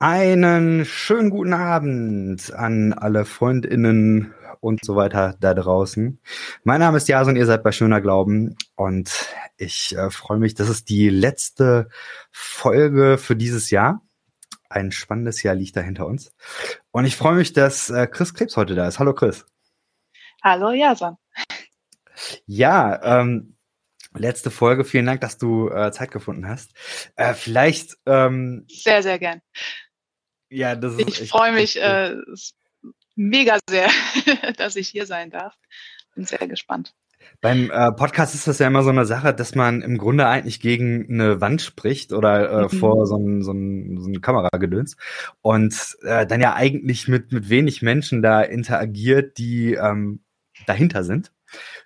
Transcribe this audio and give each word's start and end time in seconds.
Einen 0.00 0.84
schönen 0.84 1.28
guten 1.28 1.52
Abend 1.52 2.54
an 2.54 2.92
alle 2.92 3.24
Freundinnen 3.24 4.32
und 4.60 4.84
so 4.84 4.94
weiter 4.94 5.34
da 5.40 5.54
draußen. 5.54 6.20
Mein 6.62 6.78
Name 6.78 6.98
ist 6.98 7.08
Jason, 7.08 7.34
ihr 7.34 7.46
seid 7.46 7.64
bei 7.64 7.72
Schöner 7.72 8.00
Glauben 8.00 8.56
und 8.76 9.10
ich 9.56 9.96
äh, 9.96 10.10
freue 10.10 10.38
mich, 10.38 10.54
das 10.54 10.68
ist 10.68 10.88
die 10.88 11.08
letzte 11.08 11.88
Folge 12.30 13.18
für 13.18 13.34
dieses 13.34 13.70
Jahr. 13.70 14.00
Ein 14.68 14.92
spannendes 14.92 15.42
Jahr 15.42 15.56
liegt 15.56 15.74
da 15.74 15.80
hinter 15.80 16.06
uns. 16.06 16.32
Und 16.92 17.04
ich 17.04 17.16
freue 17.16 17.34
mich, 17.34 17.52
dass 17.52 17.90
äh, 17.90 18.06
Chris 18.06 18.34
Krebs 18.34 18.56
heute 18.56 18.76
da 18.76 18.86
ist. 18.86 19.00
Hallo 19.00 19.14
Chris. 19.14 19.46
Hallo 20.44 20.70
Jason. 20.70 21.16
Ja, 22.46 23.20
ähm, 23.20 23.56
letzte 24.14 24.52
Folge. 24.52 24.84
Vielen 24.84 25.06
Dank, 25.06 25.22
dass 25.22 25.38
du 25.38 25.70
äh, 25.70 25.90
Zeit 25.90 26.12
gefunden 26.12 26.46
hast. 26.46 26.70
Äh, 27.16 27.34
vielleicht. 27.34 27.96
Ähm, 28.06 28.64
sehr, 28.68 29.02
sehr 29.02 29.18
gern. 29.18 29.40
Ja, 30.50 30.74
das 30.76 30.94
ist. 30.94 31.20
Ich 31.20 31.30
freue 31.30 31.52
mich 31.52 31.80
äh, 31.80 32.16
mega 33.16 33.58
sehr, 33.68 33.88
dass 34.56 34.76
ich 34.76 34.88
hier 34.88 35.06
sein 35.06 35.30
darf. 35.30 35.54
Bin 36.14 36.24
sehr 36.24 36.46
gespannt. 36.48 36.94
Beim 37.40 37.70
äh, 37.70 37.92
Podcast 37.92 38.34
ist 38.34 38.48
das 38.48 38.58
ja 38.58 38.66
immer 38.66 38.82
so 38.82 38.90
eine 38.90 39.04
Sache, 39.04 39.34
dass 39.34 39.54
man 39.54 39.82
im 39.82 39.98
Grunde 39.98 40.26
eigentlich 40.26 40.60
gegen 40.60 41.06
eine 41.08 41.40
Wand 41.40 41.62
spricht 41.62 42.12
oder 42.12 42.50
äh, 42.50 42.62
mhm. 42.64 42.70
vor 42.70 43.06
so 43.06 43.16
ein, 43.16 43.42
so 43.42 43.52
ein, 43.52 44.00
so 44.00 44.08
ein 44.08 44.20
Kameragedöns 44.20 44.96
und 45.42 45.96
äh, 46.02 46.26
dann 46.26 46.40
ja 46.40 46.54
eigentlich 46.54 47.06
mit, 47.06 47.32
mit 47.32 47.48
wenig 47.48 47.82
Menschen 47.82 48.22
da 48.22 48.40
interagiert, 48.42 49.38
die 49.38 49.74
ähm, 49.74 50.20
dahinter 50.66 51.04
sind. 51.04 51.32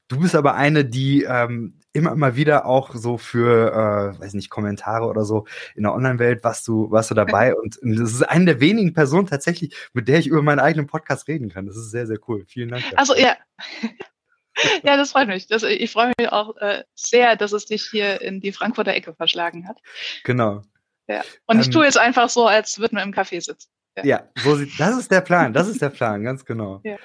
Du 0.08 0.20
bist 0.20 0.34
aber 0.34 0.54
eine, 0.54 0.84
die 0.84 1.24
ähm, 1.24 1.80
immer 1.92 2.14
mal 2.14 2.36
wieder 2.36 2.66
auch 2.66 2.94
so 2.94 3.18
für, 3.18 3.72
äh, 4.16 4.20
weiß 4.20 4.34
nicht, 4.34 4.50
Kommentare 4.50 5.06
oder 5.06 5.24
so 5.24 5.46
in 5.74 5.82
der 5.82 5.92
Online-Welt 5.92 6.42
warst 6.42 6.66
du, 6.66 6.90
warst 6.90 7.10
du 7.10 7.14
dabei 7.14 7.54
und 7.56 7.78
das 7.82 8.12
ist 8.12 8.22
eine 8.22 8.46
der 8.46 8.60
wenigen 8.60 8.94
Personen 8.94 9.26
tatsächlich, 9.26 9.74
mit 9.92 10.08
der 10.08 10.18
ich 10.18 10.26
über 10.26 10.42
meinen 10.42 10.60
eigenen 10.60 10.86
Podcast 10.86 11.28
reden 11.28 11.50
kann. 11.50 11.66
Das 11.66 11.76
ist 11.76 11.90
sehr, 11.90 12.06
sehr 12.06 12.18
cool. 12.28 12.44
Vielen 12.46 12.70
Dank. 12.70 12.82
Dafür. 12.82 12.98
Also 12.98 13.16
ja. 13.16 13.36
ja, 14.82 14.96
das 14.96 15.12
freut 15.12 15.28
mich. 15.28 15.46
Das, 15.46 15.62
ich 15.62 15.90
freue 15.90 16.12
mich 16.18 16.30
auch 16.30 16.56
äh, 16.58 16.84
sehr, 16.94 17.36
dass 17.36 17.52
es 17.52 17.66
dich 17.66 17.88
hier 17.90 18.20
in 18.20 18.40
die 18.40 18.52
Frankfurter 18.52 18.92
Ecke 18.92 19.14
verschlagen 19.14 19.68
hat. 19.68 19.78
Genau. 20.24 20.62
Ja. 21.08 21.22
Und 21.46 21.60
ich 21.60 21.66
ähm, 21.66 21.72
tue 21.72 21.84
jetzt 21.84 21.98
einfach 21.98 22.28
so, 22.30 22.46
als 22.46 22.78
würden 22.78 22.96
wir 22.96 23.02
im 23.02 23.12
Café 23.12 23.42
sitzen. 23.44 23.68
Ja. 23.96 24.04
ja, 24.04 24.28
so 24.36 24.56
sieht, 24.56 24.80
das 24.80 24.96
ist 24.96 25.10
der 25.10 25.20
Plan, 25.20 25.52
das 25.52 25.68
ist 25.68 25.82
der 25.82 25.90
Plan, 25.90 26.22
ganz 26.22 26.44
genau. 26.44 26.80
Ja. 26.84 26.96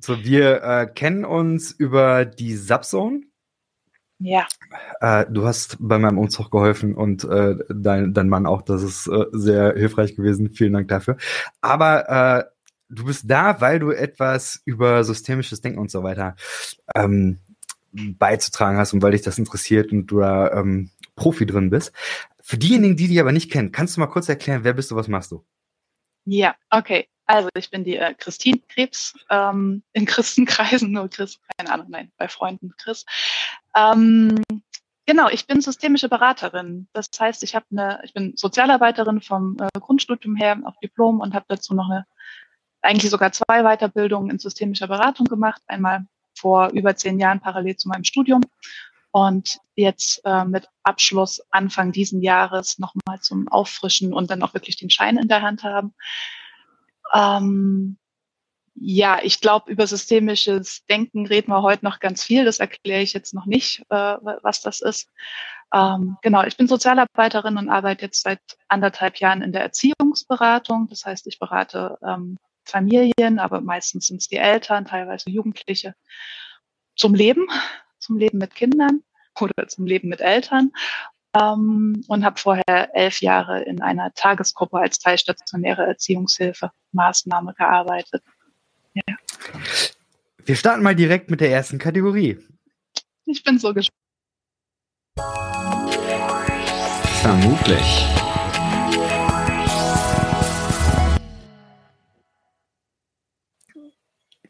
So, 0.00 0.24
wir 0.24 0.62
äh, 0.62 0.86
kennen 0.86 1.26
uns 1.26 1.70
über 1.70 2.24
die 2.24 2.56
Subzone. 2.56 3.24
Ja. 4.22 4.46
Äh, 5.00 5.26
du 5.28 5.44
hast 5.44 5.76
bei 5.80 5.98
meinem 5.98 6.18
Umzug 6.18 6.50
geholfen 6.50 6.94
und 6.94 7.24
äh, 7.24 7.56
dein, 7.68 8.14
dein 8.14 8.28
Mann 8.28 8.46
auch. 8.46 8.62
Das 8.62 8.82
ist 8.82 9.08
äh, 9.08 9.24
sehr 9.32 9.74
hilfreich 9.74 10.14
gewesen. 10.14 10.54
Vielen 10.54 10.72
Dank 10.72 10.88
dafür. 10.88 11.16
Aber 11.60 12.08
äh, 12.08 12.44
du 12.88 13.06
bist 13.06 13.24
da, 13.28 13.60
weil 13.60 13.80
du 13.80 13.90
etwas 13.90 14.62
über 14.64 15.02
systemisches 15.02 15.60
Denken 15.60 15.80
und 15.80 15.90
so 15.90 16.04
weiter 16.04 16.36
ähm, 16.94 17.38
beizutragen 17.92 18.78
hast 18.78 18.92
und 18.92 19.02
weil 19.02 19.12
dich 19.12 19.22
das 19.22 19.38
interessiert 19.38 19.90
und 19.90 20.06
du 20.06 20.20
da 20.20 20.52
ähm, 20.52 20.90
Profi 21.16 21.44
drin 21.44 21.70
bist. 21.70 21.92
Für 22.40 22.58
diejenigen, 22.58 22.96
die 22.96 23.08
dich 23.08 23.20
aber 23.20 23.32
nicht 23.32 23.50
kennen, 23.50 23.72
kannst 23.72 23.96
du 23.96 24.00
mal 24.00 24.06
kurz 24.06 24.28
erklären, 24.28 24.62
wer 24.62 24.72
bist 24.72 24.90
du, 24.92 24.96
was 24.96 25.08
machst 25.08 25.32
du? 25.32 25.44
Ja, 26.24 26.54
okay. 26.70 27.08
Also 27.26 27.48
ich 27.54 27.70
bin 27.70 27.84
die 27.84 27.96
äh, 27.96 28.14
Christine 28.14 28.60
Krebs 28.68 29.14
ähm, 29.30 29.82
in 29.92 30.06
Christenkreisen, 30.06 30.90
nur 30.90 31.08
Chris, 31.10 31.40
keine 31.56 31.72
Ahnung, 31.72 31.86
nein, 31.90 32.12
bei 32.16 32.28
Freunden 32.28 32.74
Chris. 32.76 33.04
Ähm, 33.76 34.42
genau, 35.06 35.28
ich 35.28 35.46
bin 35.46 35.60
systemische 35.60 36.08
Beraterin. 36.08 36.88
Das 36.92 37.08
heißt, 37.18 37.42
ich 37.42 37.54
habe 37.54 37.66
eine, 37.70 38.00
ich 38.04 38.12
bin 38.12 38.34
Sozialarbeiterin 38.36 39.20
vom 39.20 39.56
äh, 39.60 39.68
Grundstudium 39.78 40.36
her, 40.36 40.60
auch 40.64 40.78
Diplom 40.82 41.20
und 41.20 41.34
habe 41.34 41.46
dazu 41.48 41.74
noch 41.74 41.88
eine, 41.88 42.06
eigentlich 42.82 43.10
sogar 43.10 43.32
zwei 43.32 43.62
Weiterbildungen 43.62 44.30
in 44.30 44.38
systemischer 44.38 44.88
Beratung 44.88 45.26
gemacht. 45.26 45.62
Einmal 45.66 46.06
vor 46.36 46.70
über 46.70 46.96
zehn 46.96 47.20
Jahren 47.20 47.40
parallel 47.40 47.76
zu 47.76 47.88
meinem 47.88 48.04
Studium 48.04 48.42
und 49.12 49.58
jetzt 49.76 50.22
äh, 50.24 50.44
mit 50.44 50.68
Abschluss 50.82 51.40
Anfang 51.50 51.92
diesen 51.92 52.22
Jahres 52.22 52.78
nochmal 52.78 53.20
zum 53.20 53.46
Auffrischen 53.48 54.12
und 54.12 54.30
dann 54.30 54.42
auch 54.42 54.54
wirklich 54.54 54.76
den 54.76 54.90
Schein 54.90 55.18
in 55.18 55.28
der 55.28 55.42
Hand 55.42 55.62
haben. 55.62 55.94
Ähm, 57.14 57.98
ja, 58.74 59.20
ich 59.22 59.40
glaube, 59.40 59.70
über 59.70 59.86
systemisches 59.86 60.84
Denken 60.86 61.26
reden 61.26 61.50
wir 61.50 61.62
heute 61.62 61.84
noch 61.84 62.00
ganz 62.00 62.24
viel. 62.24 62.44
Das 62.44 62.58
erkläre 62.58 63.02
ich 63.02 63.12
jetzt 63.12 63.34
noch 63.34 63.46
nicht, 63.46 63.80
äh, 63.90 64.16
was 64.42 64.62
das 64.62 64.80
ist. 64.80 65.08
Ähm, 65.74 66.16
genau, 66.22 66.42
ich 66.44 66.56
bin 66.56 66.68
Sozialarbeiterin 66.68 67.58
und 67.58 67.68
arbeite 67.68 68.06
jetzt 68.06 68.22
seit 68.22 68.40
anderthalb 68.68 69.18
Jahren 69.18 69.42
in 69.42 69.52
der 69.52 69.62
Erziehungsberatung. 69.62 70.88
Das 70.88 71.04
heißt, 71.04 71.26
ich 71.26 71.38
berate 71.38 71.98
ähm, 72.06 72.38
Familien, 72.64 73.38
aber 73.38 73.60
meistens 73.60 74.06
sind 74.06 74.18
es 74.18 74.28
die 74.28 74.36
Eltern, 74.36 74.86
teilweise 74.86 75.30
Jugendliche, 75.30 75.94
zum 76.96 77.14
Leben, 77.14 77.46
zum 77.98 78.16
Leben 78.16 78.38
mit 78.38 78.54
Kindern 78.54 79.02
oder 79.40 79.68
zum 79.68 79.86
Leben 79.86 80.08
mit 80.08 80.20
Eltern 80.20 80.72
ähm, 81.34 82.04
und 82.08 82.24
habe 82.24 82.38
vorher 82.38 82.94
elf 82.94 83.20
Jahre 83.20 83.62
in 83.62 83.80
einer 83.80 84.12
Tagesgruppe 84.14 84.78
als 84.78 84.98
teilstationäre 84.98 85.86
Erziehungshilfe 85.86 86.70
Maßnahme 86.92 87.54
gearbeitet. 87.54 88.22
Ja. 88.94 89.02
Wir 90.44 90.56
starten 90.56 90.82
mal 90.82 90.94
direkt 90.94 91.30
mit 91.30 91.40
der 91.40 91.50
ersten 91.50 91.78
Kategorie. 91.78 92.38
Ich 93.24 93.42
bin 93.44 93.58
so 93.58 93.72
gespannt. 93.72 93.96
Vermutlich. 97.22 98.06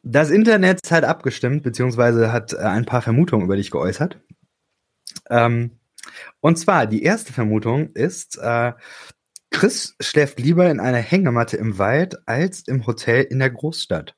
Das 0.02 0.30
Internet 0.30 0.90
hat 0.90 1.04
abgestimmt, 1.04 1.62
beziehungsweise 1.62 2.32
hat 2.32 2.52
äh, 2.54 2.56
ein 2.56 2.84
paar 2.84 3.02
Vermutungen 3.02 3.44
über 3.44 3.56
dich 3.56 3.70
geäußert. 3.70 4.18
Ähm, 5.30 5.78
und 6.40 6.58
zwar, 6.58 6.86
die 6.86 7.02
erste 7.02 7.32
Vermutung 7.32 7.92
ist, 7.92 8.38
äh, 8.38 8.72
Chris 9.50 9.94
schläft 10.00 10.40
lieber 10.40 10.70
in 10.70 10.80
einer 10.80 10.98
Hängematte 10.98 11.56
im 11.56 11.78
Wald 11.78 12.26
als 12.26 12.66
im 12.66 12.86
Hotel 12.86 13.22
in 13.24 13.38
der 13.38 13.50
Großstadt. 13.50 14.14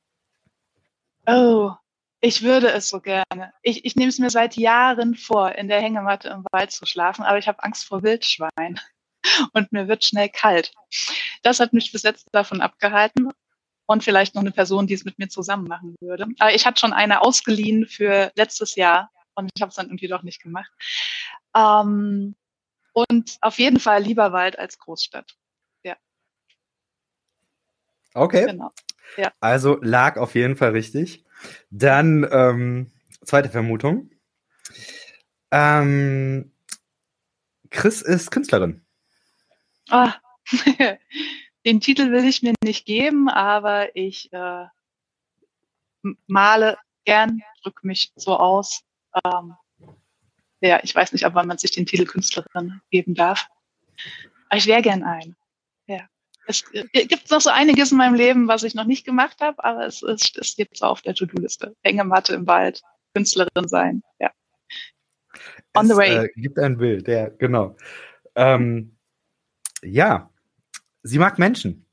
Oh, 1.27 1.73
ich 2.21 2.43
würde 2.43 2.71
es 2.71 2.89
so 2.89 3.01
gerne. 3.01 3.53
Ich, 3.63 3.85
ich 3.85 3.97
nehme 3.97 4.09
es 4.09 4.19
mir 4.19 4.31
seit 4.31 4.57
Jahren 4.57 5.15
vor, 5.15 5.53
in 5.57 5.69
der 5.69 5.81
Hängematte 5.81 6.29
im 6.29 6.45
Wald 6.53 6.71
zu 6.71 6.87
schlafen, 6.87 7.23
aber 7.23 7.39
ich 7.39 7.49
habe 7.49 7.63
Angst 7.63 7.87
vor 7.87 8.03
Wildschwein 8.03 8.81
und 9.53 9.73
mir 9.73 9.89
wird 9.89 10.05
schnell 10.05 10.29
kalt. 10.29 10.73
Das 11.43 11.61
hat 11.61 11.73
mich 11.73 11.93
bis 11.93 12.03
jetzt 12.03 12.29
davon 12.33 12.61
abgehalten 12.61 13.31
und 13.87 14.05
vielleicht 14.05 14.35
noch 14.35 14.43
eine 14.43 14.53
Person, 14.53 14.87
die 14.87 14.95
es 14.95 15.05
mit 15.05 15.19
mir 15.19 15.29
zusammen 15.29 15.67
machen 15.69 15.97
würde. 16.01 16.27
Aber 16.39 16.55
ich 16.55 16.65
hatte 16.65 16.81
schon 16.81 16.93
eine 16.93 17.21
ausgeliehen 17.23 17.87
für 17.87 18.33
letztes 18.37 18.77
Jahr 18.77 19.11
und 19.35 19.51
ich 19.55 19.61
habe 19.61 19.71
es 19.71 19.77
dann 19.77 19.87
irgendwie 19.87 20.09
doch 20.09 20.23
nicht 20.23 20.43
gemacht. 20.43 20.71
Ähm, 21.55 22.35
und 22.93 23.39
auf 23.41 23.59
jeden 23.59 23.81
Fall 23.81 24.03
lieber 24.03 24.33
Wald 24.33 24.59
als 24.59 24.79
Großstadt. 24.79 25.37
Ja. 25.83 25.97
Okay. 28.15 28.47
Genau. 28.47 28.71
Ja. 29.17 29.33
Also 29.41 29.79
lag 29.81 30.17
auf 30.17 30.35
jeden 30.35 30.57
Fall 30.57 30.71
richtig. 30.71 31.25
Dann 31.71 32.27
ähm, 32.31 32.93
zweite 33.25 33.51
Vermutung. 33.51 34.11
Ähm, 35.51 36.53
Chris 37.71 38.03
ist 38.03 38.31
Künstlerin. 38.31 38.85
Ah, 39.91 40.15
den 41.67 41.81
Titel 41.81 42.11
will 42.11 42.25
ich 42.25 42.43
mir 42.43 42.55
nicht 42.63 42.87
geben, 42.87 43.29
aber 43.29 43.95
ich 43.97 44.33
äh, 44.33 44.67
male 46.27 46.79
gern, 47.05 47.43
drücke 47.63 47.87
mich 47.87 48.13
so 48.17 48.37
aus. 48.37 48.83
Ähm, 49.25 49.55
ja, 50.69 50.81
ich 50.83 50.95
weiß 50.95 51.13
nicht, 51.13 51.27
ob 51.27 51.35
man 51.35 51.59
sich 51.59 51.73
den 51.73 51.87
Titel 51.87 52.07
Künstlerin 52.07 52.81
geben 52.91 53.15
darf. 53.15 53.49
Aber 54.49 54.59
ich 54.59 54.67
wäre 54.67 54.83
gern 54.83 55.03
ein. 55.03 55.37
Ja. 55.87 56.09
Es 56.47 56.65
gibt 56.71 57.31
noch 57.31 57.41
so 57.41 57.51
einiges 57.51 57.93
in 57.93 57.99
meinem 57.99 58.15
Leben, 58.15 58.49
was 58.49 58.63
ich 58.63 58.75
noch 58.75 58.85
nicht 58.85 59.05
gemacht 59.05 59.41
habe, 59.41 59.63
aber 59.65 59.87
es, 59.87 60.03
es, 60.03 60.33
es 60.39 60.57
gibt 60.57 60.77
so 60.77 60.87
auf 60.87 61.03
der 61.03 61.15
To-Do-Liste. 61.15 61.75
Hängematte 61.83 62.35
im 62.35 62.47
Wald, 62.47 62.83
Künstlerin 63.15 63.69
sein, 63.69 64.03
ja. 64.19 64.31
On 65.77 65.85
es, 65.85 65.91
the 65.91 65.97
way. 65.97 66.25
Äh, 66.25 66.29
gibt 66.37 66.59
ein 66.59 66.77
Bild, 66.77 67.09
ja, 67.09 67.29
genau. 67.29 67.77
Ähm, 68.35 68.97
ja, 69.83 70.31
sie 71.03 71.19
mag 71.19 71.39
Menschen. 71.39 71.87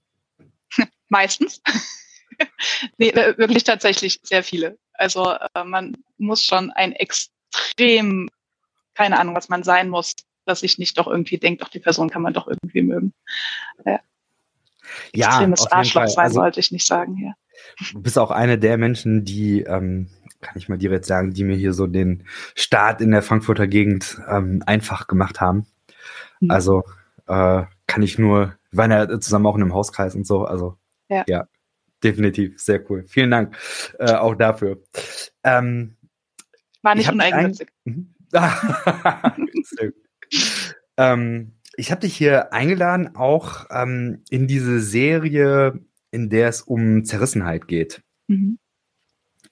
Meistens. 1.10 1.62
nee, 2.98 3.10
äh, 3.10 3.38
wirklich 3.38 3.64
tatsächlich 3.64 4.20
sehr 4.24 4.44
viele. 4.44 4.78
Also 4.94 5.32
äh, 5.32 5.64
man 5.64 5.98
muss 6.18 6.46
schon 6.46 6.72
ein 6.72 6.94
extrem 6.94 8.30
keine 9.01 9.19
Ahnung, 9.19 9.36
was 9.36 9.50
man 9.50 9.63
sein 9.63 9.89
muss, 9.89 10.15
dass 10.45 10.63
ich 10.63 10.77
nicht 10.77 10.98
doch 10.98 11.07
irgendwie 11.07 11.38
denke, 11.38 11.63
doch 11.63 11.69
die 11.69 11.80
Person 11.80 12.09
kann 12.09 12.21
man 12.21 12.33
doch 12.33 12.48
irgendwie 12.48 12.83
mögen. 12.83 13.13
Ja. 13.86 14.00
Ja, 15.13 15.27
Extremes 15.27 15.71
Arschloch 15.71 16.07
sein 16.07 16.25
also, 16.25 16.42
sollte 16.42 16.59
ich 16.59 16.71
nicht 16.71 16.86
sagen, 16.86 17.18
ja. 17.18 17.33
Du 17.92 18.01
bist 18.01 18.19
auch 18.19 18.31
eine 18.31 18.59
der 18.59 18.77
Menschen, 18.77 19.24
die, 19.24 19.62
ähm, 19.62 20.09
kann 20.42 20.57
ich 20.57 20.68
mal 20.68 20.77
direkt 20.77 21.06
sagen, 21.06 21.33
die 21.33 21.44
mir 21.44 21.56
hier 21.56 21.74
so 21.74 21.88
den 21.88 22.25
Start 22.56 23.01
in 23.01 23.12
der 23.12 23.21
Frankfurter 23.21 23.68
Gegend 23.68 24.19
ähm, 24.27 24.63
einfach 24.65 25.07
gemacht 25.07 25.39
haben. 25.39 25.68
Mhm. 26.39 26.51
Also 26.51 26.83
äh, 27.27 27.63
kann 27.88 28.01
ich 28.01 28.19
nur, 28.19 28.56
wir 28.71 28.77
waren 28.77 28.92
ja 28.92 29.19
zusammen 29.19 29.45
auch 29.45 29.56
in 29.56 29.62
einem 29.62 29.74
Hauskreis 29.74 30.15
und 30.15 30.27
so, 30.27 30.45
also 30.45 30.77
ja, 31.07 31.24
ja 31.27 31.48
definitiv, 32.03 32.59
sehr 32.59 32.89
cool. 32.89 33.06
Vielen 33.07 33.31
Dank 33.31 33.56
äh, 34.00 34.13
auch 34.13 34.36
dafür. 34.36 34.81
Ähm, 35.44 35.98
War 36.81 36.95
nicht 36.95 37.12
uneigennützig. 37.12 37.69
Mhm. 37.86 38.13
ähm, 40.98 41.54
ich 41.75 41.92
habe 41.92 42.01
dich 42.01 42.16
hier 42.16 42.54
eingeladen, 42.54 43.16
auch 43.16 43.66
ähm, 43.69 44.24
in 44.30 44.48
diese 44.48 44.80
Serie, 44.80 45.80
in 46.12 46.30
der 46.30 46.50
es 46.50 46.62
um 46.62 47.06
Zerrissenheit 47.06 47.68
geht. 47.68 48.01
Mhm. 48.28 48.60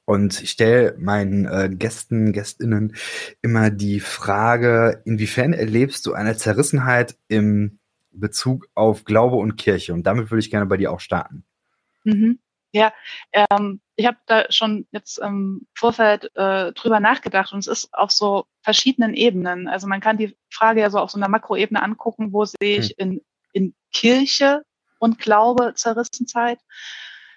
Und 0.06 0.42
ich 0.42 0.50
stelle 0.52 0.96
meinen 0.98 1.46
äh, 1.46 1.70
Gästen, 1.72 2.34
Gästinnen 2.34 2.96
immer 3.44 3.70
die 3.70 4.00
Frage, 4.00 5.04
inwiefern 5.06 5.54
erlebst 5.54 6.06
du 6.06 6.14
eine 6.14 6.36
Zerrissenheit 6.36 7.16
im 7.28 7.78
Bezug 8.12 8.68
auf 8.74 9.06
Glaube 9.06 9.36
und 9.36 9.56
Kirche? 9.56 9.94
Und 9.94 10.08
damit 10.08 10.32
würde 10.32 10.40
ich 10.40 10.50
gerne 10.50 10.66
bei 10.66 10.78
dir 10.78 10.92
auch 10.92 11.00
starten. 11.00 11.44
Mhm. 12.04 12.40
Ja, 12.72 12.92
ähm, 13.34 13.82
ich 14.00 14.06
habe 14.06 14.18
da 14.28 14.46
schon 14.50 14.88
jetzt 14.92 15.18
im 15.18 15.68
Vorfeld 15.76 16.32
äh, 16.36 16.72
drüber 16.72 17.02
nachgedacht 17.02 17.52
und 17.52 17.60
es 17.60 17.68
ist 17.68 17.94
auf 17.94 18.12
so 18.12 18.46
verschiedenen 18.62 19.14
Ebenen. 19.14 19.68
Also 19.68 19.88
man 19.88 20.00
kann 20.00 20.18
die 20.18 20.38
Frage 20.50 20.80
ja 20.80 20.90
so 20.90 21.00
auf 21.00 21.12
so 21.12 21.18
einer 21.18 21.28
Makroebene 21.28 21.84
angucken, 21.84 22.32
wo 22.32 22.46
sehe 22.46 22.56
ich 22.62 22.92
hm. 22.92 22.96
in, 22.98 23.22
in 23.52 23.76
Kirche 23.92 24.64
und 25.00 25.20
Glaube 25.20 25.74
Zerrissenheit. 25.76 26.60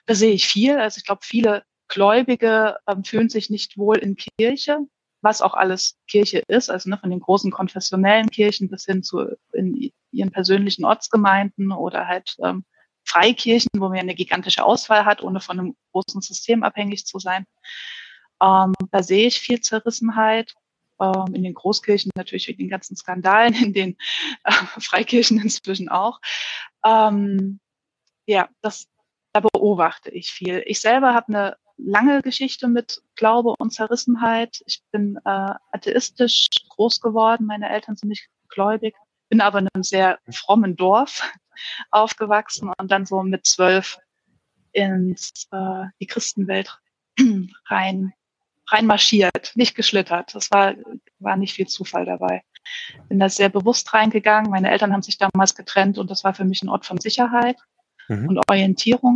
Da 0.06 0.14
sehe 0.14 0.32
ich 0.32 0.46
viel. 0.46 0.78
Also 0.78 0.98
ich 0.98 1.04
glaube, 1.04 1.22
viele 1.24 1.64
Gläubige 1.88 2.76
ähm, 2.86 3.02
fühlen 3.02 3.28
sich 3.28 3.50
nicht 3.50 3.76
wohl 3.76 3.98
in 3.98 4.14
Kirche, 4.14 4.78
was 5.20 5.42
auch 5.42 5.54
alles 5.54 5.98
Kirche 6.06 6.44
ist, 6.46 6.70
also 6.70 6.90
ne, 6.90 6.96
von 6.96 7.10
den 7.10 7.20
großen 7.20 7.50
konfessionellen 7.50 8.30
Kirchen 8.30 8.70
bis 8.70 8.84
hin 8.84 9.02
zu 9.02 9.36
in 9.52 9.90
ihren 10.12 10.30
persönlichen 10.30 10.84
Ortsgemeinden 10.84 11.72
oder 11.72 12.06
halt 12.06 12.36
ähm, 12.40 12.64
Freikirchen, 13.12 13.70
wo 13.76 13.88
man 13.88 13.98
eine 13.98 14.14
gigantische 14.14 14.64
Auswahl 14.64 15.04
hat, 15.04 15.22
ohne 15.22 15.40
von 15.40 15.58
einem 15.58 15.76
großen 15.92 16.22
System 16.22 16.62
abhängig 16.62 17.06
zu 17.06 17.18
sein. 17.18 17.44
Ähm, 18.42 18.72
da 18.90 19.02
sehe 19.02 19.26
ich 19.26 19.38
viel 19.38 19.60
Zerrissenheit. 19.60 20.54
Ähm, 21.00 21.34
in 21.34 21.42
den 21.42 21.54
Großkirchen 21.54 22.12
natürlich 22.14 22.48
wegen 22.48 22.58
den 22.58 22.68
ganzen 22.68 22.96
Skandalen, 22.96 23.54
in 23.54 23.72
den 23.72 23.96
äh, 24.44 24.52
Freikirchen 24.80 25.40
inzwischen 25.40 25.88
auch. 25.88 26.20
Ähm, 26.84 27.60
ja, 28.26 28.48
das, 28.62 28.86
da 29.32 29.40
beobachte 29.40 30.10
ich 30.10 30.30
viel. 30.30 30.62
Ich 30.66 30.80
selber 30.80 31.14
habe 31.14 31.28
eine 31.28 31.56
lange 31.76 32.22
Geschichte 32.22 32.68
mit 32.68 33.02
Glaube 33.16 33.54
und 33.58 33.72
Zerrissenheit. 33.72 34.62
Ich 34.66 34.82
bin 34.90 35.16
äh, 35.24 35.54
atheistisch 35.72 36.46
groß 36.70 37.00
geworden. 37.00 37.46
Meine 37.46 37.68
Eltern 37.68 37.96
sind 37.96 38.10
nicht 38.10 38.28
gläubig, 38.48 38.94
bin 39.32 39.40
aber 39.40 39.60
in 39.60 39.68
einem 39.72 39.82
sehr 39.82 40.18
frommen 40.30 40.76
Dorf 40.76 41.22
aufgewachsen 41.90 42.70
und 42.76 42.92
dann 42.92 43.06
so 43.06 43.22
mit 43.22 43.46
zwölf 43.46 43.96
ins 44.72 45.48
äh, 45.50 45.86
die 45.98 46.06
Christenwelt 46.06 46.78
rein 47.66 48.12
rein 48.70 48.86
marschiert, 48.86 49.52
nicht 49.54 49.74
geschlittert. 49.74 50.34
Das 50.34 50.50
war 50.50 50.74
war 51.18 51.38
nicht 51.38 51.54
viel 51.54 51.66
Zufall 51.66 52.04
dabei. 52.04 52.42
Bin 53.08 53.18
da 53.18 53.30
sehr 53.30 53.48
bewusst 53.48 53.94
reingegangen. 53.94 54.50
Meine 54.50 54.70
Eltern 54.70 54.92
haben 54.92 55.02
sich 55.02 55.16
damals 55.16 55.54
getrennt 55.54 55.96
und 55.96 56.10
das 56.10 56.24
war 56.24 56.34
für 56.34 56.44
mich 56.44 56.60
ein 56.60 56.68
Ort 56.68 56.84
von 56.84 56.98
Sicherheit 56.98 57.56
mhm. 58.08 58.28
und 58.28 58.50
Orientierung. 58.50 59.14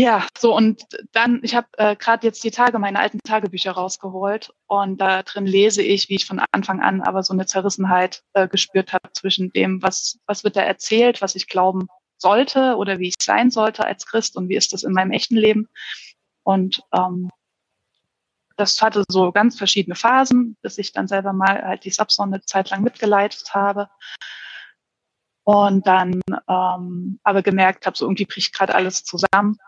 Ja, 0.00 0.28
so 0.38 0.54
und 0.54 0.84
dann, 1.10 1.40
ich 1.42 1.56
habe 1.56 1.66
äh, 1.76 1.96
gerade 1.96 2.24
jetzt 2.24 2.44
die 2.44 2.52
Tage 2.52 2.78
meine 2.78 3.00
alten 3.00 3.18
Tagebücher 3.18 3.72
rausgeholt 3.72 4.54
und 4.68 5.00
da 5.00 5.24
drin 5.24 5.44
lese 5.44 5.82
ich, 5.82 6.08
wie 6.08 6.14
ich 6.14 6.24
von 6.24 6.40
Anfang 6.52 6.80
an 6.80 7.00
aber 7.02 7.24
so 7.24 7.32
eine 7.32 7.46
Zerrissenheit 7.46 8.22
äh, 8.32 8.46
gespürt 8.46 8.92
habe 8.92 9.10
zwischen 9.12 9.50
dem, 9.50 9.82
was, 9.82 10.20
was 10.26 10.44
wird 10.44 10.54
da 10.54 10.60
erzählt, 10.60 11.20
was 11.20 11.34
ich 11.34 11.48
glauben 11.48 11.88
sollte 12.16 12.76
oder 12.76 13.00
wie 13.00 13.08
ich 13.08 13.16
sein 13.20 13.50
sollte 13.50 13.84
als 13.86 14.06
Christ 14.06 14.36
und 14.36 14.48
wie 14.48 14.54
ist 14.54 14.72
das 14.72 14.84
in 14.84 14.92
meinem 14.92 15.10
echten 15.10 15.34
Leben. 15.34 15.68
Und 16.44 16.80
ähm, 16.94 17.30
das 18.56 18.80
hatte 18.80 19.02
so 19.08 19.32
ganz 19.32 19.58
verschiedene 19.58 19.96
Phasen, 19.96 20.56
bis 20.62 20.78
ich 20.78 20.92
dann 20.92 21.08
selber 21.08 21.32
mal 21.32 21.60
halt 21.60 21.84
die 21.84 21.90
Subsonne 21.90 22.40
zeitlang 22.42 22.84
mitgeleitet 22.84 23.52
habe. 23.52 23.88
Und 25.42 25.88
dann 25.88 26.20
ähm, 26.48 27.18
aber 27.24 27.42
gemerkt 27.42 27.84
habe, 27.86 27.96
so 27.96 28.04
irgendwie 28.04 28.26
bricht 28.26 28.54
gerade 28.54 28.76
alles 28.76 29.02
zusammen 29.02 29.58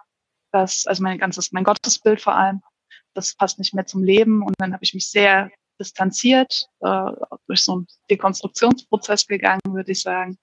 das, 0.53 0.87
also 0.87 1.03
mein 1.03 1.19
ganzes, 1.19 1.53
mein 1.53 1.65
Gottesbild 1.65 2.21
vor 2.21 2.35
allem, 2.35 2.63
das 3.15 3.35
passt 3.35 3.59
nicht 3.59 3.75
mehr 3.75 3.87
zum 3.87 4.03
Leben. 4.03 4.43
Und 4.43 4.55
dann 4.59 4.73
habe 4.73 4.85
ich 4.85 4.95
mich 4.95 5.09
sehr 5.09 5.51
distanziert, 5.79 6.69
äh, 6.81 7.11
durch 7.47 7.63
so 7.63 7.73
einen 7.73 7.87
Dekonstruktionsprozess 8.11 9.27
gegangen, 9.27 9.61
würde 9.65 9.93
ich 9.93 10.03
sagen. 10.03 10.39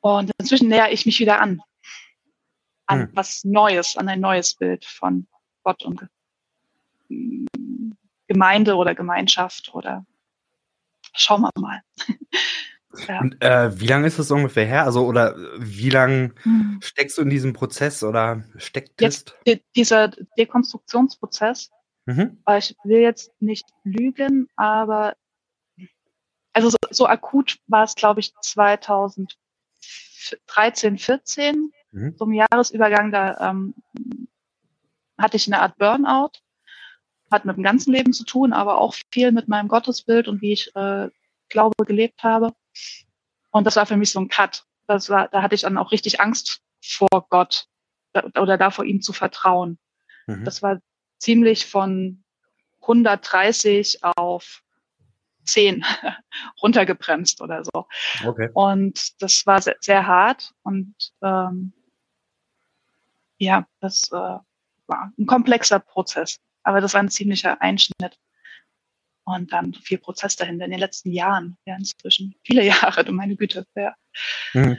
Und 0.00 0.30
inzwischen 0.38 0.68
näher 0.68 0.92
ich 0.92 1.04
mich 1.04 1.20
wieder 1.20 1.40
an, 1.40 1.60
an 2.86 3.00
hm. 3.00 3.10
was 3.12 3.44
Neues, 3.44 3.96
an 3.96 4.08
ein 4.08 4.20
neues 4.20 4.54
Bild 4.54 4.84
von 4.84 5.26
Gott 5.62 5.84
und 5.84 6.06
Gemeinde 8.26 8.76
oder 8.76 8.94
Gemeinschaft 8.94 9.74
oder 9.74 10.06
schauen 11.14 11.42
wir 11.42 11.50
mal. 11.60 11.82
Ja. 13.06 13.20
Und 13.20 13.40
äh, 13.40 13.80
wie 13.80 13.86
lange 13.86 14.06
ist 14.06 14.18
das 14.18 14.30
ungefähr 14.30 14.66
her? 14.66 14.84
Also, 14.84 15.06
oder 15.06 15.36
wie 15.58 15.90
lange 15.90 16.32
hm. 16.42 16.80
steckst 16.82 17.18
du 17.18 17.22
in 17.22 17.30
diesem 17.30 17.52
Prozess 17.52 18.02
oder 18.02 18.44
steckt 18.56 19.00
jetzt 19.00 19.36
die, 19.46 19.62
dieser 19.76 20.08
Dekonstruktionsprozess? 20.38 21.70
Mhm. 22.06 22.42
Ich 22.58 22.74
will 22.82 23.00
jetzt 23.00 23.30
nicht 23.40 23.66
lügen, 23.84 24.48
aber 24.56 25.14
also 26.52 26.70
so, 26.70 26.76
so 26.90 27.06
akut 27.06 27.58
war 27.68 27.84
es, 27.84 27.94
glaube 27.94 28.20
ich, 28.20 28.34
2013, 28.42 30.98
14, 30.98 31.72
mhm. 31.92 32.14
so 32.18 32.24
im 32.24 32.32
Jahresübergang, 32.32 33.12
da 33.12 33.50
ähm, 33.50 33.74
hatte 35.18 35.36
ich 35.36 35.46
eine 35.46 35.60
Art 35.60 35.78
Burnout, 35.78 36.32
hat 37.30 37.44
mit 37.44 37.56
dem 37.56 37.62
ganzen 37.62 37.92
Leben 37.92 38.12
zu 38.12 38.24
tun, 38.24 38.52
aber 38.52 38.78
auch 38.78 38.94
viel 39.12 39.30
mit 39.30 39.46
meinem 39.48 39.68
Gottesbild 39.68 40.26
und 40.26 40.42
wie 40.42 40.52
ich 40.52 40.74
äh, 40.74 41.08
Glaube 41.48 41.84
gelebt 41.84 42.22
habe. 42.22 42.52
Und 43.50 43.66
das 43.66 43.76
war 43.76 43.86
für 43.86 43.96
mich 43.96 44.10
so 44.10 44.20
ein 44.20 44.28
Cut. 44.28 44.64
Das 44.86 45.10
war, 45.10 45.28
da 45.28 45.42
hatte 45.42 45.54
ich 45.54 45.62
dann 45.62 45.78
auch 45.78 45.92
richtig 45.92 46.20
Angst 46.20 46.62
vor 46.82 47.26
Gott 47.28 47.66
oder 48.36 48.58
da 48.58 48.70
vor 48.70 48.84
ihm 48.84 49.02
zu 49.02 49.12
vertrauen. 49.12 49.78
Mhm. 50.26 50.44
Das 50.44 50.62
war 50.62 50.80
ziemlich 51.18 51.66
von 51.66 52.24
130 52.82 54.02
auf 54.02 54.62
10 55.44 55.84
runtergebremst 56.62 57.40
oder 57.40 57.62
so. 57.64 57.86
Okay. 58.24 58.50
Und 58.54 59.20
das 59.22 59.46
war 59.46 59.60
sehr, 59.60 59.76
sehr 59.80 60.06
hart 60.06 60.52
und 60.62 60.94
ähm, 61.22 61.72
ja, 63.38 63.66
das 63.80 64.10
äh, 64.12 64.16
war 64.86 65.12
ein 65.18 65.26
komplexer 65.26 65.78
Prozess. 65.78 66.38
Aber 66.62 66.80
das 66.80 66.92
war 66.92 67.00
ein 67.00 67.08
ziemlicher 67.08 67.60
Einschnitt. 67.62 68.18
Und 69.34 69.52
dann 69.52 69.74
viel 69.74 69.98
Prozess 69.98 70.36
dahinter 70.36 70.64
in 70.64 70.70
den 70.70 70.80
letzten 70.80 71.10
Jahren, 71.10 71.56
ja, 71.64 71.76
inzwischen 71.76 72.34
viele 72.44 72.64
Jahre, 72.64 73.04
du 73.04 73.12
meine 73.12 73.36
Güte, 73.36 73.66
ja. 73.74 73.94
Mhm. 74.54 74.78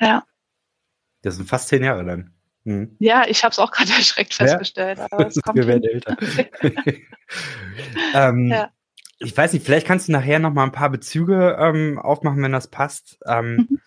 Ja. 0.00 0.24
Das 1.22 1.36
sind 1.36 1.48
fast 1.48 1.68
zehn 1.68 1.82
Jahre 1.82 2.04
dann. 2.04 2.34
Mhm. 2.64 2.96
Ja, 2.98 3.24
ich 3.26 3.44
habe 3.44 3.52
es 3.52 3.58
auch 3.58 3.70
gerade 3.70 3.90
erschreckt 3.96 4.34
festgestellt. 4.34 4.98
Ja. 4.98 5.08
Aber 5.10 5.26
es 5.26 5.34
kommt 5.42 5.56
Wir 5.56 5.66
werden 5.66 5.84
älter. 5.84 6.16
ähm, 8.14 8.48
ja. 8.48 8.70
Ich 9.18 9.36
weiß 9.36 9.52
nicht, 9.52 9.64
vielleicht 9.64 9.86
kannst 9.86 10.08
du 10.08 10.12
nachher 10.12 10.38
noch 10.38 10.52
mal 10.52 10.64
ein 10.64 10.72
paar 10.72 10.90
Bezüge 10.90 11.56
ähm, 11.58 11.98
aufmachen, 11.98 12.42
wenn 12.42 12.52
das 12.52 12.68
passt. 12.68 13.18
Ähm, 13.26 13.56
mhm. 13.56 13.80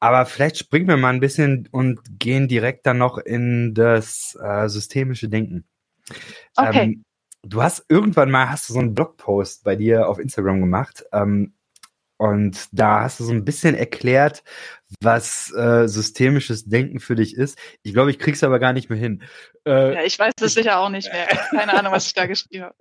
Aber 0.00 0.26
vielleicht 0.26 0.56
springen 0.56 0.86
wir 0.86 0.96
mal 0.96 1.12
ein 1.12 1.20
bisschen 1.20 1.68
und 1.72 2.00
gehen 2.18 2.46
direkt 2.46 2.86
dann 2.86 2.98
noch 2.98 3.18
in 3.18 3.74
das 3.74 4.38
äh, 4.40 4.68
systemische 4.68 5.28
Denken. 5.28 5.66
Okay. 6.56 6.82
Ähm, 6.82 7.04
du 7.42 7.62
hast 7.62 7.84
irgendwann 7.88 8.30
mal 8.30 8.50
hast 8.50 8.68
du 8.68 8.74
so 8.74 8.78
einen 8.80 8.94
Blogpost 8.94 9.64
bei 9.64 9.76
dir 9.76 10.08
auf 10.08 10.18
Instagram 10.18 10.60
gemacht 10.60 11.04
ähm, 11.12 11.54
und 12.18 12.66
da 12.72 13.02
hast 13.02 13.20
du 13.20 13.24
so 13.24 13.32
ein 13.32 13.44
bisschen 13.44 13.76
erklärt, 13.76 14.42
was 15.00 15.52
äh, 15.54 15.86
systemisches 15.86 16.64
Denken 16.64 16.98
für 16.98 17.14
dich 17.14 17.36
ist. 17.36 17.56
Ich 17.84 17.92
glaube, 17.92 18.10
ich 18.10 18.18
krieg's 18.18 18.42
aber 18.42 18.58
gar 18.58 18.72
nicht 18.72 18.90
mehr 18.90 18.98
hin. 18.98 19.22
Äh, 19.64 19.94
ja, 19.94 20.02
ich 20.02 20.18
weiß 20.18 20.32
es 20.40 20.54
sicher 20.54 20.80
auch 20.80 20.88
nicht 20.88 21.12
mehr. 21.12 21.26
Keine 21.50 21.78
Ahnung, 21.78 21.92
was 21.92 22.06
ich 22.08 22.14
da 22.14 22.26
geschrieben 22.26 22.64
habe. 22.64 22.74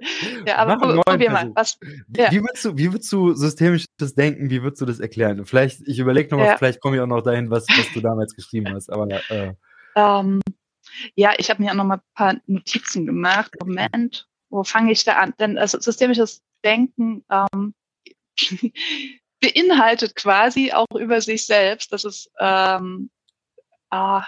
Ja, 0.48 0.58
aber 0.58 0.78
prob 0.78 1.06
probier 1.06 1.30
mal. 1.30 1.52
Was, 1.54 1.78
ja. 2.16 2.32
wie, 2.32 2.42
würdest 2.42 2.66
du, 2.66 2.78
wie 2.78 2.92
würdest 2.92 3.12
du 3.12 3.36
systemisches 3.36 4.16
Denken, 4.16 4.50
wie 4.50 4.64
würdest 4.64 4.82
du 4.82 4.86
das 4.86 5.00
erklären? 5.00 5.46
Vielleicht, 5.46 5.88
ich 5.88 6.00
überlege 6.00 6.32
noch 6.32 6.40
mal, 6.40 6.48
ja. 6.48 6.58
vielleicht 6.58 6.82
komme 6.82 6.96
ich 6.96 7.02
auch 7.04 7.08
noch 7.08 7.22
dahin, 7.22 7.52
was, 7.52 7.68
was 7.68 7.94
du 7.94 8.02
damals 8.02 8.34
geschrieben 8.36 8.74
hast. 8.74 8.92
Aber 8.92 9.08
äh. 9.30 9.54
um, 9.94 9.94
ähm, 9.96 10.42
ja, 11.14 11.34
ich 11.38 11.52
habe 11.52 11.62
mir 11.62 11.70
auch 11.70 11.76
noch 11.76 11.86
mal 11.86 11.98
ein 11.98 12.14
paar 12.16 12.36
Notizen 12.48 13.06
gemacht. 13.06 13.54
Moment 13.62 14.28
wo 14.50 14.64
fange 14.64 14.92
ich 14.92 15.04
da 15.04 15.18
an? 15.18 15.34
Denn 15.40 15.58
also 15.58 15.80
systemisches 15.80 16.42
Denken 16.64 17.24
ähm, 17.30 17.74
beinhaltet 19.42 20.16
quasi 20.16 20.72
auch 20.72 20.96
über 20.98 21.22
sich 21.22 21.46
selbst, 21.46 21.92
dass 21.94 22.04
es 22.06 22.30
ähm, 22.40 23.10
ah, 23.90 24.26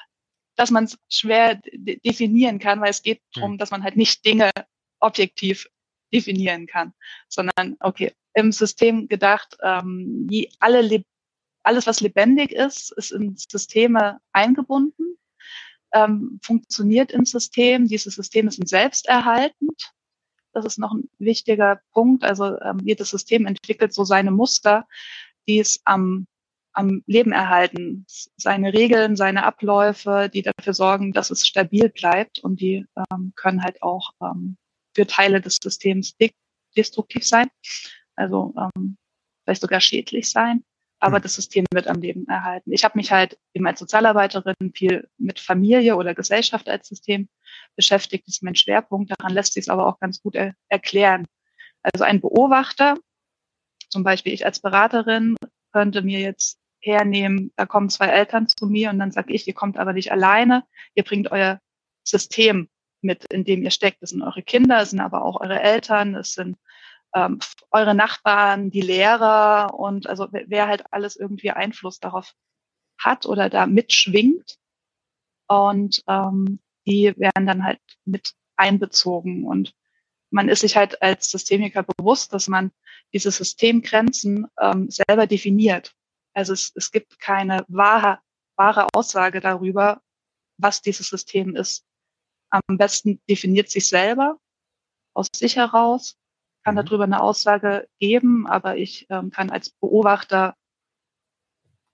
dass 0.55 0.71
man 0.71 0.85
es 0.85 0.97
schwer 1.07 1.59
definieren 1.73 2.59
kann, 2.59 2.81
weil 2.81 2.89
es 2.89 3.01
geht 3.01 3.19
hm. 3.19 3.25
darum, 3.33 3.57
dass 3.57 3.71
man 3.71 3.83
halt 3.83 3.95
nicht 3.95 4.25
Dinge 4.25 4.51
objektiv 4.99 5.67
definieren 6.13 6.67
kann, 6.67 6.93
sondern 7.29 7.77
okay, 7.79 8.13
im 8.33 8.51
System 8.51 9.07
gedacht, 9.07 9.57
ähm, 9.63 10.27
alle 10.59 11.03
alles, 11.63 11.87
was 11.87 11.99
lebendig 11.99 12.51
ist, 12.51 12.91
ist 12.93 13.11
in 13.11 13.35
Systeme 13.35 14.19
eingebunden, 14.31 15.17
ähm, 15.93 16.39
funktioniert 16.41 17.11
im 17.11 17.25
System. 17.25 17.87
Diese 17.87 18.09
Systeme 18.11 18.51
sind 18.51 18.67
selbsterhaltend. 18.69 19.91
Das 20.61 20.73
ist 20.73 20.79
noch 20.79 20.93
ein 20.93 21.09
wichtiger 21.17 21.81
Punkt. 21.91 22.23
Also 22.23 22.59
ähm, 22.59 22.79
jedes 22.83 23.09
System 23.09 23.45
entwickelt 23.45 23.93
so 23.93 24.03
seine 24.03 24.31
Muster, 24.31 24.87
die 25.47 25.59
es 25.59 25.81
am, 25.85 26.27
am 26.73 27.03
Leben 27.07 27.31
erhalten. 27.31 28.05
Seine 28.37 28.73
Regeln, 28.73 29.15
seine 29.15 29.43
Abläufe, 29.43 30.29
die 30.33 30.41
dafür 30.41 30.73
sorgen, 30.73 31.13
dass 31.13 31.31
es 31.31 31.47
stabil 31.47 31.89
bleibt 31.89 32.39
und 32.39 32.61
die 32.61 32.85
ähm, 33.11 33.33
können 33.35 33.63
halt 33.63 33.81
auch 33.81 34.11
ähm, 34.21 34.57
für 34.95 35.07
Teile 35.07 35.41
des 35.41 35.57
Systems 35.61 36.15
destruktiv 36.75 37.25
sein, 37.25 37.47
also 38.15 38.53
ähm, 38.57 38.97
vielleicht 39.43 39.61
sogar 39.61 39.81
schädlich 39.81 40.29
sein 40.29 40.63
aber 40.99 41.17
hm. 41.17 41.23
das 41.23 41.35
System 41.35 41.65
wird 41.73 41.87
am 41.87 42.01
Leben 42.01 42.27
erhalten. 42.27 42.71
Ich 42.71 42.83
habe 42.83 42.97
mich 42.97 43.11
halt 43.11 43.37
eben 43.53 43.65
als 43.67 43.79
Sozialarbeiterin 43.79 44.73
viel 44.73 45.09
mit 45.17 45.39
Familie 45.39 45.95
oder 45.95 46.13
Gesellschaft 46.13 46.69
als 46.69 46.87
System 46.87 47.29
beschäftigt. 47.75 48.27
Das 48.27 48.35
ist 48.35 48.43
mein 48.43 48.55
Schwerpunkt. 48.55 49.11
Daran 49.11 49.33
lässt 49.33 49.53
sich 49.53 49.63
es 49.63 49.69
aber 49.69 49.87
auch 49.87 49.99
ganz 49.99 50.21
gut 50.21 50.35
er 50.35 50.53
erklären. 50.67 51.25
Also 51.81 52.03
ein 52.03 52.19
Beobachter, 52.19 52.95
zum 53.89 54.03
Beispiel 54.03 54.33
ich 54.33 54.45
als 54.45 54.59
Beraterin, 54.59 55.35
könnte 55.71 56.01
mir 56.01 56.19
jetzt 56.19 56.59
hernehmen, 56.81 57.51
da 57.55 57.65
kommen 57.65 57.89
zwei 57.89 58.07
Eltern 58.07 58.47
zu 58.47 58.67
mir 58.67 58.89
und 58.89 58.99
dann 58.99 59.11
sage 59.11 59.33
ich, 59.33 59.47
ihr 59.47 59.53
kommt 59.53 59.77
aber 59.77 59.93
nicht 59.93 60.11
alleine, 60.11 60.63
ihr 60.95 61.03
bringt 61.03 61.31
euer 61.31 61.59
System 62.03 62.69
mit, 63.01 63.25
in 63.25 63.43
dem 63.43 63.63
ihr 63.63 63.71
steckt. 63.71 64.01
Das 64.01 64.11
sind 64.11 64.21
eure 64.21 64.43
Kinder, 64.43 64.81
es 64.81 64.91
sind 64.91 64.99
aber 64.99 65.23
auch 65.23 65.39
eure 65.39 65.61
Eltern, 65.61 66.15
es 66.15 66.33
sind 66.33 66.57
ähm, 67.15 67.39
eure 67.71 67.95
Nachbarn, 67.95 68.71
die 68.71 68.81
Lehrer 68.81 69.73
und 69.73 70.07
also 70.07 70.27
wer 70.31 70.67
halt 70.67 70.83
alles 70.91 71.15
irgendwie 71.15 71.51
Einfluss 71.51 71.99
darauf 71.99 72.33
hat 72.97 73.25
oder 73.25 73.49
da 73.49 73.65
mitschwingt. 73.65 74.57
Und 75.47 76.03
ähm, 76.07 76.59
die 76.85 77.13
werden 77.17 77.47
dann 77.47 77.63
halt 77.63 77.79
mit 78.05 78.33
einbezogen. 78.55 79.45
Und 79.45 79.73
man 80.29 80.49
ist 80.49 80.61
sich 80.61 80.75
halt 80.75 81.01
als 81.01 81.31
Systemiker 81.31 81.83
bewusst, 81.83 82.33
dass 82.33 82.47
man 82.47 82.71
diese 83.13 83.31
Systemgrenzen 83.31 84.47
ähm, 84.59 84.89
selber 84.91 85.25
definiert. 85.25 85.95
Also 86.33 86.53
es, 86.53 86.71
es 86.75 86.91
gibt 86.91 87.19
keine 87.19 87.65
wahre, 87.67 88.19
wahre 88.55 88.87
Aussage 88.93 89.39
darüber, 89.39 90.01
was 90.57 90.81
dieses 90.81 91.07
System 91.07 91.55
ist. 91.55 91.85
Am 92.51 92.77
besten 92.77 93.21
definiert 93.29 93.69
sich 93.69 93.87
selber 93.87 94.39
aus 95.13 95.27
sich 95.33 95.55
heraus 95.55 96.17
kann 96.63 96.75
mhm. 96.75 96.85
darüber 96.85 97.03
eine 97.03 97.21
Aussage 97.21 97.87
geben, 97.99 98.47
aber 98.47 98.77
ich 98.77 99.07
ähm, 99.09 99.31
kann 99.31 99.49
als 99.49 99.69
Beobachter 99.69 100.55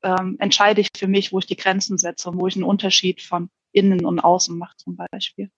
ähm, 0.04 0.38
entscheide 0.40 0.82
ich 0.82 0.90
für 0.96 1.08
mich, 1.08 1.34
wo 1.34 1.40
ich 1.40 1.48
die 1.48 1.56
Grenzen 1.56 1.98
setze 1.98 2.30
und 2.30 2.40
wo 2.40 2.48
ich 2.48 2.56
einen 2.56 2.64
Unterschied 2.64 3.22
von 3.22 3.50
innen 3.72 4.06
und 4.06 4.20
außen 4.20 4.58
mache 4.58 4.78
zum 4.78 4.96
Beispiel. 4.96 5.50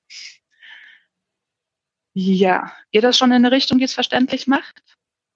Ja, 2.13 2.71
geht 2.91 3.03
das 3.03 3.17
schon 3.17 3.29
in 3.31 3.35
eine 3.35 3.51
Richtung, 3.51 3.77
die 3.77 3.83
es 3.83 3.93
verständlich 3.93 4.47
macht? 4.47 4.81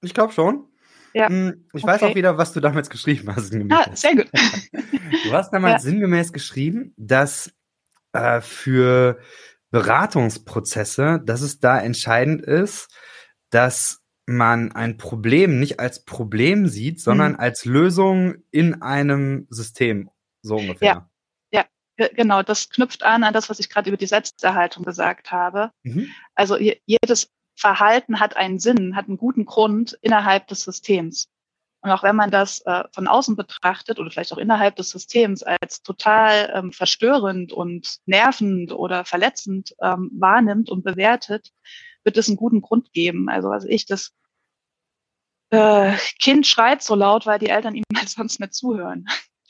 Ich 0.02 0.14
glaube 0.14 0.34
schon. 0.34 0.68
Ja. 1.14 1.28
Hm, 1.28 1.68
ich 1.74 1.84
okay. 1.84 1.94
weiß 1.94 2.04
auch 2.04 2.16
wieder, 2.16 2.38
was 2.38 2.54
du 2.54 2.60
damals 2.60 2.90
geschrieben 2.90 3.36
hast. 3.36 3.54
Ah, 3.70 3.96
sehr 3.96 4.16
gut. 4.16 4.30
Du 5.26 5.34
hast 5.34 5.52
damals 5.52 5.84
ja. 5.84 5.92
sinngemäß 5.92 6.32
geschrieben, 6.32 6.94
dass 6.96 7.54
äh, 8.14 8.40
für 8.40 9.20
Beratungsprozesse, 9.72 11.22
dass 11.26 11.42
es 11.42 11.60
da 11.60 11.80
entscheidend 11.80 12.42
ist, 12.42 12.88
dass 13.52 14.02
man 14.26 14.72
ein 14.72 14.98
Problem 14.98 15.60
nicht 15.60 15.80
als 15.80 16.04
Problem 16.04 16.68
sieht, 16.68 17.00
sondern 17.00 17.34
mhm. 17.34 17.40
als 17.40 17.66
Lösung 17.66 18.36
in 18.50 18.82
einem 18.82 19.48
System, 19.50 20.10
so 20.42 20.56
ungefähr. 20.56 21.08
Ja, 21.52 21.66
ja 21.98 22.08
genau. 22.16 22.42
Das 22.42 22.70
knüpft 22.70 23.04
an 23.04 23.24
an 23.24 23.34
das, 23.34 23.50
was 23.50 23.60
ich 23.60 23.70
gerade 23.70 23.90
über 23.90 23.98
die 23.98 24.08
Selbsterhaltung 24.08 24.84
gesagt 24.84 25.32
habe. 25.32 25.72
Mhm. 25.84 26.10
Also 26.34 26.58
jedes 26.58 27.30
Verhalten 27.56 28.20
hat 28.20 28.36
einen 28.38 28.60
Sinn, 28.60 28.96
hat 28.96 29.08
einen 29.08 29.18
guten 29.18 29.46
Grund 29.46 29.98
innerhalb 30.02 30.48
des 30.48 30.64
Systems. 30.64 31.28
Und 31.84 31.90
auch 31.90 32.04
wenn 32.04 32.16
man 32.16 32.30
das 32.30 32.62
äh, 32.66 32.84
von 32.94 33.08
außen 33.08 33.36
betrachtet 33.36 34.00
oder 34.00 34.12
vielleicht 34.12 34.34
auch 34.34 34.38
innerhalb 34.38 34.76
des 34.76 34.92
Systems 34.92 35.42
als 35.42 35.82
total 35.82 36.52
ähm, 36.54 36.72
verstörend 36.72 37.54
und 37.54 37.98
nervend 38.06 38.72
oder 38.72 39.04
verletzend 39.04 39.76
ähm, 39.82 40.12
wahrnimmt 40.14 40.70
und 40.70 40.84
bewertet, 40.84 41.52
wird 42.04 42.18
es 42.18 42.28
einen 42.28 42.38
guten 42.38 42.62
Grund 42.62 42.94
geben. 42.94 43.30
Also 43.30 43.50
was 43.50 43.66
ich, 43.66 43.86
das 43.86 44.14
äh, 45.52 45.96
Kind 46.20 46.48
schreit 46.48 46.82
so 46.82 46.96
laut, 46.96 47.26
weil 47.26 47.40
die 47.40 47.50
Eltern 47.50 47.76
ihm 47.76 47.84
halt 47.96 48.10
sonst 48.10 48.40
nicht 48.40 48.54
zuhören. 48.54 49.06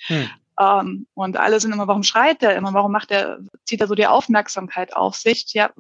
Hm. 0.08 0.30
Ähm, 0.60 1.08
und 1.14 1.38
alle 1.38 1.60
sind 1.60 1.72
immer, 1.72 1.88
warum 1.88 2.04
schreit 2.04 2.42
der 2.42 2.56
immer? 2.56 2.74
Warum 2.74 2.92
macht 2.92 3.10
der, 3.10 3.40
zieht 3.66 3.82
er 3.82 3.88
so 3.88 3.96
die 3.96 4.08
Aufmerksamkeit 4.08 4.96
auf 4.96 5.16
sich? 5.16 5.54
Ja, 5.54 5.72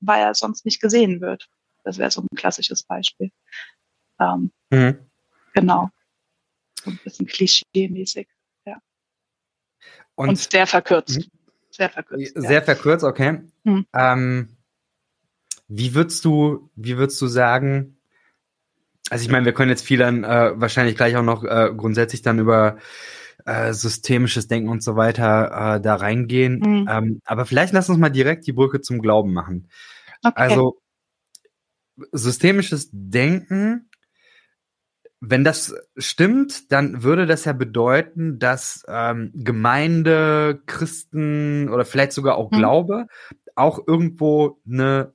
weil 0.00 0.22
er 0.22 0.34
sonst 0.34 0.64
nicht 0.64 0.80
gesehen 0.80 1.20
wird. 1.20 1.48
Das 1.82 1.98
wäre 1.98 2.10
so 2.10 2.22
ein 2.22 2.28
klassisches 2.36 2.82
Beispiel. 2.82 3.30
Ähm, 4.20 4.52
mhm. 4.70 4.98
Genau. 5.54 5.90
So 6.82 6.90
ein 6.90 7.00
bisschen 7.02 7.26
klischee-mäßig, 7.26 8.28
ja. 8.66 8.78
Und, 10.14 10.30
und 10.30 10.38
sehr 10.38 10.66
verkürzt. 10.66 11.18
Mhm. 11.18 11.30
Sehr 11.70 11.90
verkürzt. 11.90 12.32
Sehr 12.34 12.50
ja. 12.50 12.62
verkürzt, 12.62 13.04
okay. 13.04 13.40
Mhm. 13.64 13.86
Ähm, 13.94 14.53
wie 15.76 15.94
würdest 15.94 16.24
du, 16.24 16.70
wie 16.76 16.96
würdest 16.96 17.20
du 17.20 17.26
sagen, 17.26 17.96
also 19.10 19.24
ich 19.24 19.30
meine, 19.30 19.44
wir 19.44 19.52
können 19.52 19.70
jetzt 19.70 19.84
viel 19.84 19.98
dann 19.98 20.24
äh, 20.24 20.52
wahrscheinlich 20.54 20.96
gleich 20.96 21.16
auch 21.16 21.22
noch 21.22 21.44
äh, 21.44 21.70
grundsätzlich 21.76 22.22
dann 22.22 22.38
über 22.38 22.78
äh, 23.44 23.72
systemisches 23.72 24.46
Denken 24.46 24.68
und 24.68 24.82
so 24.82 24.96
weiter 24.96 25.76
äh, 25.76 25.80
da 25.80 25.96
reingehen. 25.96 26.60
Mhm. 26.60 26.88
Ähm, 26.90 27.20
aber 27.24 27.44
vielleicht 27.44 27.72
lass 27.74 27.90
uns 27.90 27.98
mal 27.98 28.08
direkt 28.08 28.46
die 28.46 28.52
Brücke 28.52 28.80
zum 28.80 29.02
Glauben 29.02 29.32
machen. 29.32 29.68
Okay. 30.22 30.32
Also 30.36 30.80
systemisches 32.12 32.88
Denken, 32.92 33.90
wenn 35.20 35.44
das 35.44 35.74
stimmt, 35.96 36.70
dann 36.72 37.02
würde 37.02 37.26
das 37.26 37.44
ja 37.44 37.52
bedeuten, 37.52 38.38
dass 38.38 38.84
ähm, 38.88 39.32
Gemeinde, 39.34 40.62
Christen 40.66 41.68
oder 41.68 41.84
vielleicht 41.84 42.12
sogar 42.12 42.36
auch 42.36 42.50
mhm. 42.50 42.56
Glaube 42.56 43.06
auch 43.56 43.80
irgendwo 43.86 44.60
eine 44.68 45.12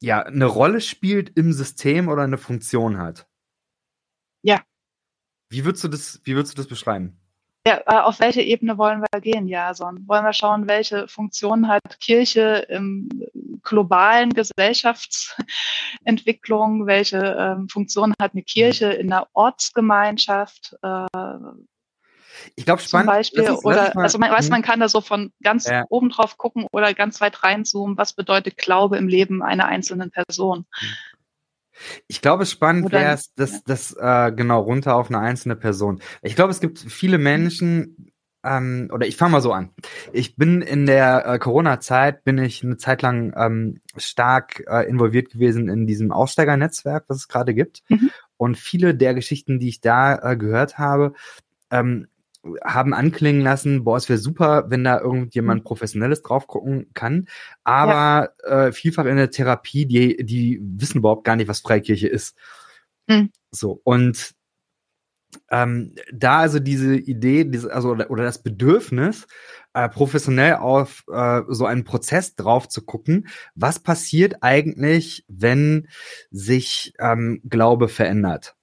ja, 0.00 0.22
eine 0.22 0.46
Rolle 0.46 0.80
spielt 0.80 1.36
im 1.36 1.52
System 1.52 2.08
oder 2.08 2.22
eine 2.22 2.38
Funktion 2.38 2.98
hat. 2.98 3.28
Ja. 4.42 4.62
Wie 5.50 5.64
würdest 5.64 5.84
du 5.84 5.88
das, 5.88 6.20
wie 6.24 6.34
würdest 6.34 6.54
du 6.54 6.62
das 6.62 6.68
beschreiben? 6.68 7.20
Ja, 7.66 7.82
äh, 7.86 8.00
auf 8.00 8.20
welche 8.20 8.42
Ebene 8.42 8.78
wollen 8.78 9.02
wir 9.02 9.20
gehen, 9.20 9.48
Jason? 9.48 10.04
Wollen 10.06 10.24
wir 10.24 10.32
schauen, 10.32 10.68
welche 10.68 11.08
Funktion 11.08 11.66
hat 11.68 12.00
Kirche 12.00 12.64
im 12.68 13.08
globalen 13.62 14.32
Gesellschaftsentwicklung? 14.32 16.86
Welche 16.86 17.18
ähm, 17.18 17.68
Funktion 17.68 18.14
hat 18.20 18.32
eine 18.32 18.42
Kirche 18.42 18.92
in 18.92 19.08
der 19.08 19.28
Ortsgemeinschaft? 19.34 20.76
Äh, 20.82 21.06
ich 22.54 22.64
glaube, 22.64 22.82
spannend. 22.82 23.08
Zum 23.08 23.16
Beispiel, 23.16 23.42
ist, 23.44 23.64
oder, 23.64 23.92
mal, 23.94 24.02
also 24.02 24.18
man 24.18 24.30
weiß, 24.30 24.46
hm. 24.46 24.50
man 24.50 24.62
kann 24.62 24.80
da 24.80 24.88
so 24.88 25.00
von 25.00 25.32
ganz 25.42 25.66
ja. 25.66 25.84
oben 25.88 26.10
drauf 26.10 26.36
gucken 26.36 26.66
oder 26.72 26.94
ganz 26.94 27.20
weit 27.20 27.42
reinzoomen, 27.42 27.96
was 27.96 28.12
bedeutet 28.12 28.56
Glaube 28.56 28.96
im 28.96 29.08
Leben 29.08 29.42
einer 29.42 29.66
einzelnen 29.66 30.10
Person. 30.10 30.66
Ich 32.06 32.20
glaube, 32.20 32.46
spannend 32.46 32.90
wäre 32.92 33.14
es, 33.14 33.32
das, 33.34 33.62
das 33.64 33.96
äh, 33.98 34.32
genau 34.32 34.62
runter 34.62 34.96
auf 34.96 35.08
eine 35.08 35.20
einzelne 35.20 35.56
Person. 35.56 36.00
Ich 36.22 36.34
glaube, 36.34 36.50
es 36.50 36.60
gibt 36.60 36.78
viele 36.78 37.18
Menschen, 37.18 38.12
ähm, 38.44 38.88
oder 38.92 39.06
ich 39.06 39.16
fange 39.16 39.32
mal 39.32 39.40
so 39.40 39.52
an. 39.52 39.70
Ich 40.12 40.36
bin 40.36 40.62
in 40.62 40.86
der 40.86 41.26
äh, 41.26 41.38
Corona-Zeit, 41.38 42.24
bin 42.24 42.38
ich 42.38 42.62
eine 42.62 42.76
Zeit 42.76 43.02
lang 43.02 43.32
ähm, 43.36 43.80
stark 43.96 44.64
äh, 44.68 44.88
involviert 44.88 45.30
gewesen 45.30 45.68
in 45.68 45.86
diesem 45.86 46.12
Aussteigernetzwerk, 46.12 47.04
was 47.08 47.18
es 47.18 47.28
gerade 47.28 47.54
gibt. 47.54 47.82
Mhm. 47.88 48.10
Und 48.36 48.56
viele 48.56 48.94
der 48.94 49.14
Geschichten, 49.14 49.58
die 49.58 49.68
ich 49.68 49.80
da 49.80 50.16
äh, 50.16 50.36
gehört 50.36 50.78
habe, 50.78 51.14
ähm, 51.70 52.08
haben 52.64 52.94
anklingen 52.94 53.42
lassen, 53.42 53.84
boah, 53.84 53.96
es 53.96 54.08
wäre 54.08 54.18
super, 54.18 54.66
wenn 54.68 54.84
da 54.84 55.00
irgendjemand 55.00 55.62
mhm. 55.62 55.64
Professionelles 55.64 56.22
drauf 56.22 56.46
gucken 56.46 56.90
kann. 56.94 57.26
Aber 57.64 58.32
ja. 58.44 58.66
äh, 58.66 58.72
vielfach 58.72 59.06
in 59.06 59.16
der 59.16 59.30
Therapie, 59.30 59.86
die, 59.86 60.24
die 60.24 60.60
wissen 60.62 60.98
überhaupt 60.98 61.24
gar 61.24 61.36
nicht, 61.36 61.48
was 61.48 61.60
Freikirche 61.60 62.08
ist. 62.08 62.36
Mhm. 63.06 63.30
So, 63.50 63.80
und 63.84 64.34
ähm, 65.50 65.94
da 66.12 66.38
also 66.38 66.58
diese 66.58 66.96
Idee, 66.96 67.44
diese, 67.44 67.72
also 67.72 67.90
oder, 67.90 68.10
oder 68.10 68.24
das 68.24 68.42
Bedürfnis, 68.42 69.26
äh, 69.74 69.88
professionell 69.88 70.56
auf 70.56 71.04
äh, 71.12 71.42
so 71.48 71.66
einen 71.66 71.84
Prozess 71.84 72.34
drauf 72.34 72.68
zu 72.68 72.82
gucken, 72.82 73.28
was 73.54 73.78
passiert 73.78 74.36
eigentlich, 74.42 75.24
wenn 75.28 75.88
sich 76.30 76.94
ähm, 76.98 77.40
Glaube 77.48 77.88
verändert. 77.88 78.57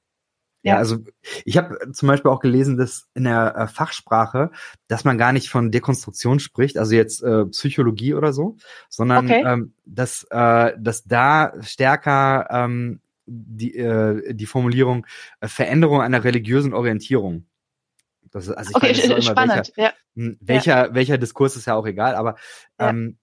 Ja, 0.66 0.78
also 0.78 0.98
ich 1.46 1.58
habe 1.58 1.92
zum 1.92 2.08
Beispiel 2.08 2.32
auch 2.32 2.40
gelesen, 2.40 2.76
dass 2.76 3.08
in 3.14 3.26
der 3.26 3.56
äh, 3.56 3.68
Fachsprache, 3.68 4.52
dass 4.88 5.04
man 5.04 5.18
gar 5.18 5.32
nicht 5.32 5.50
von 5.50 5.72
Dekonstruktion 5.72 6.40
spricht, 6.40 6.78
also 6.78 6.96
jetzt 6.96 7.22
äh, 7.22 7.46
Psychologie 7.46 8.16
oder 8.16 8.34
so, 8.34 8.58
sondern 8.90 9.26
okay. 9.26 9.44
ähm, 9.46 9.74
dass, 9.86 10.26
äh, 10.32 10.74
dass 10.78 11.04
da 11.04 11.54
stärker 11.62 12.48
ähm, 12.50 13.00
die, 13.28 13.76
äh, 13.76 14.34
die 14.34 14.46
Formulierung 14.48 15.06
äh, 15.40 15.48
Veränderung 15.48 16.02
einer 16.02 16.24
religiösen 16.24 16.74
Orientierung 16.74 17.46
Das 18.32 18.48
ist, 18.48 18.54
also 18.54 18.70
ich 18.72 18.76
okay, 18.76 18.94
meine, 19.02 19.16
das 19.16 19.26
spannend. 19.26 19.74
welcher, 19.76 19.94
ja. 20.16 20.34
welcher, 20.42 20.94
welcher 20.96 21.18
Diskurs 21.20 21.56
ist 21.56 21.66
ja 21.66 21.76
auch 21.76 21.86
egal, 21.86 22.16
aber 22.16 22.38
ähm, 22.80 23.18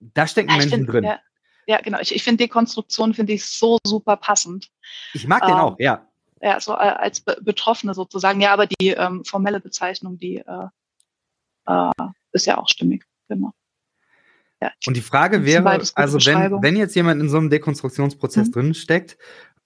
da 0.00 0.26
stecken 0.26 0.50
Ja, 0.50 0.56
Menschen 0.58 0.80
find, 0.80 0.92
drin. 0.92 1.04
Ja, 1.04 1.20
ja, 1.66 1.80
genau. 1.80 1.98
Ich, 2.00 2.14
ich 2.14 2.22
finde 2.22 2.44
Dekonstruktion 2.44 3.14
finde 3.14 3.32
ich 3.32 3.46
so 3.46 3.78
super 3.86 4.16
passend. 4.16 4.70
Ich 5.14 5.26
mag 5.26 5.42
den 5.42 5.52
Ähm, 5.52 5.56
auch, 5.56 5.76
ja. 5.78 6.06
Ja, 6.44 6.60
so 6.60 6.72
äh, 6.72 6.76
als 6.76 7.22
Be 7.22 7.38
Betroffene 7.40 7.94
sozusagen. 7.94 8.38
Ja, 8.42 8.52
aber 8.52 8.66
die 8.66 8.88
ähm, 8.88 9.24
formelle 9.24 9.60
Bezeichnung, 9.60 10.18
die 10.18 10.44
äh, 10.46 10.68
äh, 11.66 11.90
ist 12.32 12.44
ja 12.44 12.58
auch 12.58 12.68
stimmig. 12.68 13.06
Genau. 13.28 13.54
Ja, 14.60 14.70
Und 14.86 14.94
die 14.94 15.00
Frage 15.00 15.46
wäre, 15.46 15.82
also 15.94 16.18
wenn, 16.26 16.62
wenn 16.62 16.76
jetzt 16.76 16.94
jemand 16.96 17.22
in 17.22 17.30
so 17.30 17.38
einem 17.38 17.48
Dekonstruktionsprozess 17.48 18.48
Mhm. 18.48 18.52
drin 18.52 18.74
steckt, 18.74 19.16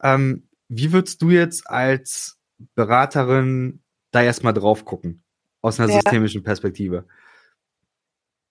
ähm, 0.00 0.48
wie 0.68 0.92
würdest 0.92 1.20
du 1.20 1.30
jetzt 1.30 1.68
als 1.68 2.38
Beraterin 2.76 3.82
da 4.12 4.22
erstmal 4.22 4.54
drauf 4.54 4.84
gucken? 4.84 5.24
Aus 5.60 5.80
einer 5.80 5.88
Ja. 5.88 6.00
systemischen 6.00 6.44
Perspektive. 6.44 7.08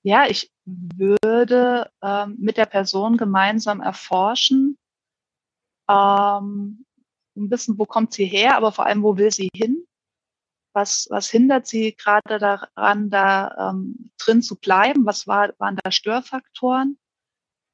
Ja, 0.04 0.26
ich 0.28 0.52
würde 0.66 1.90
ähm, 2.02 2.36
mit 2.40 2.58
der 2.58 2.66
Person 2.66 3.16
gemeinsam 3.16 3.80
erforschen, 3.80 4.78
ähm, 5.90 6.84
ein 7.38 7.50
bisschen, 7.50 7.78
wo 7.78 7.86
kommt 7.86 8.14
sie 8.14 8.26
her, 8.26 8.56
aber 8.56 8.72
vor 8.72 8.86
allem, 8.86 9.04
wo 9.04 9.18
will 9.18 9.32
sie 9.32 9.50
hin? 9.54 9.86
Was, 10.74 11.08
was 11.10 11.30
hindert 11.30 11.68
sie 11.68 11.96
gerade 11.96 12.38
daran, 12.38 13.10
da 13.10 13.72
ähm, 13.72 14.12
drin 14.18 14.42
zu 14.42 14.56
bleiben? 14.56 15.06
Was 15.06 15.26
war, 15.28 15.54
waren 15.58 15.78
da 15.84 15.92
Störfaktoren? 15.92 17.00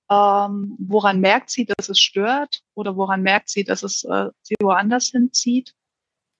Ähm, 0.09 0.75
woran 0.79 1.19
merkt 1.19 1.49
sie, 1.49 1.65
dass 1.65 1.89
es 1.89 1.99
stört? 1.99 2.61
Oder 2.75 2.95
woran 2.95 3.21
merkt 3.21 3.49
sie, 3.49 3.63
dass 3.63 3.83
es 3.83 4.03
äh, 4.05 4.29
sie 4.41 4.55
woanders 4.61 5.07
hinzieht? 5.07 5.73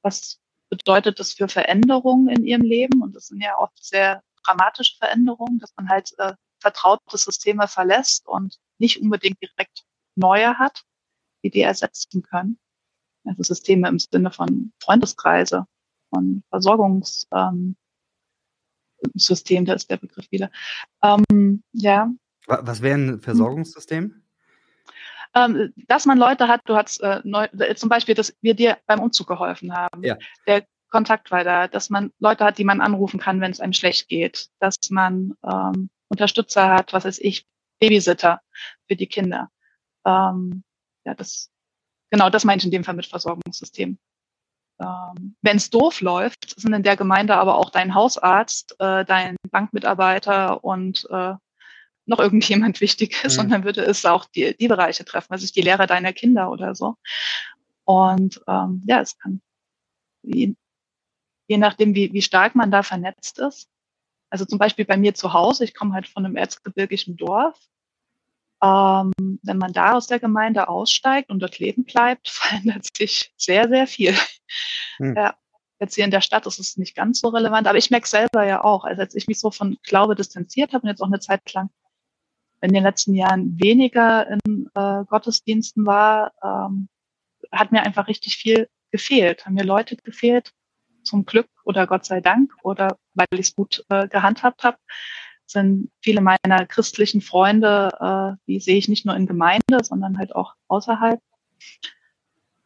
Was 0.04 0.40
bedeutet 0.70 1.20
das 1.20 1.34
für 1.34 1.48
Veränderungen 1.48 2.30
in 2.30 2.46
ihrem 2.46 2.62
Leben? 2.62 3.02
Und 3.02 3.16
das 3.16 3.28
sind 3.28 3.42
ja 3.42 3.58
oft 3.58 3.84
sehr 3.84 4.22
dramatische 4.46 4.98
Veränderungen, 4.98 5.60
dass 5.60 5.74
man 5.78 5.90
halt 5.90 6.14
äh, 6.18 6.34
vertraute 6.60 7.18
Systeme 7.18 7.68
verlässt 7.68 8.28
und 8.28 8.58
nicht 8.80 9.02
unbedingt 9.02 9.42
direkt 9.42 9.84
neue 10.16 10.58
hat, 10.60 10.84
die 11.44 11.50
die 11.50 11.62
ersetzen 11.62 12.24
können. 12.24 12.58
Also 13.26 13.44
Systeme 13.44 13.88
im 13.88 14.00
Sinne 14.00 14.32
von 14.32 14.74
Freundeskreise, 14.80 15.66
von 16.10 16.44
Versorgungssystem, 16.50 17.78
ähm, 19.58 19.66
da 19.66 19.74
ist 19.74 19.90
der 19.90 19.98
Begriff 19.98 20.32
wieder. 20.32 20.50
Ähm, 21.02 21.64
ja, 21.72 22.12
Wa- 22.48 22.62
Was 22.64 22.82
wäre 22.82 22.98
ein 22.98 23.22
Versorgungssystem? 23.22 24.22
ähm, 25.36 25.74
dass 25.88 26.06
man 26.06 26.18
Leute 26.18 26.48
hat, 26.48 26.62
du 26.66 26.76
hast 26.76 27.02
äh, 27.02 27.22
neu, 27.24 27.46
äh, 27.58 27.76
zum 27.76 27.90
Beispiel, 27.90 28.14
dass 28.16 28.36
wir 28.42 28.54
dir 28.54 28.78
beim 28.86 29.00
Umzug 29.00 29.28
geholfen 29.28 29.74
haben. 29.74 30.04
Ja. 30.04 30.18
Der 30.46 30.66
Kontakt 30.90 31.32
war 31.32 31.44
da, 31.44 31.68
dass 31.68 31.90
man 31.90 32.12
Leute 32.20 32.44
hat, 32.46 32.60
die 32.60 32.64
man 32.64 32.82
anrufen 32.82 33.20
kann, 33.20 33.42
wenn 33.42 33.52
es 33.52 33.60
einem 33.60 33.74
schlecht 33.74 34.10
geht, 34.10 34.50
dass 34.60 34.76
man 34.92 35.34
ähm, 35.44 35.90
Unterstützer 36.10 36.70
hat, 36.70 36.94
was 36.94 37.06
weiß 37.06 37.18
ich, 37.20 37.48
Babysitter 37.80 38.42
für 38.88 38.96
die 38.96 39.08
Kinder. 39.08 39.50
Ähm, 40.06 40.64
ja, 41.04 41.16
das 41.16 41.50
genau, 42.14 42.30
das 42.30 42.46
meine 42.46 42.60
ich 42.60 42.66
in 42.66 42.70
dem 42.72 42.84
Fall 42.84 42.94
mit 42.94 43.08
Versorgungssystem. 43.08 43.98
Ähm, 44.80 45.36
wenn 45.42 45.58
es 45.58 45.72
doof 45.72 46.00
läuft, 46.00 46.60
sind 46.60 46.74
in 46.74 46.84
der 46.84 46.96
Gemeinde 46.96 47.36
aber 47.36 47.58
auch 47.58 47.72
dein 47.72 47.96
Hausarzt, 47.96 48.76
äh, 48.80 49.04
dein 49.04 49.36
Bankmitarbeiter 49.50 50.64
und 50.64 51.08
äh, 51.10 51.34
noch 52.06 52.20
irgendjemand 52.20 52.82
wichtig 52.82 53.24
ist, 53.24 53.38
Mhm. 53.38 53.44
und 53.44 53.50
dann 53.50 53.64
würde 53.64 53.82
es 53.82 54.06
auch 54.06 54.26
die, 54.26 54.56
die 54.56 54.68
Bereiche 54.68 55.04
treffen, 55.06 55.34
also 55.34 55.48
die 55.48 55.62
Lehrer 55.62 55.88
deiner 55.88 56.14
Kinder 56.14 56.52
oder 56.52 56.76
so. 56.76 56.98
Und 57.84 58.42
ähm, 58.48 58.84
ja, 58.86 59.02
es 59.02 59.18
kann 59.18 59.42
je, 60.22 60.54
je 61.48 61.58
nachdem, 61.58 61.96
wie, 61.96 62.14
wie 62.14 62.22
stark 62.22 62.54
man 62.54 62.70
da 62.70 62.84
vernetzt 62.84 63.40
ist. 63.40 63.68
Also 64.30 64.46
zum 64.46 64.60
Beispiel 64.60 64.86
bei 64.86 64.98
mir 64.98 65.16
zu 65.16 65.34
Hause, 65.34 65.64
ich 65.64 65.74
komme 65.74 65.94
halt 65.96 66.08
von 66.08 66.26
einem 66.26 66.36
erzgebirgischen 66.36 67.18
Dorf. 67.18 67.60
Ähm, 68.64 69.12
wenn 69.44 69.58
man 69.58 69.74
da 69.74 69.94
aus 69.94 70.08
der 70.08 70.20
Gemeinde 70.20 70.70
aussteigt 70.70 71.30
und 71.30 71.40
dort 71.40 71.60
leben 71.60 71.84
bleibt, 71.84 72.30
verändert 72.30 72.88
sich 72.96 73.34
sehr, 73.38 73.68
sehr 73.68 73.88
viel. 73.88 74.16
Hm. 74.98 75.16
Ja, 75.16 75.36
jetzt 75.80 75.96
hier 75.96 76.06
in 76.06 76.12
der 76.12 76.22
Stadt 76.22 76.46
ist 76.46 76.60
es 76.60 76.78
nicht 76.78 76.96
ganz 76.96 77.20
so 77.20 77.30
relevant, 77.30 77.68
aber 77.68 77.78
ich 77.78 77.92
merke 77.92 78.08
selber 78.08 78.46
ja 78.46 78.64
auch, 78.64 78.86
also 78.86 79.02
als 79.02 79.16
ich 79.16 79.28
mich 79.28 79.40
so 79.40 79.52
von 79.52 79.78
Glaube 79.84 80.16
distanziert 80.16 80.74
habe 80.74 80.84
und 80.84 80.90
jetzt 80.90 81.02
auch 81.02 81.08
eine 81.08 81.20
Zeit 81.20 81.52
lang 81.54 81.70
in 82.62 82.72
den 82.72 82.84
letzten 82.84 83.14
Jahren 83.14 83.60
weniger 83.60 84.30
in 84.30 84.70
äh, 84.74 85.04
Gottesdiensten 85.06 85.86
war, 85.86 86.32
ähm, 86.42 86.88
hat 87.52 87.74
mir 87.74 87.84
einfach 87.84 88.08
richtig 88.08 88.38
viel 88.38 88.70
gefehlt. 88.90 89.46
Haben 89.46 89.56
mir 89.56 89.66
Leute 89.66 89.98
gefehlt, 89.98 90.54
zum 91.04 91.26
Glück 91.26 91.50
oder 91.66 91.88
Gott 91.88 92.06
sei 92.06 92.22
Dank 92.22 92.54
oder 92.64 92.98
weil 93.14 93.28
ich 93.34 93.42
es 93.42 93.56
gut 93.56 93.84
äh, 93.90 94.08
gehandhabt 94.08 94.64
habe, 94.64 94.78
sind 95.54 95.92
viele 96.02 96.22
meiner 96.22 96.66
christlichen 96.68 97.22
Freunde, 97.22 97.90
äh, 98.00 98.44
die 98.48 98.60
sehe 98.60 98.78
ich 98.78 98.90
nicht 98.90 99.06
nur 99.06 99.16
in 99.16 99.26
Gemeinde, 99.26 99.84
sondern 99.84 100.18
halt 100.18 100.36
auch 100.36 100.56
außerhalb. 100.68 101.22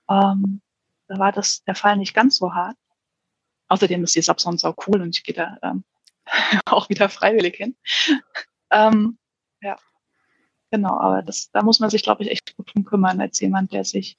Ähm, 0.10 0.62
da 1.08 1.20
war 1.20 1.32
das 1.32 1.64
der 1.64 1.76
Fall 1.76 1.98
nicht 1.98 2.14
ganz 2.14 2.38
so 2.38 2.54
hart. 2.54 2.76
Außerdem 3.68 4.04
ist 4.04 4.16
die 4.16 4.22
Subson 4.22 4.58
sau 4.58 4.74
cool 4.88 5.02
und 5.02 5.16
ich 5.16 5.24
gehe 5.24 5.36
da 5.36 5.58
ähm, 5.62 5.84
auch 6.66 6.90
wieder 6.90 7.10
freiwillig 7.10 7.58
hin. 7.58 7.76
ähm, 8.72 9.18
ja, 9.62 9.78
genau, 10.72 10.98
aber 11.00 11.22
das, 11.22 11.52
da 11.52 11.62
muss 11.62 11.80
man 11.80 11.90
sich, 11.90 12.04
glaube 12.04 12.24
ich, 12.24 12.32
echt 12.32 12.56
gut 12.56 12.74
drum 12.74 12.86
kümmern 12.86 13.22
als 13.22 13.40
jemand, 13.40 13.74
der 13.74 13.84
sich 13.84 14.18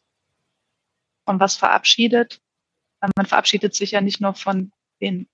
von 1.25 1.41
was 1.41 1.57
verabschiedet. 1.57 2.41
Man 3.17 3.27
verabschiedet 3.27 3.75
sich 3.75 3.93
ja 3.93 4.01
nicht 4.01 4.21
nur 4.21 4.35
von 4.35 4.73
den 5.01 5.29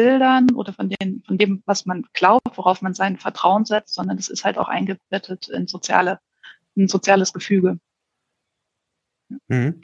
Glaubensbildern 0.00 0.54
oder 0.54 0.72
von, 0.72 0.88
den, 0.88 1.22
von 1.26 1.38
dem, 1.38 1.62
was 1.66 1.86
man 1.86 2.04
glaubt, 2.12 2.56
worauf 2.56 2.82
man 2.82 2.94
sein 2.94 3.16
Vertrauen 3.16 3.64
setzt, 3.64 3.94
sondern 3.94 4.16
das 4.16 4.28
ist 4.28 4.44
halt 4.44 4.58
auch 4.58 4.68
eingebettet 4.68 5.48
in 5.48 5.66
soziale, 5.66 6.20
in 6.74 6.84
ein 6.84 6.88
soziales 6.88 7.32
Gefüge. 7.32 7.78
Mhm. 9.48 9.48
Ähm, 9.48 9.82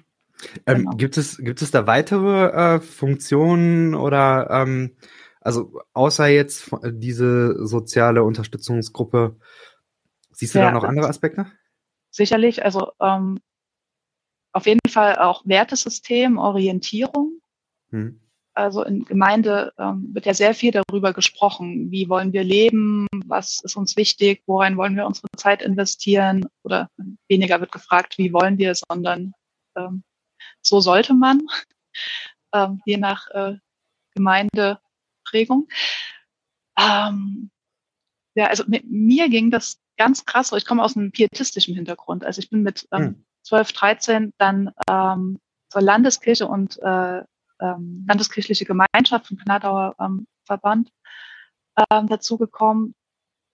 Genau. 0.66 0.90
gibt, 0.96 1.16
es, 1.16 1.38
gibt 1.38 1.62
es 1.62 1.70
da 1.70 1.86
weitere 1.86 2.76
äh, 2.76 2.80
Funktionen 2.80 3.94
oder 3.94 4.48
ähm, 4.50 4.96
also 5.40 5.80
außer 5.94 6.26
jetzt 6.26 6.62
von- 6.64 7.00
diese 7.00 7.66
soziale 7.66 8.22
Unterstützungsgruppe, 8.22 9.36
siehst 10.32 10.54
du 10.54 10.58
Ja, 10.58 10.66
da 10.66 10.72
noch 10.72 10.84
andere 10.84 11.08
Aspekte? 11.08 11.46
Sicherlich, 12.10 12.64
also 12.64 12.92
ähm, 13.00 13.38
auf 14.52 14.66
jeden 14.66 14.80
Fall 14.90 15.16
auch 15.16 15.46
Wertesystem, 15.46 16.36
Orientierung. 16.36 17.40
Hm. 17.90 18.20
Also 18.56 18.82
in 18.84 19.04
Gemeinde 19.04 19.74
ähm, 19.76 20.08
wird 20.14 20.24
ja 20.24 20.32
sehr 20.32 20.54
viel 20.54 20.70
darüber 20.70 21.12
gesprochen. 21.12 21.90
Wie 21.90 22.08
wollen 22.08 22.32
wir 22.32 22.42
leben? 22.42 23.06
Was 23.26 23.60
ist 23.62 23.76
uns 23.76 23.98
wichtig? 23.98 24.42
Worein 24.46 24.78
wollen 24.78 24.96
wir 24.96 25.06
unsere 25.06 25.28
Zeit 25.36 25.60
investieren? 25.60 26.46
Oder 26.62 26.88
weniger 27.28 27.60
wird 27.60 27.70
gefragt, 27.70 28.16
wie 28.16 28.32
wollen 28.32 28.56
wir, 28.56 28.74
sondern 28.74 29.34
ähm, 29.76 30.04
so 30.62 30.80
sollte 30.80 31.12
man, 31.12 31.42
ähm, 32.54 32.80
je 32.86 32.96
nach 32.96 33.28
äh, 33.32 33.56
Gemeindeprägung. 34.14 35.68
Ähm, 36.78 37.50
ja, 38.34 38.46
also 38.46 38.64
mit 38.66 38.90
mir 38.90 39.28
ging 39.28 39.50
das 39.50 39.78
ganz 39.98 40.24
krass. 40.24 40.48
so. 40.48 40.56
Ich 40.56 40.64
komme 40.64 40.82
aus 40.82 40.96
einem 40.96 41.12
pietistischen 41.12 41.74
Hintergrund. 41.74 42.24
Also 42.24 42.38
ich 42.38 42.48
bin 42.48 42.62
mit 42.62 42.88
ähm, 42.90 43.02
Hm. 43.02 43.24
12, 43.42 43.72
13 43.72 44.32
dann 44.38 44.72
ähm, 44.90 45.38
zur 45.68 45.82
Landeskirche 45.82 46.46
und 46.48 46.78
äh, 46.82 47.22
ähm, 47.60 48.04
Landeskirchliche 48.08 48.64
Gemeinschaft 48.64 49.26
vom 49.26 49.38
Gnadauer 49.38 49.94
ähm, 50.00 50.26
Verband 50.44 50.90
ähm, 51.90 52.06
dazugekommen. 52.06 52.94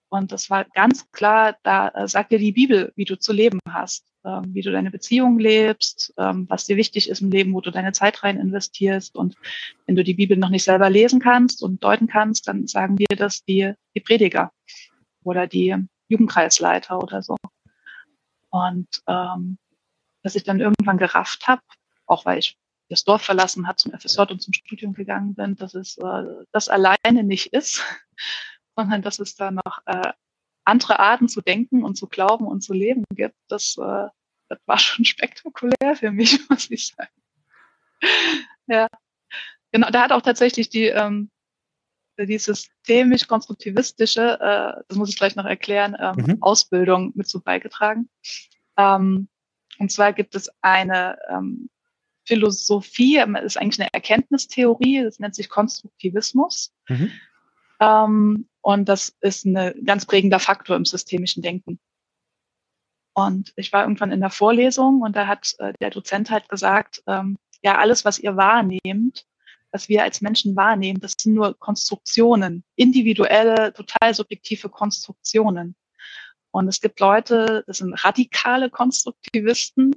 Und 0.09 0.31
das 0.31 0.49
war 0.51 0.65
ganz 0.65 1.11
klar, 1.11 1.57
da 1.63 1.87
äh, 1.89 2.07
sagt 2.07 2.31
dir 2.31 2.37
die 2.37 2.51
Bibel, 2.51 2.93
wie 2.95 3.05
du 3.05 3.17
zu 3.17 3.33
leben 3.33 3.59
hast, 3.67 4.05
ähm, 4.23 4.53
wie 4.53 4.61
du 4.61 4.71
deine 4.71 4.91
Beziehung 4.91 5.39
lebst, 5.39 6.13
ähm, 6.17 6.45
was 6.49 6.65
dir 6.65 6.77
wichtig 6.77 7.09
ist 7.09 7.21
im 7.21 7.31
Leben, 7.31 7.53
wo 7.53 7.61
du 7.61 7.71
deine 7.71 7.93
Zeit 7.93 8.23
rein 8.23 8.39
investierst. 8.39 9.15
Und 9.15 9.35
wenn 9.87 9.95
du 9.95 10.03
die 10.03 10.13
Bibel 10.13 10.37
noch 10.37 10.49
nicht 10.49 10.65
selber 10.65 10.89
lesen 10.91 11.19
kannst 11.19 11.63
und 11.63 11.83
deuten 11.83 12.07
kannst, 12.07 12.47
dann 12.47 12.67
sagen 12.67 12.95
dir 12.95 13.15
das 13.17 13.43
die, 13.43 13.73
die 13.95 14.01
Prediger 14.01 14.51
oder 15.23 15.47
die 15.47 15.75
Jugendkreisleiter 16.09 16.99
oder 16.99 17.23
so. 17.23 17.37
Und 18.51 18.87
ähm, 19.07 19.57
dass 20.21 20.35
ich 20.35 20.43
dann 20.43 20.59
irgendwann 20.59 20.99
gerafft 20.99 21.47
habe, 21.47 21.61
auch 22.05 22.25
weil 22.25 22.37
ich 22.37 22.55
das 22.89 23.03
Dorf 23.03 23.23
verlassen 23.23 23.67
hat, 23.67 23.79
zum 23.79 23.91
FSJ 23.91 24.31
und 24.31 24.41
zum 24.41 24.53
Studium 24.53 24.93
gegangen 24.93 25.35
bin, 25.35 25.55
dass 25.55 25.73
es 25.73 25.97
äh, 25.97 26.23
das 26.51 26.69
alleine 26.69 27.23
nicht 27.23 27.53
ist, 27.53 27.83
sondern 28.75 29.01
dass 29.01 29.19
es 29.19 29.35
da 29.35 29.51
noch 29.51 29.79
äh, 29.85 30.13
andere 30.65 30.99
Arten 30.99 31.27
zu 31.27 31.41
denken 31.41 31.83
und 31.83 31.95
zu 31.95 32.07
glauben 32.07 32.47
und 32.47 32.61
zu 32.61 32.73
leben 32.73 33.03
gibt. 33.13 33.35
Das, 33.47 33.77
äh, 33.77 34.07
das 34.49 34.59
war 34.65 34.79
schon 34.79 35.05
spektakulär 35.05 35.95
für 35.95 36.11
mich, 36.11 36.39
muss 36.49 36.69
ich 36.69 36.87
sagen. 36.87 37.11
Ja, 38.67 38.87
genau. 39.71 39.89
Da 39.89 40.03
hat 40.03 40.11
auch 40.11 40.21
tatsächlich 40.21 40.69
die 40.69 40.87
ähm, 40.87 41.29
die 42.19 42.37
systemisch-konstruktivistische, 42.37 44.39
äh, 44.39 44.83
das 44.87 44.97
muss 44.97 45.09
ich 45.09 45.17
gleich 45.17 45.35
noch 45.35 45.45
erklären, 45.45 45.97
ähm, 45.99 46.25
Mhm. 46.25 46.37
Ausbildung 46.41 47.11
mit 47.15 47.27
so 47.27 47.41
beigetragen. 47.41 48.09
Ähm, 48.77 49.27
und 49.79 49.91
zwar 49.91 50.13
gibt 50.13 50.35
es 50.35 50.51
eine 50.61 51.17
ähm, 51.29 51.69
Philosophie, 52.25 53.17
ist 53.43 53.57
eigentlich 53.57 53.81
eine 53.81 53.93
Erkenntnistheorie, 53.93 55.03
das 55.03 55.19
nennt 55.19 55.35
sich 55.35 55.49
Konstruktivismus. 55.49 56.73
Mhm. 56.87 57.11
Ähm, 57.79 58.49
und 58.61 58.87
das 58.87 59.15
ist 59.21 59.45
ein 59.45 59.83
ganz 59.83 60.05
prägender 60.05 60.39
Faktor 60.39 60.75
im 60.75 60.85
systemischen 60.85 61.43
Denken. 61.43 61.79
Und 63.13 63.53
ich 63.55 63.71
war 63.73 63.83
irgendwann 63.83 64.11
in 64.11 64.21
der 64.21 64.29
Vorlesung 64.29 65.01
und 65.01 65.15
da 65.15 65.27
hat 65.27 65.53
äh, 65.59 65.73
der 65.79 65.91
Dozent 65.91 66.31
halt 66.31 66.49
gesagt, 66.49 67.03
ähm, 67.07 67.37
ja, 67.61 67.77
alles, 67.77 68.05
was 68.05 68.19
ihr 68.19 68.35
wahrnehmt, 68.35 69.25
was 69.71 69.89
wir 69.89 70.03
als 70.03 70.21
Menschen 70.21 70.55
wahrnehmen, 70.55 70.99
das 70.99 71.13
sind 71.17 71.33
nur 71.33 71.57
Konstruktionen, 71.57 72.63
individuelle, 72.75 73.73
total 73.73 74.13
subjektive 74.13 74.69
Konstruktionen. 74.69 75.75
Und 76.51 76.67
es 76.67 76.81
gibt 76.81 76.99
Leute, 76.99 77.63
das 77.65 77.79
sind 77.79 77.93
radikale 78.03 78.69
Konstruktivisten, 78.69 79.95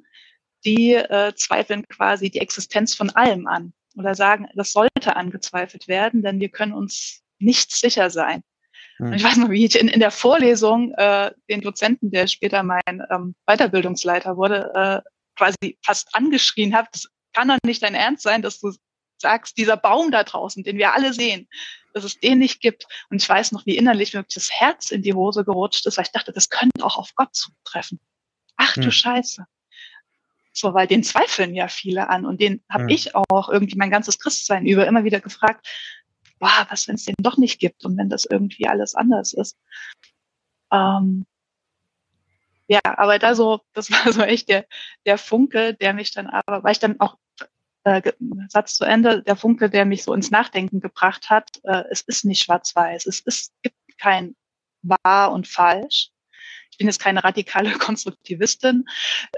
die 0.66 0.94
äh, 0.94 1.32
zweifeln 1.34 1.86
quasi 1.88 2.30
die 2.30 2.40
Existenz 2.40 2.94
von 2.94 3.10
allem 3.10 3.46
an 3.46 3.72
oder 3.96 4.14
sagen, 4.14 4.48
das 4.54 4.72
sollte 4.72 5.16
angezweifelt 5.16 5.88
werden, 5.88 6.22
denn 6.22 6.40
wir 6.40 6.50
können 6.50 6.72
uns 6.72 7.22
nicht 7.38 7.72
sicher 7.72 8.10
sein. 8.10 8.42
Hm. 8.98 9.12
Ich 9.12 9.22
weiß 9.22 9.36
noch, 9.36 9.50
wie 9.50 9.64
ich 9.64 9.78
in, 9.78 9.88
in 9.88 10.00
der 10.00 10.10
Vorlesung 10.10 10.92
äh, 10.94 11.30
den 11.48 11.60
Dozenten, 11.60 12.10
der 12.10 12.26
später 12.26 12.62
mein 12.62 12.82
ähm, 13.10 13.34
Weiterbildungsleiter 13.46 14.36
wurde, 14.36 14.72
äh, 14.74 15.10
quasi 15.36 15.78
fast 15.84 16.14
angeschrien 16.14 16.74
habe, 16.74 16.88
das 16.92 17.08
kann 17.32 17.48
doch 17.48 17.58
nicht 17.64 17.82
dein 17.82 17.94
Ernst 17.94 18.22
sein, 18.22 18.42
dass 18.42 18.60
du 18.60 18.72
sagst, 19.18 19.56
dieser 19.56 19.76
Baum 19.76 20.10
da 20.10 20.24
draußen, 20.24 20.62
den 20.64 20.78
wir 20.78 20.94
alle 20.94 21.12
sehen, 21.12 21.48
dass 21.94 22.04
es 22.04 22.18
den 22.20 22.38
nicht 22.38 22.60
gibt. 22.60 22.86
Und 23.10 23.22
ich 23.22 23.28
weiß 23.28 23.52
noch, 23.52 23.64
wie 23.66 23.76
innerlich 23.76 24.14
wirklich 24.14 24.34
das 24.34 24.50
Herz 24.50 24.90
in 24.90 25.02
die 25.02 25.14
Hose 25.14 25.44
gerutscht 25.44 25.86
ist, 25.86 25.96
weil 25.96 26.04
ich 26.04 26.12
dachte, 26.12 26.32
das 26.32 26.50
könnte 26.50 26.84
auch 26.84 26.98
auf 26.98 27.14
Gott 27.14 27.34
zutreffen. 27.34 28.00
Ach 28.56 28.74
du 28.74 28.84
hm. 28.84 28.92
Scheiße. 28.92 29.46
So, 30.58 30.72
weil 30.72 30.86
den 30.86 31.02
zweifeln 31.02 31.54
ja 31.54 31.68
viele 31.68 32.08
an 32.08 32.24
und 32.24 32.40
den 32.40 32.62
habe 32.70 32.84
hm. 32.84 32.88
ich 32.88 33.14
auch 33.14 33.50
irgendwie 33.50 33.76
mein 33.76 33.90
ganzes 33.90 34.18
Christsein 34.18 34.64
über 34.66 34.86
immer 34.86 35.04
wieder 35.04 35.20
gefragt, 35.20 35.66
boah, 36.38 36.66
was, 36.70 36.88
wenn 36.88 36.94
es 36.94 37.04
den 37.04 37.14
doch 37.18 37.36
nicht 37.36 37.60
gibt 37.60 37.84
und 37.84 37.98
wenn 37.98 38.08
das 38.08 38.24
irgendwie 38.24 38.66
alles 38.66 38.94
anders 38.94 39.34
ist. 39.34 39.58
Ähm, 40.72 41.26
ja, 42.68 42.80
aber 42.84 43.18
da 43.18 43.34
so, 43.34 43.60
das 43.74 43.90
war 43.90 44.10
so 44.12 44.22
echt 44.22 44.48
der, 44.48 44.66
der 45.04 45.18
Funke, 45.18 45.74
der 45.74 45.92
mich 45.92 46.12
dann 46.12 46.26
aber, 46.26 46.64
weil 46.64 46.72
ich 46.72 46.78
dann 46.78 47.00
auch 47.00 47.18
äh, 47.84 48.12
Satz 48.48 48.76
zu 48.76 48.84
Ende, 48.84 49.22
der 49.22 49.36
Funke, 49.36 49.68
der 49.68 49.84
mich 49.84 50.04
so 50.04 50.14
ins 50.14 50.30
Nachdenken 50.30 50.80
gebracht 50.80 51.28
hat, 51.28 51.60
äh, 51.64 51.84
es 51.90 52.00
ist 52.00 52.24
nicht 52.24 52.42
schwarz-weiß, 52.42 53.04
es 53.04 53.20
ist, 53.20 53.52
gibt 53.62 53.76
kein 53.98 54.34
wahr 54.80 55.32
und 55.32 55.46
falsch, 55.46 56.12
ich 56.76 56.78
bin 56.78 56.88
jetzt 56.88 57.00
keine 57.00 57.24
radikale 57.24 57.72
Konstruktivistin, 57.78 58.84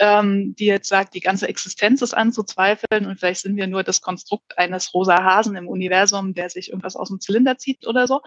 ähm, 0.01 0.57
die 0.57 0.67
jetzt 0.67 0.89
sagt, 0.89 1.15
die 1.15 1.21
ganze 1.21 1.47
Existenz 1.47 2.03
ist 2.03 2.13
anzuzweifeln 2.13 3.07
und 3.07 3.17
vielleicht 3.21 3.43
sind 3.43 3.55
wir 3.55 3.69
nur 3.69 3.85
das 3.85 4.01
Konstrukt 4.01 4.59
eines 4.59 4.93
rosa 4.93 5.23
Hasen 5.23 5.55
im 5.55 5.69
Universum, 5.69 6.35
der 6.35 6.51
sich 6.51 6.71
irgendwas 6.71 6.97
aus 6.97 7.11
dem 7.11 7.21
Zylinder 7.21 7.57
zieht 7.57 7.87
oder 7.87 8.09
so. 8.09 8.23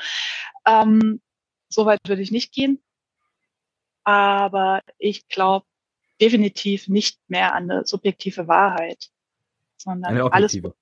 Ähm, 0.66 1.20
so 1.68 1.86
weit 1.86 2.00
würde 2.08 2.22
ich 2.22 2.32
nicht 2.32 2.54
gehen. 2.54 2.82
Aber 4.06 4.80
ich 4.98 5.28
glaube 5.28 5.66
definitiv 6.22 6.88
nicht 6.88 7.20
mehr 7.28 7.54
an 7.54 7.70
eine 7.70 7.86
subjektive 7.86 8.48
Wahrheit, 8.48 9.10
sondern 9.76 10.12
eine 10.12 10.26
objektive. 10.26 10.68
alles 10.68 10.76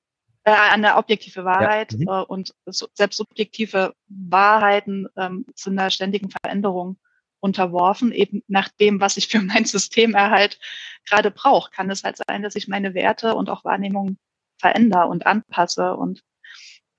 äh, 0.43 0.51
an 0.51 0.85
eine 0.85 0.97
objektive 0.97 1.45
Wahrheit 1.45 1.93
ja. 1.93 1.97
mhm. 1.97 2.07
äh, 2.07 2.25
und 2.25 2.53
so, 2.67 2.87
selbst 2.93 3.17
subjektive 3.17 3.95
Wahrheiten 4.07 5.07
ähm, 5.17 5.47
sind 5.55 5.79
einer 5.79 5.89
ständigen 5.89 6.29
Veränderung 6.29 6.99
unterworfen, 7.39 8.11
eben 8.11 8.43
nach 8.47 8.69
dem, 8.69 8.99
was 8.99 9.17
ich 9.17 9.27
für 9.27 9.41
mein 9.41 9.65
Systemerhalt 9.65 10.59
gerade 11.07 11.31
brauche. 11.31 11.71
Kann 11.71 11.89
es 11.89 12.03
halt 12.03 12.17
sein, 12.17 12.43
dass 12.43 12.55
ich 12.55 12.67
meine 12.67 12.93
Werte 12.93 13.35
und 13.35 13.49
auch 13.49 13.63
Wahrnehmung 13.65 14.17
verändere 14.57 15.07
und 15.07 15.25
anpasse. 15.25 15.95
Und 15.95 16.23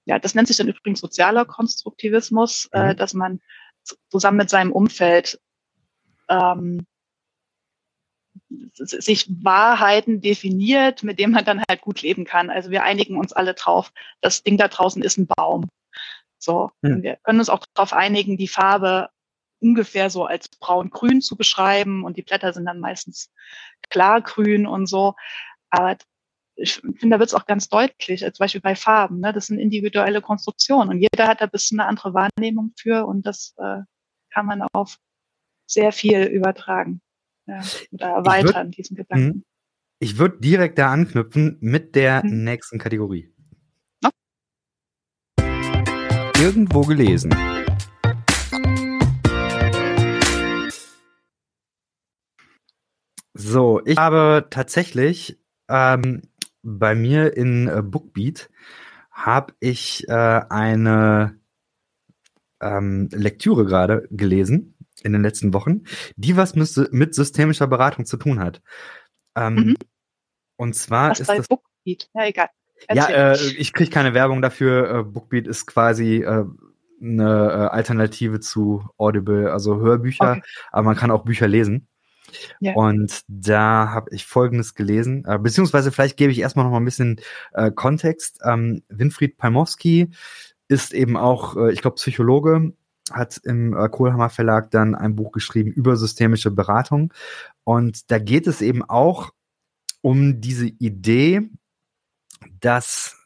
ja, 0.04 0.18
das 0.18 0.34
nennt 0.34 0.48
sich 0.48 0.56
dann 0.56 0.68
übrigens 0.68 1.00
sozialer 1.00 1.44
Konstruktivismus, 1.44 2.68
äh, 2.72 2.78
mhm. 2.78 2.90
äh, 2.90 2.94
dass 2.94 3.14
man 3.14 3.40
zusammen 4.08 4.38
mit 4.38 4.50
seinem 4.50 4.72
Umfeld 4.72 5.40
ähm, 6.28 6.86
sich 8.72 9.28
Wahrheiten 9.42 10.20
definiert, 10.20 11.02
mit 11.02 11.18
dem 11.18 11.32
man 11.32 11.44
dann 11.44 11.62
halt 11.68 11.80
gut 11.80 12.02
leben 12.02 12.24
kann. 12.24 12.50
Also 12.50 12.70
wir 12.70 12.82
einigen 12.82 13.16
uns 13.16 13.32
alle 13.32 13.54
drauf, 13.54 13.92
das 14.20 14.42
Ding 14.42 14.56
da 14.56 14.68
draußen 14.68 15.02
ist 15.02 15.18
ein 15.18 15.26
Baum. 15.26 15.68
So, 16.38 16.70
mhm. 16.82 17.02
wir 17.02 17.16
können 17.22 17.38
uns 17.38 17.50
auch 17.50 17.64
darauf 17.74 17.92
einigen, 17.92 18.36
die 18.36 18.48
Farbe 18.48 19.10
ungefähr 19.60 20.10
so 20.10 20.24
als 20.24 20.48
braun-grün 20.48 21.20
zu 21.20 21.36
beschreiben 21.36 22.04
und 22.04 22.16
die 22.16 22.22
Blätter 22.22 22.52
sind 22.52 22.64
dann 22.64 22.80
meistens 22.80 23.30
klargrün 23.90 24.66
und 24.66 24.86
so. 24.86 25.14
Aber 25.70 25.96
ich 26.56 26.74
finde, 26.74 27.10
da 27.10 27.18
wird 27.18 27.28
es 27.28 27.34
auch 27.34 27.46
ganz 27.46 27.68
deutlich, 27.68 28.20
zum 28.20 28.32
Beispiel 28.38 28.60
bei 28.60 28.74
Farben. 28.74 29.20
Ne? 29.20 29.32
Das 29.32 29.46
sind 29.46 29.58
individuelle 29.58 30.20
Konstruktionen 30.20 30.90
und 30.90 30.98
jeder 30.98 31.26
hat 31.26 31.40
da 31.40 31.44
ein 31.46 31.50
bisschen 31.50 31.80
eine 31.80 31.88
andere 31.88 32.14
Wahrnehmung 32.14 32.72
für 32.78 33.06
und 33.06 33.26
das 33.26 33.54
äh, 33.58 33.80
kann 34.32 34.46
man 34.46 34.62
auf 34.72 34.98
sehr 35.66 35.92
viel 35.92 36.24
übertragen 36.24 37.00
ja, 37.46 37.62
oder 37.92 38.08
erweitern, 38.08 38.68
würd, 38.68 38.76
diesen 38.76 38.96
Gedanken. 38.96 39.26
Mhm. 39.26 39.44
Ich 40.00 40.18
würde 40.18 40.38
direkt 40.38 40.78
da 40.78 40.90
anknüpfen 40.90 41.58
mit 41.60 41.94
der 41.94 42.22
hm. 42.22 42.44
nächsten 42.44 42.78
Kategorie. 42.78 43.32
No? 44.02 44.10
Irgendwo 46.38 46.80
gelesen. 46.82 47.34
So, 53.40 53.80
ich 53.86 53.96
habe 53.96 54.46
tatsächlich 54.50 55.40
ähm, 55.68 56.22
bei 56.62 56.94
mir 56.94 57.36
in 57.36 57.68
äh, 57.68 57.82
Bookbeat 57.82 58.50
habe 59.10 59.54
ich 59.60 60.06
äh, 60.08 60.12
eine 60.12 61.38
ähm, 62.60 63.08
Lektüre 63.10 63.64
gerade 63.64 64.06
gelesen 64.10 64.76
in 65.02 65.14
den 65.14 65.22
letzten 65.22 65.54
Wochen, 65.54 65.84
die 66.16 66.36
was 66.36 66.54
mit, 66.54 66.92
mit 66.92 67.14
systemischer 67.14 67.66
Beratung 67.66 68.04
zu 68.04 68.18
tun 68.18 68.40
hat. 68.40 68.60
Ähm, 69.34 69.54
mhm. 69.54 69.76
Und 70.56 70.74
zwar 70.74 71.10
was 71.10 71.20
ist 71.20 71.26
bei 71.28 71.38
das 71.38 71.48
Bookbeat. 71.48 72.10
Ja, 72.14 72.26
egal. 72.26 72.48
Ja, 72.92 73.08
äh, 73.08 73.38
ich 73.56 73.72
kriege 73.72 73.90
keine 73.90 74.12
Werbung 74.12 74.42
dafür. 74.42 74.90
Äh, 74.90 75.02
Bookbeat 75.04 75.46
ist 75.46 75.66
quasi 75.66 76.16
äh, 76.16 76.44
eine 77.00 77.24
äh, 77.24 77.74
Alternative 77.74 78.40
zu 78.40 78.86
Audible, 78.98 79.50
also 79.50 79.80
Hörbücher, 79.80 80.32
okay. 80.32 80.42
aber 80.72 80.82
man 80.82 80.96
kann 80.96 81.10
auch 81.10 81.24
Bücher 81.24 81.48
lesen. 81.48 81.88
Ja. 82.60 82.74
Und 82.74 83.22
da 83.28 83.90
habe 83.90 84.14
ich 84.14 84.26
Folgendes 84.26 84.74
gelesen, 84.74 85.24
äh, 85.26 85.38
beziehungsweise 85.38 85.92
vielleicht 85.92 86.16
gebe 86.16 86.32
ich 86.32 86.40
erstmal 86.40 86.64
noch 86.64 86.72
mal 86.72 86.80
ein 86.80 86.84
bisschen 86.84 87.20
äh, 87.52 87.70
Kontext. 87.70 88.40
Ähm, 88.44 88.82
Winfried 88.88 89.36
Palmowski 89.36 90.10
ist 90.68 90.92
eben 90.94 91.16
auch, 91.16 91.56
äh, 91.56 91.72
ich 91.72 91.80
glaube, 91.80 91.96
Psychologe, 91.96 92.72
hat 93.12 93.40
im 93.44 93.76
äh, 93.76 93.88
Kohlhammer 93.88 94.30
Verlag 94.30 94.70
dann 94.70 94.94
ein 94.94 95.16
Buch 95.16 95.32
geschrieben 95.32 95.72
über 95.72 95.96
systemische 95.96 96.50
Beratung. 96.50 97.12
Und 97.64 98.10
da 98.10 98.18
geht 98.18 98.46
es 98.46 98.62
eben 98.62 98.82
auch 98.84 99.30
um 100.00 100.40
diese 100.40 100.66
Idee, 100.66 101.50
dass 102.60 103.19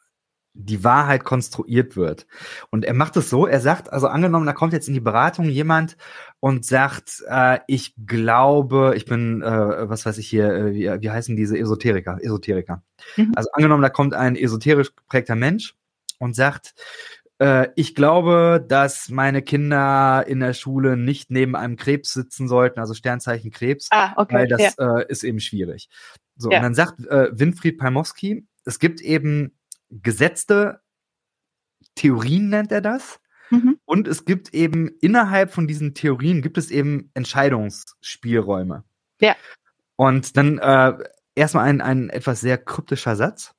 die 0.54 0.84
Wahrheit 0.84 1.24
konstruiert 1.24 1.96
wird. 1.96 2.26
Und 2.70 2.84
er 2.84 2.94
macht 2.94 3.16
es 3.16 3.28
so, 3.28 3.46
er 3.46 3.60
sagt, 3.60 3.92
also 3.92 4.06
angenommen, 4.06 4.46
da 4.46 4.52
kommt 4.52 4.72
jetzt 4.72 4.86
in 4.86 4.94
die 4.94 5.00
Beratung 5.00 5.46
jemand 5.46 5.96
und 6.38 6.64
sagt, 6.64 7.24
äh, 7.28 7.58
ich 7.66 7.94
glaube, 8.06 8.94
ich 8.96 9.04
bin, 9.04 9.42
äh, 9.42 9.88
was 9.88 10.06
weiß 10.06 10.16
ich 10.18 10.28
hier, 10.28 10.52
äh, 10.54 10.72
wie, 10.72 11.02
wie 11.02 11.10
heißen 11.10 11.34
diese 11.34 11.58
Esoteriker, 11.58 12.18
Esoteriker. 12.22 12.82
Mhm. 13.16 13.32
Also 13.34 13.50
angenommen, 13.52 13.82
da 13.82 13.88
kommt 13.90 14.14
ein 14.14 14.36
esoterisch 14.36 14.94
geprägter 14.94 15.34
Mensch 15.34 15.74
und 16.20 16.36
sagt, 16.36 16.74
äh, 17.40 17.68
ich 17.74 17.96
glaube, 17.96 18.64
dass 18.66 19.08
meine 19.08 19.42
Kinder 19.42 20.24
in 20.26 20.38
der 20.38 20.52
Schule 20.52 20.96
nicht 20.96 21.32
neben 21.32 21.56
einem 21.56 21.76
Krebs 21.76 22.12
sitzen 22.12 22.46
sollten, 22.46 22.78
also 22.78 22.94
Sternzeichen 22.94 23.50
Krebs, 23.50 23.88
ah, 23.90 24.12
okay, 24.16 24.34
weil 24.34 24.48
das 24.48 24.76
ja. 24.76 24.98
äh, 24.98 25.06
ist 25.08 25.24
eben 25.24 25.40
schwierig. 25.40 25.88
So, 26.36 26.50
ja. 26.50 26.58
und 26.58 26.62
dann 26.62 26.74
sagt 26.74 27.04
äh, 27.06 27.28
Winfried 27.32 27.78
Palmowski, 27.78 28.46
es 28.64 28.78
gibt 28.78 29.00
eben 29.00 29.53
gesetzte 30.02 30.80
Theorien 31.94 32.48
nennt 32.48 32.72
er 32.72 32.80
das. 32.80 33.20
Mhm. 33.50 33.78
Und 33.84 34.08
es 34.08 34.24
gibt 34.24 34.54
eben 34.54 34.88
innerhalb 35.00 35.52
von 35.52 35.66
diesen 35.66 35.94
Theorien 35.94 36.42
gibt 36.42 36.58
es 36.58 36.70
eben 36.70 37.10
Entscheidungsspielräume. 37.14 38.84
Ja. 39.20 39.36
Und 39.96 40.36
dann 40.36 40.58
äh, 40.58 40.94
erstmal 41.34 41.68
ein, 41.68 41.80
ein 41.80 42.10
etwas 42.10 42.40
sehr 42.40 42.58
kryptischer 42.58 43.16
Satz. 43.16 43.54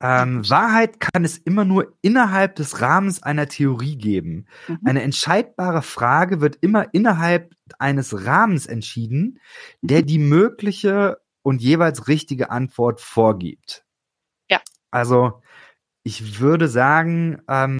Ähm, 0.00 0.48
Wahrheit 0.48 1.00
kann 1.00 1.24
es 1.24 1.38
immer 1.38 1.64
nur 1.64 1.96
innerhalb 2.02 2.54
des 2.54 2.80
Rahmens 2.80 3.22
einer 3.22 3.48
Theorie 3.48 3.96
geben. 3.96 4.46
Mhm. 4.68 4.78
Eine 4.84 5.02
entscheidbare 5.02 5.82
Frage 5.82 6.40
wird 6.40 6.58
immer 6.60 6.86
innerhalb 6.94 7.54
eines 7.80 8.24
Rahmens 8.24 8.66
entschieden, 8.66 9.40
der 9.80 10.02
mhm. 10.02 10.06
die 10.06 10.18
mögliche 10.18 11.18
und 11.42 11.62
jeweils 11.62 12.06
richtige 12.06 12.50
Antwort 12.50 13.00
vorgibt. 13.00 13.84
Also 14.90 15.42
ich 16.02 16.40
würde 16.40 16.68
sagen, 16.68 17.42
ähm, 17.48 17.78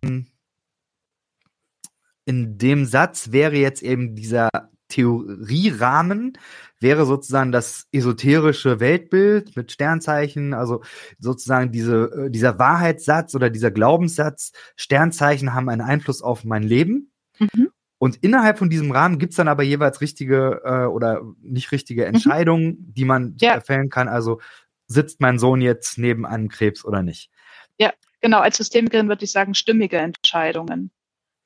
in 2.24 2.58
dem 2.58 2.84
Satz 2.84 3.32
wäre 3.32 3.56
jetzt 3.56 3.82
eben 3.82 4.14
dieser 4.14 4.50
Theorierahmen 4.88 6.38
wäre 6.80 7.06
sozusagen 7.06 7.52
das 7.52 7.86
esoterische 7.92 8.80
Weltbild 8.80 9.56
mit 9.56 9.72
Sternzeichen, 9.72 10.54
also 10.54 10.82
sozusagen 11.18 11.72
diese, 11.72 12.26
äh, 12.26 12.30
dieser 12.30 12.58
Wahrheitssatz 12.58 13.34
oder 13.34 13.50
dieser 13.50 13.70
Glaubenssatz, 13.70 14.52
Sternzeichen 14.76 15.54
haben 15.54 15.68
einen 15.68 15.80
Einfluss 15.80 16.22
auf 16.22 16.44
mein 16.44 16.62
Leben. 16.62 17.10
Mhm. 17.38 17.70
Und 17.98 18.16
innerhalb 18.18 18.58
von 18.58 18.70
diesem 18.70 18.92
Rahmen 18.92 19.18
gibt's 19.18 19.36
dann 19.36 19.48
aber 19.48 19.64
jeweils 19.64 20.00
richtige 20.00 20.60
äh, 20.64 20.84
oder 20.84 21.22
nicht 21.42 21.72
richtige 21.72 22.02
mhm. 22.02 22.08
Entscheidungen, 22.08 22.66
mhm. 22.66 22.94
die 22.94 23.04
man 23.04 23.34
ja. 23.40 23.60
fällen 23.60 23.90
kann. 23.90 24.08
Also 24.08 24.40
sitzt 24.88 25.20
mein 25.20 25.38
Sohn 25.38 25.60
jetzt 25.60 25.98
neben 25.98 26.26
einem 26.26 26.48
Krebs 26.48 26.84
oder 26.84 27.02
nicht? 27.02 27.30
Ja, 27.78 27.92
genau. 28.20 28.40
Als 28.40 28.56
Systemikerin 28.56 29.08
würde 29.08 29.24
ich 29.24 29.32
sagen, 29.32 29.54
stimmige 29.54 29.98
Entscheidungen. 29.98 30.90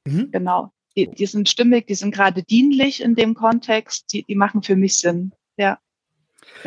Mhm. 0.07 0.31
Genau. 0.31 0.73
Die, 0.97 1.09
die 1.11 1.27
sind 1.27 1.49
stimmig, 1.49 1.87
die 1.87 1.95
sind 1.95 2.15
gerade 2.15 2.43
dienlich 2.43 3.03
in 3.03 3.15
dem 3.15 3.35
Kontext, 3.35 4.13
die, 4.13 4.25
die 4.25 4.35
machen 4.35 4.63
für 4.63 4.77
mich 4.77 4.99
Sinn. 4.99 5.33
Ja. 5.57 5.79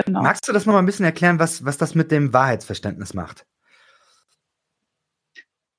Genau. 0.03 0.21
Magst 0.21 0.47
du 0.47 0.53
das 0.53 0.65
noch 0.65 0.73
mal 0.73 0.79
ein 0.79 0.85
bisschen 0.85 1.05
erklären, 1.05 1.39
was, 1.39 1.63
was 1.63 1.77
das 1.77 1.95
mit 1.95 2.11
dem 2.11 2.33
Wahrheitsverständnis 2.33 3.13
macht? 3.13 3.45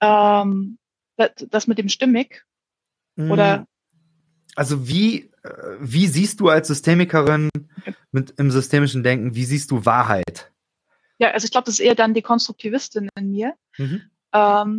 Ähm, 0.01 0.79
das, 1.17 1.31
das 1.49 1.67
mit 1.67 1.79
dem 1.79 1.89
stimmig? 1.89 2.45
Mhm. 3.17 3.31
Oder 3.31 3.67
also 4.57 4.89
wie, 4.89 5.31
äh, 5.43 5.77
wie 5.81 6.07
siehst 6.07 6.41
du 6.41 6.49
als 6.49 6.69
Systemikerin 6.69 7.51
mit 8.11 8.35
im 8.39 8.51
systemischen 8.51 9.03
Denken, 9.03 9.35
wie 9.35 9.45
siehst 9.45 9.71
du 9.71 9.85
Wahrheit? 9.85 10.51
Ja, 11.19 11.31
also 11.31 11.45
ich 11.45 11.51
glaube, 11.51 11.65
das 11.67 11.75
ist 11.75 11.81
eher 11.81 11.95
dann 11.95 12.15
die 12.15 12.23
Konstruktivistin 12.23 13.09
in 13.17 13.31
mir, 13.31 13.55
mhm. 13.79 14.11
ähm, 14.33 14.79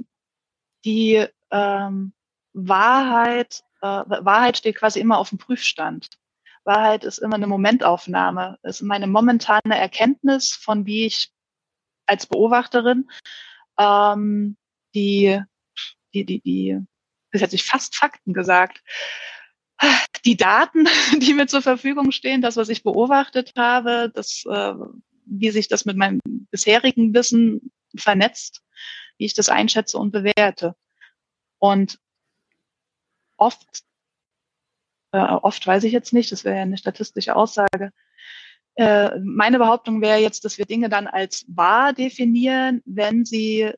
die 0.86 1.26
ähm, 1.52 2.13
Wahrheit, 2.54 3.63
äh, 3.82 3.88
Wahrheit 3.88 4.58
steht 4.58 4.78
quasi 4.78 5.00
immer 5.00 5.17
auf 5.17 5.30
dem 5.30 5.38
Prüfstand. 5.38 6.10
Wahrheit 6.63 7.04
ist 7.04 7.19
immer 7.19 7.36
eine 7.36 7.47
Momentaufnahme, 7.47 8.60
ist 8.63 8.82
meine 8.82 9.08
momentane 9.08 9.78
Erkenntnis 9.78 10.52
von 10.52 10.86
wie 10.86 11.06
ich 11.06 11.32
als 12.06 12.26
Beobachterin 12.26 13.10
ähm, 13.78 14.58
die, 14.93 15.41
die, 16.13 16.26
die, 16.26 16.41
die, 16.41 16.80
das 17.32 17.41
hätte 17.41 17.56
ich 17.56 17.63
fast 17.63 17.95
Fakten 17.95 18.34
gesagt, 18.34 18.82
die 20.26 20.38
Daten, 20.38 20.86
die 21.19 21.34
mir 21.34 21.47
zur 21.47 21.62
Verfügung 21.62 22.12
stehen, 22.12 22.41
das, 22.41 22.58
was 22.58 22.69
ich 22.69 22.84
beobachtet 22.84 23.54
habe, 23.56 24.12
das, 24.13 24.43
äh, 24.50 24.73
wie 25.30 25.52
sich 25.52 25.68
das 25.68 25.86
mit 25.86 25.98
meinem 25.98 26.20
bisherigen 26.52 27.13
Wissen 27.13 27.72
vernetzt, 27.96 28.63
wie 29.18 29.26
ich 29.26 29.34
das 29.34 29.50
einschätze 29.50 29.98
und 29.98 30.12
bewerte. 30.12 30.76
Und 31.60 32.00
oft, 33.38 33.84
äh, 35.12 35.20
oft 35.20 35.66
weiß 35.66 35.84
ich 35.84 35.94
jetzt 35.94 36.13
nicht, 36.13 36.32
das 36.32 36.44
wäre 36.44 36.58
ja 36.58 36.62
eine 36.62 36.78
statistische 36.78 37.36
Aussage. 37.36 37.92
Äh, 38.76 39.20
meine 39.20 39.58
Behauptung 39.58 40.02
wäre 40.02 40.20
jetzt, 40.20 40.46
dass 40.46 40.58
wir 40.58 40.66
Dinge 40.66 40.90
dann 40.90 41.08
als 41.08 41.46
wahr 41.48 41.94
definieren, 41.94 42.82
wenn 42.86 43.26
sie 43.26 43.72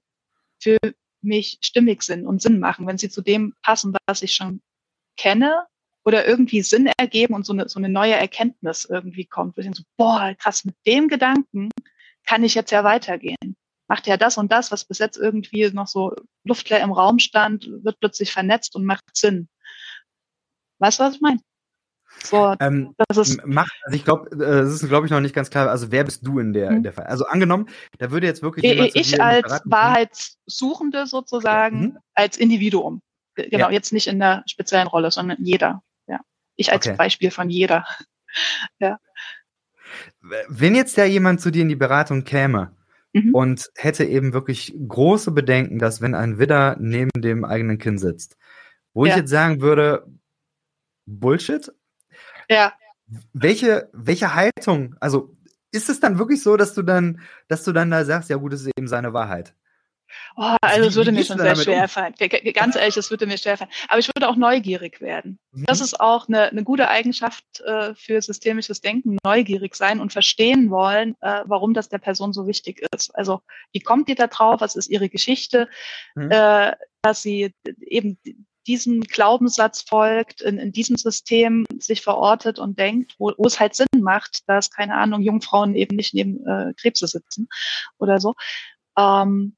für 0.60 0.78
mich 1.22 1.60
stimmig 1.64 2.04
sind 2.04 2.26
und 2.26 2.42
Sinn 2.42 2.60
machen, 2.60 2.88
wenn 2.88 2.98
sie 2.98 3.10
zu 3.10 3.22
dem 3.22 3.54
passen, 3.62 3.96
was 4.08 4.22
ich 4.22 4.36
schon 4.36 4.62
kenne 5.18 5.68
oder 6.06 6.28
irgendwie 6.28 6.62
Sinn 6.62 6.90
ergeben 6.98 7.34
und 7.34 7.46
so 7.46 7.54
eine, 7.54 7.70
so 7.70 7.80
eine 7.80 7.90
neue 7.90 8.14
Erkenntnis 8.14 8.86
irgendwie 8.86 9.26
kommt. 9.26 9.58
Wir 9.58 9.64
sind 9.64 9.76
so, 9.76 9.84
boah, 9.98 10.34
krass, 10.38 10.66
mit 10.66 10.76
dem 10.86 11.08
Gedanken 11.08 11.70
kann 12.26 12.44
ich 12.44 12.56
jetzt 12.56 12.72
ja 12.72 12.84
weitergehen. 12.84 13.56
Macht 13.88 14.08
ja 14.08 14.18
das 14.18 14.38
und 14.38 14.52
das, 14.52 14.72
was 14.72 14.86
bis 14.86 15.00
jetzt 15.00 15.18
irgendwie 15.18 15.70
noch 15.72 15.88
so 15.88 16.16
luftleer 16.44 16.82
im 16.82 16.92
Raum 16.92 17.20
stand, 17.20 17.68
wird 17.84 18.00
plötzlich 18.00 18.32
vernetzt 18.32 18.76
und 18.76 18.86
macht 18.86 19.04
Sinn. 19.14 19.50
Weißt 20.80 21.00
du, 21.00 21.04
was 21.04 21.16
ich 21.16 21.22
meine? 21.22 21.40
So, 22.24 22.54
ähm, 22.60 22.94
das 23.08 23.30
ist 23.30 23.46
macht, 23.46 23.72
also 23.84 23.96
ich 23.96 24.04
glaube, 24.04 24.30
äh, 24.32 24.62
das 24.64 24.82
ist, 24.82 24.88
glaube 24.88 25.06
ich, 25.06 25.12
noch 25.12 25.20
nicht 25.22 25.36
ganz 25.36 25.50
klar. 25.50 25.70
Also 25.70 25.92
wer 25.92 26.04
bist 26.04 26.26
du 26.26 26.40
in 26.40 26.54
der, 26.54 26.72
mhm. 26.72 26.84
der 26.84 26.94
Fall? 26.94 27.06
Also 27.06 27.26
angenommen, 27.26 27.70
da 27.98 28.12
würde 28.12 28.28
jetzt 28.28 28.42
wirklich 28.42 28.66
ich, 28.66 28.96
ich 28.96 29.22
als 29.22 29.62
Wahrheitssuchende 29.66 31.06
sozusagen, 31.06 31.80
mhm. 31.80 31.98
als 32.14 32.38
Individuum. 32.38 33.02
Genau, 33.36 33.68
ja. 33.68 33.72
jetzt 33.72 33.94
nicht 33.94 34.08
in 34.08 34.20
der 34.20 34.44
speziellen 34.48 34.88
Rolle, 34.88 35.12
sondern 35.12 35.38
jeder. 35.40 35.82
Ich 36.60 36.74
als 36.74 36.86
okay. 36.86 36.98
Beispiel 36.98 37.32
von 37.32 37.50
jeder. 37.50 37.86
ja. 38.80 39.00
Wenn 40.50 40.76
jetzt 40.76 40.98
ja 40.98 41.06
jemand 41.06 41.40
zu 41.40 41.52
dir 41.52 41.62
in 41.62 41.70
die 41.70 41.78
Beratung 41.78 42.26
käme 42.26 42.76
mhm. 43.14 43.34
und 43.34 43.70
hätte 43.76 44.04
eben 44.04 44.34
wirklich 44.34 44.76
große 44.88 45.32
Bedenken, 45.32 45.80
dass 45.80 46.02
wenn 46.02 46.16
ein 46.16 46.38
Widder 46.38 46.76
neben 46.78 47.12
dem 47.16 47.46
eigenen 47.46 47.78
Kind 47.78 48.02
sitzt, 48.02 48.38
wo 48.94 49.06
ja. 49.06 49.14
ich 49.14 49.20
jetzt 49.22 49.30
sagen 49.30 49.62
würde, 49.62 50.06
Bullshit? 51.06 51.72
Ja. 52.50 52.74
Welche, 53.32 53.90
welche 53.94 54.36
Haltung, 54.36 54.98
also 55.00 55.38
ist 55.72 55.88
es 55.88 56.02
dann 56.02 56.20
wirklich 56.20 56.44
so, 56.44 56.58
dass 56.58 56.74
du 56.74 56.82
dann, 56.82 57.22
dass 57.48 57.64
du 57.64 57.72
dann 57.72 57.90
da 57.90 58.04
sagst, 58.04 58.30
ja 58.30 58.36
gut, 58.36 58.52
das 58.52 58.62
ist 58.62 58.72
eben 58.78 58.90
seine 58.90 59.14
Wahrheit? 59.14 59.56
Oh, 60.36 60.56
also 60.62 60.88
es 60.88 60.96
würde 60.96 61.12
mir 61.12 61.24
schon 61.24 61.38
sehr 61.38 61.56
schwer 61.56 61.84
um? 61.84 61.90
fallen. 61.90 62.14
Ganz 62.54 62.76
ehrlich, 62.76 62.98
es 62.98 63.10
würde 63.10 63.28
mir 63.28 63.38
schwer 63.38 63.58
fallen. 63.58 63.72
Aber 63.88 64.00
ich 64.00 64.08
würde 64.08 64.28
auch 64.28 64.36
neugierig 64.36 65.02
werden. 65.02 65.40
Mhm. 65.52 65.66
Das 65.66 65.82
ist 65.82 66.00
auch 66.00 66.28
eine, 66.28 66.50
eine 66.50 66.64
gute 66.64 66.88
Eigenschaft 66.88 67.44
äh, 67.62 67.94
für 67.96 68.22
systemisches 68.22 68.82
Denken, 68.82 69.18
neugierig 69.24 69.76
sein 69.76 70.00
und 70.00 70.14
verstehen 70.14 70.70
wollen, 70.70 71.16
äh, 71.22 71.42
warum 71.46 71.74
das 71.74 71.90
der 71.90 72.00
Person 72.00 72.34
so 72.34 72.48
wichtig 72.48 72.86
ist. 72.94 73.16
Also 73.16 73.42
wie 73.72 73.80
kommt 73.80 74.08
die 74.10 74.16
da 74.16 74.28
drauf? 74.28 74.62
Was 74.62 74.76
ist 74.76 74.90
ihre 74.90 75.10
Geschichte? 75.10 75.68
Mhm. 76.16 76.32
Äh, 76.32 76.74
dass 77.02 77.22
sie 77.22 77.54
eben 77.82 78.20
diesem 78.68 79.02
Glaubenssatz 79.02 79.82
folgt, 79.82 80.42
in, 80.42 80.60
in 80.60 80.72
diesem 80.72 80.96
System 80.96 81.66
sich 81.80 82.02
verortet 82.02 82.60
und 82.60 82.78
denkt, 82.78 83.16
wo, 83.18 83.32
wo 83.38 83.48
es 83.48 83.60
halt 83.60 83.74
Sinn 83.74 83.88
macht, 84.02 84.48
dass, 84.48 84.70
keine 84.70 84.96
Ahnung, 84.96 85.22
Jungfrauen 85.22 85.76
eben 85.76 85.96
nicht 85.96 86.14
neben 86.14 86.46
äh, 86.46 86.74
Krebse 86.80 87.08
sitzen 87.08 87.48
oder 87.98 88.20
so. 88.20 88.36
Ähm, 88.96 89.56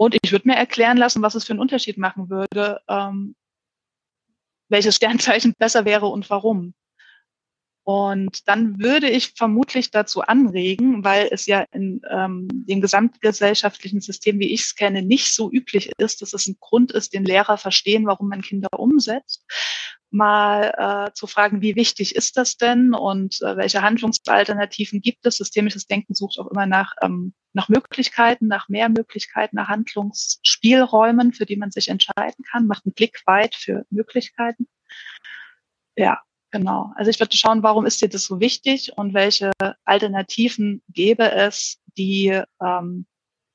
und 0.00 0.16
ich 0.22 0.32
würde 0.32 0.48
mir 0.48 0.56
erklären 0.56 0.96
lassen, 0.96 1.20
was 1.20 1.34
es 1.34 1.44
für 1.44 1.52
einen 1.52 1.60
Unterschied 1.60 1.98
machen 1.98 2.30
würde, 2.30 2.80
ähm, 2.88 3.36
welches 4.70 4.96
Sternzeichen 4.96 5.52
besser 5.58 5.84
wäre 5.84 6.06
und 6.06 6.30
warum. 6.30 6.72
Und 7.84 8.48
dann 8.48 8.80
würde 8.80 9.10
ich 9.10 9.34
vermutlich 9.36 9.90
dazu 9.90 10.22
anregen, 10.22 11.04
weil 11.04 11.28
es 11.30 11.44
ja 11.44 11.66
in 11.72 12.00
ähm, 12.08 12.48
dem 12.50 12.80
gesamtgesellschaftlichen 12.80 14.00
System, 14.00 14.38
wie 14.38 14.54
ich 14.54 14.62
es 14.62 14.74
kenne, 14.74 15.02
nicht 15.02 15.34
so 15.34 15.50
üblich 15.52 15.92
ist, 15.98 16.22
dass 16.22 16.32
es 16.32 16.46
ein 16.46 16.56
Grund 16.60 16.92
ist, 16.92 17.12
den 17.12 17.26
Lehrer 17.26 17.58
verstehen, 17.58 18.06
warum 18.06 18.30
man 18.30 18.40
Kinder 18.40 18.68
umsetzt, 18.78 19.44
mal 20.10 21.08
äh, 21.08 21.12
zu 21.12 21.26
fragen, 21.26 21.62
wie 21.62 21.76
wichtig 21.76 22.16
ist 22.16 22.36
das 22.36 22.56
denn 22.56 22.94
und 22.94 23.40
äh, 23.42 23.56
welche 23.56 23.82
Handlungsalternativen 23.82 25.00
gibt 25.00 25.26
es. 25.26 25.36
Systemisches 25.36 25.86
Denken 25.86 26.14
sucht 26.14 26.38
auch 26.38 26.48
immer 26.48 26.66
nach, 26.66 26.94
ähm, 27.02 27.34
nach 27.52 27.68
Möglichkeiten, 27.68 28.46
nach 28.46 28.68
mehr 28.68 28.88
Möglichkeiten, 28.88 29.56
nach 29.56 29.68
Handlungsspielräumen, 29.68 31.32
für 31.32 31.46
die 31.46 31.56
man 31.56 31.70
sich 31.70 31.88
entscheiden 31.88 32.44
kann, 32.50 32.66
macht 32.66 32.86
einen 32.86 32.94
Blick 32.94 33.22
weit 33.26 33.54
für 33.54 33.86
Möglichkeiten. 33.90 34.66
Ja, 35.96 36.20
genau. 36.50 36.92
Also 36.96 37.10
ich 37.10 37.20
würde 37.20 37.36
schauen, 37.36 37.62
warum 37.62 37.86
ist 37.86 38.02
dir 38.02 38.08
das 38.08 38.24
so 38.24 38.40
wichtig 38.40 38.96
und 38.96 39.14
welche 39.14 39.52
Alternativen 39.84 40.82
gäbe 40.88 41.30
es, 41.30 41.78
die 41.96 42.40
ähm, 42.60 43.06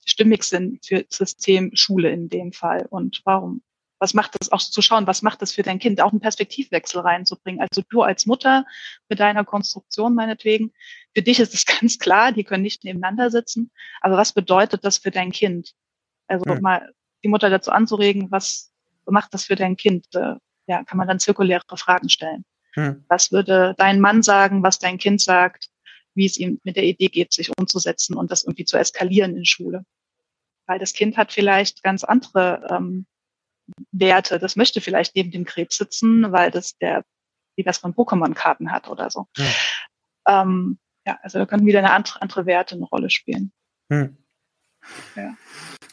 stimmig 0.05 0.43
sind 0.43 0.85
für 0.85 1.05
System 1.09 1.71
Schule 1.73 2.11
in 2.11 2.29
dem 2.29 2.53
Fall 2.53 2.85
und 2.89 3.21
warum 3.25 3.61
was 3.99 4.13
macht 4.13 4.35
das 4.39 4.51
auch 4.51 4.59
zu 4.59 4.81
schauen, 4.81 5.07
was 5.07 5.21
macht 5.21 5.41
das 5.41 5.53
für 5.53 5.63
dein 5.63 5.79
Kind, 5.79 6.01
auch 6.01 6.11
einen 6.11 6.19
Perspektivwechsel 6.19 7.01
reinzubringen. 7.01 7.61
Also 7.61 7.81
du 7.89 8.01
als 8.01 8.25
Mutter 8.25 8.65
mit 9.07 9.19
deiner 9.19 9.45
Konstruktion 9.45 10.15
meinetwegen, 10.15 10.73
für 11.13 11.21
dich 11.21 11.39
ist 11.39 11.53
es 11.53 11.65
ganz 11.79 11.97
klar, 11.99 12.31
die 12.31 12.43
können 12.43 12.63
nicht 12.63 12.83
nebeneinander 12.83 13.31
sitzen, 13.31 13.71
aber 14.01 14.17
was 14.17 14.33
bedeutet 14.33 14.83
das 14.83 14.97
für 14.97 15.11
dein 15.11 15.31
Kind? 15.31 15.73
Also 16.27 16.45
hm. 16.45 16.61
mal 16.61 16.93
die 17.23 17.29
Mutter 17.29 17.49
dazu 17.49 17.71
anzuregen, 17.71 18.31
was 18.31 18.71
macht 19.05 19.33
das 19.33 19.45
für 19.45 19.55
dein 19.55 19.77
Kind? 19.77 20.07
Äh, 20.13 20.35
ja, 20.67 20.83
kann 20.83 20.97
man 20.97 21.07
dann 21.07 21.19
zirkuläre 21.19 21.63
Fragen 21.75 22.09
stellen. 22.09 22.43
Hm. 22.73 23.05
Was 23.07 23.31
würde 23.31 23.75
dein 23.77 23.99
Mann 23.99 24.23
sagen, 24.23 24.63
was 24.63 24.79
dein 24.79 24.97
Kind 24.97 25.21
sagt, 25.21 25.69
wie 26.15 26.25
es 26.25 26.37
ihm 26.37 26.59
mit 26.63 26.75
der 26.75 26.83
Idee 26.83 27.07
geht, 27.07 27.33
sich 27.33 27.51
umzusetzen 27.57 28.15
und 28.15 28.31
das 28.31 28.43
irgendwie 28.43 28.65
zu 28.65 28.77
eskalieren 28.77 29.37
in 29.37 29.45
Schule? 29.45 29.85
Weil 30.65 30.79
das 30.79 30.93
Kind 30.93 31.17
hat 31.17 31.31
vielleicht 31.31 31.83
ganz 31.83 32.03
andere 32.03 32.67
ähm, 32.69 33.05
Werte. 33.91 34.39
Das 34.39 34.55
möchte 34.55 34.81
vielleicht 34.81 35.15
neben 35.15 35.31
dem 35.31 35.45
Krebs 35.45 35.77
sitzen, 35.77 36.31
weil 36.31 36.51
das 36.51 36.77
der 36.77 37.03
die 37.57 37.63
von 37.63 37.93
Pokémon-Karten 37.93 38.71
hat 38.71 38.89
oder 38.89 39.09
so. 39.09 39.27
Ja. 39.37 40.41
Ähm, 40.41 40.77
ja, 41.07 41.19
also 41.21 41.39
da 41.39 41.45
können 41.45 41.65
wieder 41.65 41.79
eine 41.79 41.91
andere, 41.91 42.21
andere 42.21 42.45
Werte 42.45 42.75
eine 42.75 42.85
Rolle 42.85 43.09
spielen. 43.09 43.51
Hm. 43.91 44.17
Ja. 45.15 45.35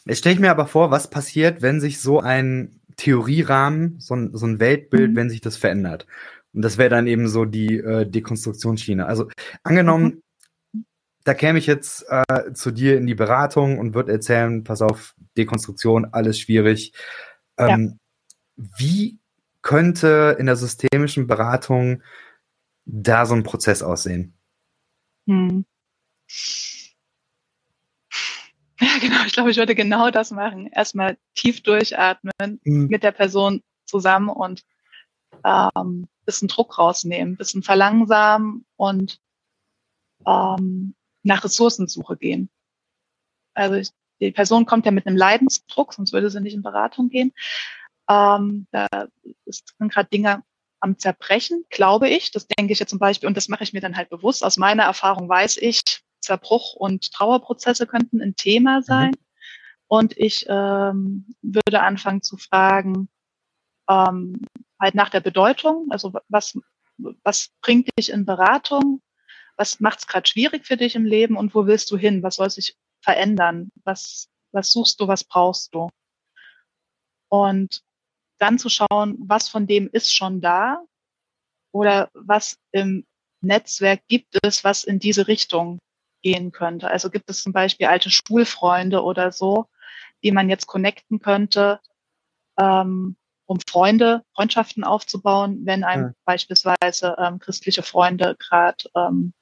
Jetzt 0.05 0.19
stelle 0.19 0.35
ich 0.35 0.41
mir 0.41 0.51
aber 0.51 0.67
vor, 0.67 0.91
was 0.91 1.09
passiert, 1.09 1.61
wenn 1.61 1.79
sich 1.79 2.01
so 2.01 2.19
ein 2.19 2.81
Theorierahmen, 2.97 3.99
so 3.99 4.15
ein, 4.15 4.35
so 4.35 4.45
ein 4.45 4.59
Weltbild, 4.59 5.11
mhm. 5.11 5.15
wenn 5.15 5.29
sich 5.29 5.41
das 5.41 5.57
verändert. 5.57 6.05
Und 6.53 6.61
das 6.61 6.77
wäre 6.77 6.89
dann 6.89 7.07
eben 7.07 7.27
so 7.27 7.45
die 7.45 7.77
äh, 7.77 8.05
Dekonstruktionsschiene. 8.05 9.05
Also 9.05 9.29
angenommen, 9.63 10.21
mhm. 10.73 10.85
da 11.23 11.33
käme 11.33 11.57
ich 11.57 11.65
jetzt 11.65 12.05
äh, 12.09 12.53
zu 12.53 12.71
dir 12.71 12.97
in 12.97 13.07
die 13.07 13.15
Beratung 13.15 13.79
und 13.79 13.95
würde 13.95 14.11
erzählen, 14.11 14.63
pass 14.63 14.81
auf, 14.81 15.15
Dekonstruktion, 15.37 16.05
alles 16.11 16.39
schwierig. 16.39 16.93
Ähm, 17.57 17.99
ja. 18.57 18.65
Wie 18.77 19.19
könnte 19.61 20.35
in 20.39 20.45
der 20.45 20.55
systemischen 20.55 21.27
Beratung 21.27 22.03
da 22.85 23.25
so 23.25 23.33
ein 23.33 23.43
Prozess 23.43 23.81
aussehen? 23.81 24.37
Hm. 25.27 25.65
Ja, 28.79 28.97
genau. 28.99 29.23
Ich 29.25 29.31
glaube, 29.33 29.51
ich 29.51 29.55
würde 29.55 29.75
genau 29.75 30.09
das 30.09 30.31
machen. 30.31 30.67
Erstmal 30.67 31.17
tief 31.35 31.61
durchatmen 31.63 32.59
mhm. 32.63 32.87
mit 32.87 33.03
der 33.03 33.13
Person 33.13 33.63
zusammen 33.85 34.27
und 34.27 34.65
ähm, 35.45 36.07
bisschen 36.25 36.47
Druck 36.47 36.77
rausnehmen, 36.77 37.37
bisschen 37.37 37.63
verlangsamen 37.63 38.65
und 38.75 39.21
ähm, 40.25 40.95
nach 41.21 41.43
Ressourcensuche 41.43 42.17
gehen. 42.17 42.49
Also 43.53 43.75
ich, 43.75 43.89
die 44.21 44.31
Person 44.31 44.65
kommt 44.65 44.85
ja 44.85 44.91
mit 44.91 45.07
einem 45.07 45.17
Leidensdruck, 45.17 45.93
sonst 45.93 46.13
würde 46.13 46.29
sie 46.29 46.41
nicht 46.41 46.53
in 46.53 46.63
Beratung 46.63 47.09
gehen. 47.09 47.33
Ähm, 48.09 48.67
da 48.71 48.87
sind 49.45 49.91
gerade 49.91 50.09
Dinge 50.09 50.43
am 50.79 50.97
Zerbrechen, 50.97 51.65
glaube 51.69 52.09
ich. 52.09 52.31
Das 52.31 52.47
denke 52.47 52.73
ich 52.73 52.79
jetzt 52.79 52.89
zum 52.89 52.99
Beispiel, 52.99 53.27
und 53.27 53.37
das 53.37 53.47
mache 53.47 53.63
ich 53.63 53.73
mir 53.73 53.81
dann 53.81 53.95
halt 53.95 54.09
bewusst. 54.09 54.43
Aus 54.43 54.57
meiner 54.57 54.83
Erfahrung 54.83 55.29
weiß 55.29 55.57
ich, 55.57 56.03
Zerbruch 56.19 56.73
und 56.73 57.11
Trauerprozesse 57.11 57.87
könnten 57.87 58.21
ein 58.21 58.35
Thema 58.35 58.79
mhm. 58.79 58.83
sein. 58.83 59.11
Mhm. 59.11 59.23
Und 59.87 60.17
ich 60.17 60.45
ähm, 60.49 61.35
würde 61.41 61.81
anfangen 61.81 62.21
zu 62.21 62.37
fragen, 62.37 63.09
ähm, 63.89 64.41
halt 64.79 64.95
nach 64.95 65.09
der 65.09 65.19
Bedeutung, 65.19 65.87
also 65.89 66.13
was, 66.29 66.57
was 67.23 67.51
bringt 67.61 67.89
dich 67.97 68.09
in 68.09 68.25
Beratung? 68.25 69.01
Was 69.55 69.79
macht 69.79 69.99
es 69.99 70.07
gerade 70.07 70.27
schwierig 70.27 70.65
für 70.65 70.77
dich 70.77 70.95
im 70.95 71.05
Leben 71.05 71.37
und 71.37 71.53
wo 71.53 71.67
willst 71.67 71.91
du 71.91 71.97
hin? 71.97 72.23
Was 72.23 72.35
soll 72.35 72.49
sich 72.49 72.75
verändern? 73.03 73.69
Was, 73.83 74.29
was 74.51 74.71
suchst 74.71 74.99
du, 74.99 75.07
was 75.07 75.23
brauchst 75.23 75.75
du? 75.75 75.89
Und 77.29 77.83
dann 78.39 78.57
zu 78.57 78.69
schauen, 78.69 79.17
was 79.19 79.49
von 79.49 79.67
dem 79.67 79.89
ist 79.91 80.15
schon 80.15 80.41
da 80.41 80.83
oder 81.71 82.09
was 82.13 82.57
im 82.71 83.05
Netzwerk 83.41 84.01
gibt 84.07 84.37
es, 84.43 84.63
was 84.63 84.83
in 84.83 84.99
diese 84.99 85.27
Richtung 85.27 85.79
gehen 86.21 86.51
könnte. 86.51 86.89
Also 86.89 87.09
gibt 87.09 87.29
es 87.29 87.43
zum 87.43 87.53
Beispiel 87.53 87.87
alte 87.87 88.09
Schulfreunde 88.09 89.03
oder 89.03 89.31
so, 89.31 89.65
die 90.23 90.31
man 90.31 90.49
jetzt 90.49 90.67
connecten 90.67 91.19
könnte, 91.19 91.79
ähm, 92.57 93.17
um 93.45 93.59
Freunde, 93.67 94.23
Freundschaften 94.33 94.83
aufzubauen, 94.83 95.61
wenn 95.65 95.83
einem 95.83 96.07
ja. 96.07 96.13
beispielsweise 96.25 97.15
ähm, 97.19 97.39
christliche 97.39 97.83
Freunde 97.83 98.35
gerade 98.39 98.89
ähm, 98.95 99.33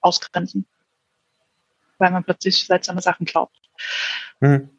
ausgrenzen, 0.00 0.66
weil 1.98 2.10
man 2.10 2.24
plötzlich 2.24 2.66
seltsame 2.66 3.02
Sachen 3.02 3.26
glaubt. 3.26 3.56
Mhm. 4.40 4.70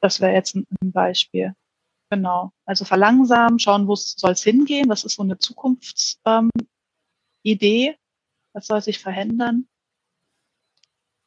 Das 0.00 0.20
wäre 0.20 0.32
jetzt 0.32 0.56
ein, 0.56 0.66
Beispiel. 0.82 1.54
Genau. 2.10 2.52
Also 2.64 2.84
verlangsamen, 2.84 3.58
schauen, 3.58 3.86
wo 3.86 3.94
soll 3.94 4.32
es 4.32 4.42
hingehen, 4.42 4.88
was 4.88 5.04
ist 5.04 5.16
so 5.16 5.22
eine 5.22 5.38
Zukunftsidee, 5.38 6.54
ähm, 7.44 7.94
was 8.52 8.66
soll 8.66 8.82
sich 8.82 8.98
verändern 8.98 9.68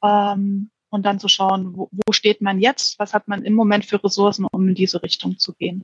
ähm, 0.04 0.70
und 0.90 1.06
dann 1.06 1.20
zu 1.20 1.28
schauen, 1.28 1.76
wo, 1.78 1.90
wo 1.92 2.12
steht 2.12 2.42
man 2.42 2.60
jetzt, 2.60 3.00
was 3.00 3.14
hat 3.14 3.28
man 3.28 3.44
im 3.44 3.54
Moment 3.54 3.86
für 3.86 4.04
Ressourcen, 4.04 4.46
um 4.52 4.68
in 4.68 4.76
diese 4.76 5.02
Richtung 5.02 5.40
zu 5.40 5.54
gehen. 5.54 5.84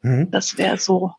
Mhm. 0.00 0.30
Das 0.30 0.56
wäre 0.56 0.78
so 0.78 1.14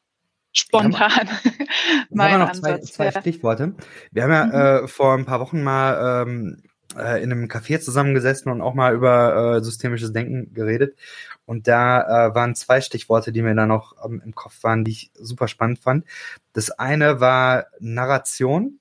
spontan 0.51 1.29
mein 2.09 2.31
haben 2.31 2.39
wir 2.39 2.45
noch 2.45 2.49
Ansatz. 2.49 2.93
Zwei, 2.93 3.09
zwei 3.09 3.19
Stichworte. 3.21 3.75
Wir 4.11 4.23
haben 4.23 4.31
ja 4.31 4.45
mhm. 4.45 4.85
äh, 4.85 4.87
vor 4.87 5.13
ein 5.13 5.25
paar 5.25 5.39
Wochen 5.39 5.63
mal 5.63 6.23
ähm, 6.27 6.63
äh, 6.97 7.21
in 7.21 7.31
einem 7.31 7.47
Café 7.47 7.79
zusammengesessen 7.79 8.51
und 8.51 8.61
auch 8.61 8.73
mal 8.73 8.93
über 8.93 9.57
äh, 9.57 9.63
systemisches 9.63 10.13
Denken 10.13 10.53
geredet. 10.53 10.97
Und 11.45 11.67
da 11.67 12.01
äh, 12.29 12.35
waren 12.35 12.55
zwei 12.55 12.81
Stichworte, 12.81 13.31
die 13.31 13.41
mir 13.41 13.55
da 13.55 13.65
noch 13.65 13.95
ähm, 14.03 14.21
im 14.25 14.35
Kopf 14.35 14.63
waren, 14.63 14.83
die 14.83 14.91
ich 14.91 15.11
super 15.13 15.47
spannend 15.47 15.79
fand. 15.79 16.05
Das 16.53 16.71
eine 16.71 17.19
war 17.19 17.67
Narration 17.79 18.79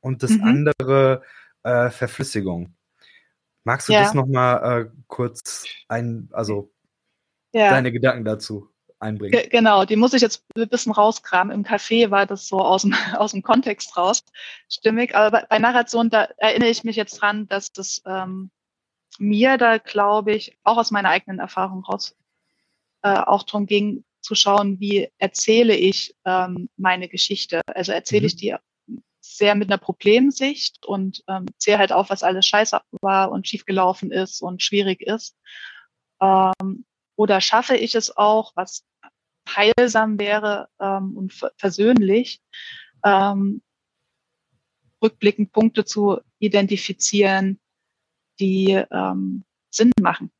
und 0.00 0.22
das 0.22 0.32
mhm. 0.32 0.44
andere 0.44 1.22
äh, 1.62 1.90
Verflüssigung. 1.90 2.74
Magst 3.64 3.88
du 3.88 3.92
ja. 3.92 4.02
das 4.02 4.14
nochmal 4.14 4.82
äh, 4.82 4.90
kurz 5.08 5.64
ein, 5.88 6.28
also 6.32 6.70
ja. 7.52 7.70
deine 7.70 7.90
Gedanken 7.90 8.24
dazu 8.24 8.70
einbringen? 8.98 9.32
G 9.32 9.48
genau, 9.48 9.84
die 9.84 9.96
muss 9.96 10.14
ich 10.14 10.22
jetzt 10.22 10.44
ein 10.56 10.68
bisschen 10.68 10.92
rauskramen. 10.92 11.54
Im 11.54 11.64
Café 11.64 12.10
war 12.10 12.26
das 12.26 12.48
so 12.48 12.58
aus 12.58 12.82
dem, 12.82 12.94
aus 13.16 13.32
dem 13.32 13.42
Kontext 13.42 13.96
raus, 13.96 14.24
stimmig. 14.68 15.14
Aber 15.14 15.30
bei, 15.30 15.46
bei 15.48 15.58
Narration, 15.58 16.10
da 16.10 16.24
erinnere 16.36 16.70
ich 16.70 16.84
mich 16.84 16.96
jetzt 16.96 17.20
dran, 17.20 17.46
dass 17.48 17.72
das 17.72 18.02
ähm, 18.06 18.50
mir 19.18 19.56
da, 19.58 19.78
glaube 19.78 20.32
ich, 20.32 20.56
auch 20.64 20.76
aus 20.76 20.90
meiner 20.90 21.10
eigenen 21.10 21.38
Erfahrung 21.38 21.84
raus 21.84 22.16
äh, 23.02 23.18
auch 23.18 23.42
darum 23.42 23.66
ging, 23.66 24.04
zu 24.20 24.34
schauen, 24.34 24.80
wie 24.80 25.08
erzähle 25.18 25.76
ich 25.76 26.14
ähm, 26.24 26.68
meine 26.76 27.08
Geschichte. 27.08 27.62
Also 27.66 27.92
erzähle 27.92 28.22
mhm. 28.22 28.26
ich 28.26 28.36
die 28.36 28.56
sehr 29.20 29.54
mit 29.54 29.68
einer 29.68 29.78
Problemsicht 29.78 30.84
und 30.86 31.22
ähm, 31.28 31.46
zähle 31.58 31.78
halt 31.78 31.92
auf, 31.92 32.10
was 32.10 32.22
alles 32.22 32.46
scheiße 32.46 32.80
war 33.00 33.30
und 33.30 33.46
schiefgelaufen 33.46 34.10
ist 34.10 34.42
und 34.42 34.62
schwierig 34.62 35.00
ist. 35.02 35.36
Ähm, 36.20 36.84
oder 37.16 37.40
schaffe 37.40 37.76
ich 37.76 37.94
es 37.94 38.16
auch, 38.16 38.52
was 38.54 38.84
heilsam 39.48 40.18
wäre 40.18 40.68
ähm, 40.80 41.16
und 41.16 41.32
versöhnlich, 41.56 42.40
ähm, 43.04 43.62
rückblickend 45.02 45.52
Punkte 45.52 45.84
zu 45.84 46.20
identifizieren, 46.38 47.60
die 48.40 48.82
ähm, 48.90 49.44
Sinn 49.70 49.92
machen. 50.00 50.30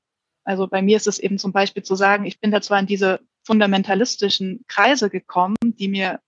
Also 0.44 0.66
bei 0.68 0.82
mir 0.82 0.96
ist 0.96 1.06
es 1.06 1.18
eben 1.18 1.38
zum 1.38 1.52
Beispiel 1.52 1.82
zu 1.82 1.94
sagen, 1.94 2.24
ich 2.24 2.40
bin 2.40 2.50
da 2.50 2.60
zwar 2.60 2.78
in 2.78 2.86
diese 2.86 3.20
fundamentalistischen 3.44 4.64
Kreise 4.68 5.10
gekommen, 5.10 5.56
die 5.62 5.88
mir 5.88 6.20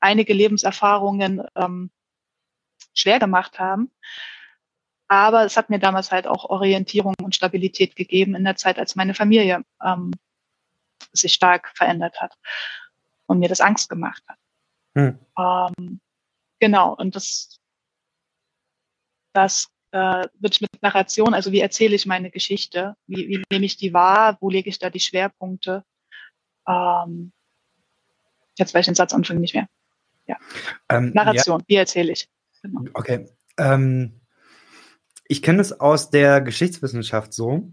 einige 0.00 0.32
Lebenserfahrungen 0.32 1.42
ähm, 1.54 1.90
schwer 2.94 3.18
gemacht 3.18 3.58
haben. 3.58 3.90
Aber 5.10 5.44
es 5.44 5.56
hat 5.56 5.70
mir 5.70 5.80
damals 5.80 6.12
halt 6.12 6.28
auch 6.28 6.44
Orientierung 6.44 7.14
und 7.20 7.34
Stabilität 7.34 7.96
gegeben 7.96 8.36
in 8.36 8.44
der 8.44 8.54
Zeit, 8.54 8.78
als 8.78 8.94
meine 8.94 9.12
Familie 9.12 9.64
ähm, 9.84 10.12
sich 11.12 11.32
stark 11.32 11.72
verändert 11.74 12.20
hat 12.20 12.38
und 13.26 13.40
mir 13.40 13.48
das 13.48 13.60
Angst 13.60 13.88
gemacht 13.88 14.22
hat. 14.28 14.38
Hm. 14.94 15.18
Ähm, 15.36 16.00
genau, 16.60 16.94
und 16.94 17.16
das, 17.16 17.58
das 19.32 19.66
äh, 19.90 20.28
würde 20.38 20.52
ich 20.52 20.60
mit 20.60 20.80
Narration, 20.80 21.34
also 21.34 21.50
wie 21.50 21.60
erzähle 21.60 21.96
ich 21.96 22.06
meine 22.06 22.30
Geschichte, 22.30 22.94
wie, 23.08 23.28
wie 23.28 23.42
nehme 23.50 23.66
ich 23.66 23.76
die 23.76 23.92
wahr, 23.92 24.38
wo 24.40 24.48
lege 24.48 24.68
ich 24.68 24.78
da 24.78 24.90
die 24.90 25.00
Schwerpunkte. 25.00 25.82
Ähm, 26.68 27.32
jetzt 28.56 28.74
weiß 28.74 28.82
ich 28.82 28.86
den 28.86 28.94
Satz 28.94 29.12
anfangen 29.12 29.40
nicht 29.40 29.54
mehr. 29.54 29.66
Ja. 30.28 30.36
Ähm, 30.88 31.10
Narration, 31.14 31.58
ja. 31.62 31.64
wie 31.66 31.74
erzähle 31.74 32.12
ich? 32.12 32.28
Genau. 32.62 32.84
Okay. 32.94 33.28
Ähm, 33.58 34.19
ich 35.30 35.42
kenne 35.42 35.60
es 35.60 35.78
aus 35.78 36.10
der 36.10 36.40
Geschichtswissenschaft 36.40 37.32
so. 37.32 37.70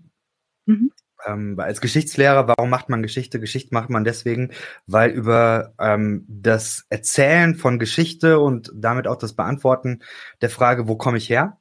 Mhm. 0.67 0.91
Ähm, 1.26 1.60
als 1.60 1.82
Geschichtslehrer, 1.82 2.48
warum 2.48 2.70
macht 2.70 2.88
man 2.89 3.02
Geschichte? 3.02 3.39
Geschichte 3.39 3.74
macht 3.74 3.89
man 3.89 4.04
deswegen, 4.04 4.52
weil 4.86 5.10
über 5.10 5.74
ähm, 5.80 6.24
das 6.30 6.86
Erzählen 6.89 7.56
von 7.56 7.80
Geschichte 7.80 8.39
und 8.39 8.72
damit 8.76 9.08
auch 9.08 9.17
das 9.17 9.34
Beantworten 9.34 10.04
der 10.41 10.52
Frage, 10.52 10.88
wo 10.88 10.98
komme 10.98 11.17
ich 11.17 11.32
her, 11.32 11.60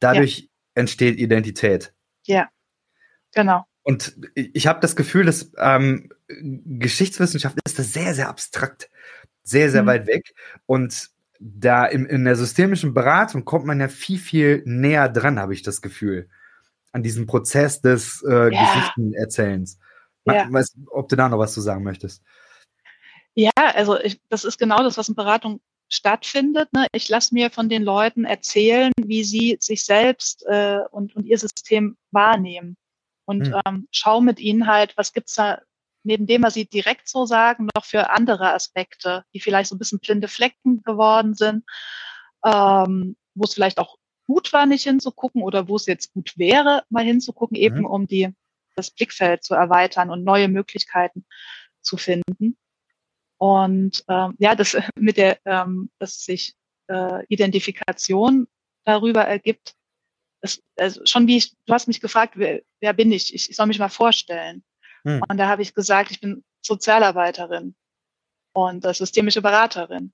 dadurch 0.00 0.40
ja. 0.40 0.46
entsteht 0.74 1.18
Identität. 1.18 1.94
Ja, 2.26 2.50
genau. 3.34 3.64
Und 3.82 4.18
ich 4.34 4.66
habe 4.66 4.80
das 4.80 4.96
Gefühl, 4.96 5.24
dass 5.24 5.50
ähm, 5.56 6.10
Geschichtswissenschaft 6.28 7.56
ist 7.64 7.78
das 7.78 7.94
sehr, 7.94 8.14
sehr 8.14 8.28
abstrakt, 8.28 8.90
sehr, 9.42 9.70
sehr 9.70 9.84
mhm. 9.84 9.86
weit 9.86 10.06
weg. 10.06 10.34
Und 10.66 11.08
da 11.40 11.86
in, 11.86 12.06
in 12.06 12.24
der 12.24 12.36
systemischen 12.36 12.94
Beratung 12.94 13.44
kommt 13.44 13.64
man 13.64 13.80
ja 13.80 13.88
viel, 13.88 14.18
viel 14.18 14.62
näher 14.64 15.08
dran, 15.08 15.38
habe 15.38 15.54
ich 15.54 15.62
das 15.62 15.82
Gefühl, 15.82 16.28
an 16.92 17.02
diesem 17.02 17.26
Prozess 17.26 17.80
des 17.80 18.22
äh, 18.28 18.52
ja. 18.52 18.64
Geschichtenerzählens. 18.64 19.78
Ja. 20.24 20.46
Weiß, 20.50 20.76
ob 20.90 21.08
du 21.08 21.16
da 21.16 21.28
noch 21.28 21.38
was 21.38 21.54
zu 21.54 21.60
sagen 21.60 21.84
möchtest. 21.84 22.22
Ja, 23.34 23.50
also 23.54 23.98
ich, 23.98 24.20
das 24.28 24.44
ist 24.44 24.58
genau 24.58 24.78
das, 24.78 24.98
was 24.98 25.08
in 25.08 25.14
Beratung 25.14 25.60
stattfindet. 25.88 26.72
Ne? 26.72 26.86
Ich 26.92 27.08
lasse 27.08 27.32
mir 27.32 27.50
von 27.50 27.68
den 27.68 27.82
Leuten 27.82 28.24
erzählen, 28.24 28.92
wie 29.00 29.24
sie 29.24 29.56
sich 29.60 29.84
selbst 29.84 30.44
äh, 30.46 30.80
und, 30.90 31.16
und 31.16 31.24
ihr 31.24 31.38
System 31.38 31.96
wahrnehmen. 32.10 32.76
Und 33.24 33.48
hm. 33.48 33.60
ähm, 33.64 33.88
schau 33.90 34.20
mit 34.20 34.40
ihnen 34.40 34.66
halt, 34.66 34.96
was 34.96 35.12
gibt's 35.12 35.34
da 35.34 35.62
neben 36.02 36.26
dem, 36.26 36.42
was 36.42 36.54
Sie 36.54 36.66
direkt 36.66 37.08
so 37.08 37.26
sagen, 37.26 37.68
noch 37.74 37.84
für 37.84 38.10
andere 38.10 38.52
Aspekte, 38.52 39.24
die 39.34 39.40
vielleicht 39.40 39.70
so 39.70 39.74
ein 39.74 39.78
bisschen 39.78 39.98
blinde 39.98 40.28
Flecken 40.28 40.82
geworden 40.82 41.34
sind, 41.34 41.64
ähm, 42.44 43.16
wo 43.34 43.44
es 43.44 43.54
vielleicht 43.54 43.78
auch 43.78 43.96
gut 44.26 44.52
war, 44.52 44.66
nicht 44.66 44.84
hinzugucken 44.84 45.42
oder 45.42 45.68
wo 45.68 45.76
es 45.76 45.86
jetzt 45.86 46.12
gut 46.12 46.36
wäre, 46.36 46.84
mal 46.90 47.04
hinzugucken, 47.04 47.56
eben 47.56 47.80
mhm. 47.80 47.86
um 47.86 48.06
die, 48.06 48.28
das 48.76 48.90
Blickfeld 48.90 49.42
zu 49.42 49.54
erweitern 49.54 50.10
und 50.10 50.24
neue 50.24 50.48
Möglichkeiten 50.48 51.24
zu 51.80 51.96
finden. 51.96 52.56
Und 53.38 54.04
ähm, 54.08 54.34
ja, 54.38 54.54
das 54.54 54.76
mit 54.96 55.16
der, 55.16 55.38
ähm, 55.46 55.90
dass 55.98 56.24
sich 56.24 56.54
äh, 56.88 57.24
Identifikation 57.28 58.46
darüber 58.84 59.24
ergibt, 59.24 59.74
das, 60.40 60.62
also 60.76 61.00
schon 61.04 61.26
wie 61.26 61.38
ich, 61.38 61.52
du 61.66 61.72
hast 61.72 61.88
mich 61.88 62.00
gefragt, 62.00 62.34
wer, 62.36 62.62
wer 62.80 62.92
bin 62.92 63.10
ich? 63.10 63.34
ich? 63.34 63.50
Ich 63.50 63.56
soll 63.56 63.66
mich 63.66 63.78
mal 63.78 63.88
vorstellen. 63.88 64.62
Hm. 65.04 65.22
Und 65.28 65.36
da 65.36 65.48
habe 65.48 65.62
ich 65.62 65.74
gesagt, 65.74 66.10
ich 66.10 66.20
bin 66.20 66.44
Sozialarbeiterin. 66.62 67.74
und 68.52 68.84
äh, 68.84 68.94
systemische 68.94 69.42
Beraterin. 69.42 70.12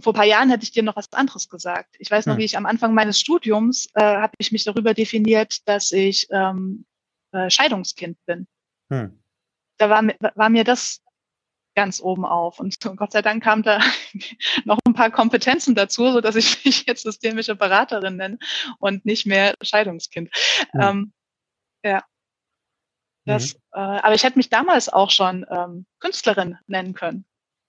Vor 0.00 0.12
ein 0.12 0.16
paar 0.16 0.24
Jahren 0.24 0.50
hätte 0.50 0.64
ich 0.64 0.72
dir 0.72 0.82
noch 0.82 0.96
was 0.96 1.12
anderes 1.12 1.48
gesagt. 1.48 1.96
Ich 1.98 2.10
weiß 2.10 2.26
noch, 2.26 2.34
hm. 2.34 2.40
wie 2.40 2.44
ich 2.44 2.56
am 2.56 2.66
Anfang 2.66 2.94
meines 2.94 3.18
Studiums 3.20 3.88
äh, 3.94 4.02
habe 4.02 4.32
ich 4.38 4.52
mich 4.52 4.64
darüber 4.64 4.94
definiert, 4.94 5.68
dass 5.68 5.92
ich 5.92 6.28
ähm, 6.30 6.86
äh, 7.32 7.50
Scheidungskind 7.50 8.18
bin. 8.26 8.46
Hm. 8.90 9.22
Da 9.78 9.90
war, 9.90 10.02
war 10.34 10.48
mir 10.48 10.64
das 10.64 11.02
ganz 11.74 12.00
oben 12.00 12.24
auf. 12.24 12.60
Und 12.60 12.78
Gott 12.96 13.12
sei 13.12 13.22
Dank 13.22 13.42
kam 13.42 13.62
da 13.62 13.80
noch 14.64 14.78
ein 14.86 14.94
paar 14.94 15.10
Kompetenzen 15.10 15.74
dazu, 15.74 16.10
so 16.10 16.20
dass 16.20 16.36
ich 16.36 16.64
mich 16.64 16.86
jetzt 16.86 17.02
systemische 17.02 17.56
Beraterin 17.56 18.16
nenne 18.16 18.38
und 18.78 19.04
nicht 19.04 19.26
mehr 19.26 19.54
Scheidungskind. 19.62 20.30
Mhm. 20.72 20.80
Ähm, 20.80 21.12
ja. 21.84 22.02
Das, 23.24 23.54
mhm. 23.54 23.60
äh, 23.74 23.78
aber 23.78 24.14
ich 24.14 24.24
hätte 24.24 24.38
mich 24.38 24.50
damals 24.50 24.88
auch 24.88 25.10
schon 25.10 25.46
ähm, 25.50 25.86
Künstlerin 26.00 26.58
nennen 26.66 26.94
können. 26.94 27.24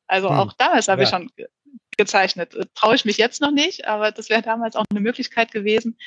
Also 0.07 0.29
mhm. 0.29 0.39
auch 0.39 0.53
damals 0.53 0.87
habe 0.87 1.01
ja. 1.01 1.07
ich 1.07 1.09
schon 1.09 1.29
ge 1.35 1.47
gezeichnet. 1.95 2.55
Äh, 2.55 2.65
Traue 2.73 2.95
ich 2.95 3.05
mich 3.05 3.17
jetzt 3.17 3.41
noch 3.41 3.51
nicht, 3.51 3.87
aber 3.87 4.11
das 4.11 4.29
wäre 4.29 4.41
damals 4.41 4.75
auch 4.75 4.85
eine 4.89 4.99
Möglichkeit 4.99 5.51
gewesen. 5.51 5.97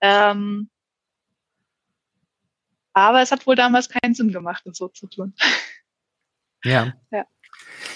Ähm, 0.00 0.70
aber 2.92 3.22
es 3.22 3.30
hat 3.30 3.46
wohl 3.46 3.56
damals 3.56 3.88
keinen 3.88 4.14
Sinn 4.14 4.32
gemacht, 4.32 4.62
das 4.64 4.78
so 4.78 4.88
zu 4.88 5.06
tun. 5.06 5.34
Ja. 6.64 6.94
ja. 7.10 7.26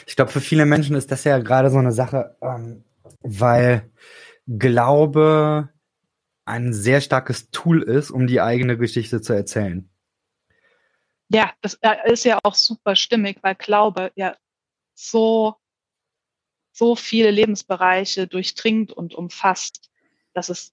Ich 0.07 0.15
glaube, 0.15 0.31
für 0.31 0.41
viele 0.41 0.67
Menschen 0.67 0.95
ist 0.95 1.11
das 1.11 1.25
ja 1.25 1.39
gerade 1.39 1.71
so 1.71 1.79
eine 1.79 1.93
Sache, 1.93 2.37
ähm, 2.41 2.85
weil 3.21 3.91
Glaube 4.47 5.71
ein 6.45 6.73
sehr 6.73 7.01
starkes 7.01 7.51
Tool 7.51 7.83
ist, 7.83 8.11
um 8.11 8.27
die 8.27 8.41
eigene 8.41 8.77
Geschichte 8.77 9.21
zu 9.21 9.33
erzählen. 9.33 9.89
Ja, 11.33 11.53
das 11.61 11.78
ist 12.07 12.24
ja 12.24 12.41
auch 12.43 12.55
super 12.55 12.97
stimmig, 12.97 13.39
weil 13.43 13.55
Glaube 13.55 14.11
ja 14.16 14.37
so, 14.95 15.55
so 16.72 16.97
viele 16.97 17.31
Lebensbereiche 17.31 18.26
durchdringt 18.26 18.93
und 18.93 19.14
umfasst, 19.14 19.91
dass 20.35 20.49
es, 20.49 20.72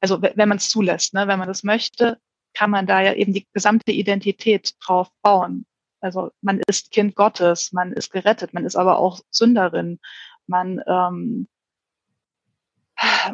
also 0.00 0.22
wenn 0.22 0.48
man 0.48 0.56
es 0.56 0.70
zulässt, 0.70 1.12
ne, 1.12 1.28
wenn 1.28 1.38
man 1.38 1.48
das 1.48 1.64
möchte, 1.64 2.18
kann 2.54 2.70
man 2.70 2.86
da 2.86 3.02
ja 3.02 3.12
eben 3.12 3.34
die 3.34 3.46
gesamte 3.52 3.92
Identität 3.92 4.74
drauf 4.80 5.10
bauen. 5.20 5.66
Also 6.00 6.30
man 6.40 6.60
ist 6.66 6.90
Kind 6.90 7.14
Gottes, 7.14 7.72
man 7.72 7.92
ist 7.92 8.10
gerettet, 8.10 8.54
man 8.54 8.64
ist 8.64 8.76
aber 8.76 8.98
auch 8.98 9.20
Sünderin, 9.30 10.00
man, 10.46 10.80
ähm, 10.86 11.46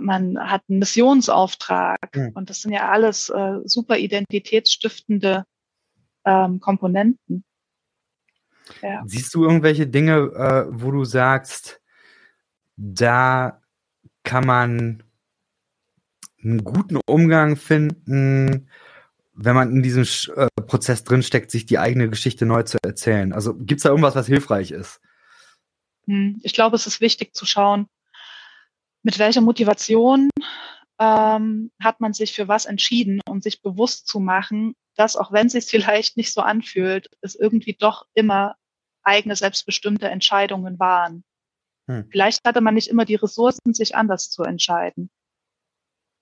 man 0.00 0.50
hat 0.50 0.62
einen 0.68 0.80
Missionsauftrag 0.80 2.10
mhm. 2.12 2.32
und 2.34 2.50
das 2.50 2.62
sind 2.62 2.72
ja 2.72 2.88
alles 2.88 3.28
äh, 3.28 3.58
super 3.64 3.98
identitätsstiftende 3.98 5.44
ähm, 6.24 6.60
Komponenten. 6.60 7.44
Ja. 8.82 9.02
Siehst 9.06 9.34
du 9.34 9.44
irgendwelche 9.44 9.86
Dinge, 9.86 10.16
äh, 10.16 10.66
wo 10.70 10.90
du 10.90 11.04
sagst, 11.04 11.80
da 12.76 13.60
kann 14.22 14.46
man 14.46 15.02
einen 16.42 16.64
guten 16.64 16.98
Umgang 17.06 17.56
finden, 17.56 18.68
wenn 19.32 19.54
man 19.54 19.70
in 19.70 19.82
diesem 19.82 20.04
äh, 20.36 20.48
Prozess 20.66 21.04
drinsteckt, 21.04 21.50
sich 21.50 21.66
die 21.66 21.78
eigene 21.78 22.08
Geschichte 22.08 22.46
neu 22.46 22.62
zu 22.62 22.78
erzählen? 22.82 23.32
Also 23.32 23.54
gibt 23.54 23.78
es 23.78 23.82
da 23.82 23.90
irgendwas, 23.90 24.14
was 24.14 24.26
hilfreich 24.26 24.70
ist? 24.70 25.00
Hm, 26.06 26.40
ich 26.42 26.54
glaube, 26.54 26.76
es 26.76 26.86
ist 26.86 27.00
wichtig 27.00 27.34
zu 27.34 27.46
schauen, 27.46 27.86
mit 29.02 29.18
welcher 29.18 29.40
Motivation 29.40 30.28
ähm, 31.00 31.72
hat 31.82 32.00
man 32.00 32.12
sich 32.12 32.32
für 32.32 32.46
was 32.46 32.66
entschieden 32.66 33.20
und 33.28 33.42
sich 33.42 33.62
bewusst 33.62 34.06
zu 34.06 34.20
machen, 34.20 34.74
dass 34.96 35.16
auch 35.16 35.32
wenn 35.32 35.46
es 35.46 35.52
sich 35.52 35.64
vielleicht 35.70 36.16
nicht 36.16 36.32
so 36.32 36.42
anfühlt, 36.42 37.10
es 37.22 37.34
irgendwie 37.34 37.74
doch 37.74 38.06
immer 38.14 38.54
eigene 39.02 39.34
selbstbestimmte 39.34 40.08
Entscheidungen 40.08 40.78
waren. 40.78 41.24
Hm. 41.88 42.06
Vielleicht 42.10 42.46
hatte 42.46 42.60
man 42.60 42.74
nicht 42.74 42.88
immer 42.88 43.06
die 43.06 43.14
Ressourcen, 43.14 43.72
sich 43.72 43.96
anders 43.96 44.30
zu 44.30 44.42
entscheiden. 44.42 45.10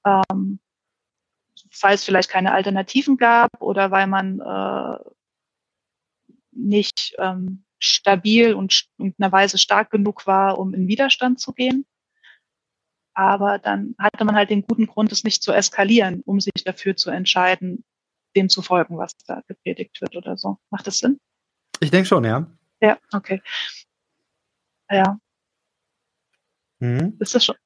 Ähm, 0.07 0.61
falls 1.73 2.05
vielleicht 2.05 2.31
keine 2.31 2.53
Alternativen 2.53 3.17
gab 3.17 3.51
oder 3.61 3.91
weil 3.91 4.07
man 4.07 4.41
äh, 4.41 4.99
nicht 6.53 7.15
ähm, 7.19 7.65
stabil 7.81 8.55
und 8.55 8.87
in 8.99 9.15
einer 9.19 9.33
Weise 9.33 9.59
stark 9.59 9.91
genug 9.91 10.27
war, 10.27 10.59
um 10.59 10.73
in 10.73 10.87
Widerstand 10.87 11.41
zu 11.41 11.53
gehen. 11.53 11.85
Aber 13.19 13.59
dann 13.59 13.97
hatte 13.99 14.25
man 14.25 14.37
halt 14.37 14.49
den 14.49 14.63
guten 14.63 14.87
Grund, 14.87 15.11
es 15.11 15.25
nicht 15.25 15.43
zu 15.43 15.51
eskalieren, 15.51 16.23
um 16.25 16.39
sich 16.39 16.53
dafür 16.65 16.95
zu 16.95 17.11
entscheiden, 17.11 17.85
dem 18.37 18.49
zu 18.49 18.63
folgen, 18.63 18.97
was 18.97 19.17
da 19.27 19.43
gepredigt 19.49 20.01
wird 20.01 20.15
oder 20.15 20.37
so. 20.37 20.59
Macht 20.71 20.87
das 20.87 21.01
Sinn? 21.01 21.19
Ich 21.81 21.91
denke 21.91 22.07
schon, 22.07 22.23
ja. 22.23 22.47
Ja, 22.81 22.97
okay. 23.13 23.43
Ja. 24.89 25.19
Mhm. 26.79 27.17
Ist 27.19 27.35
das 27.35 27.45
schon? 27.45 27.57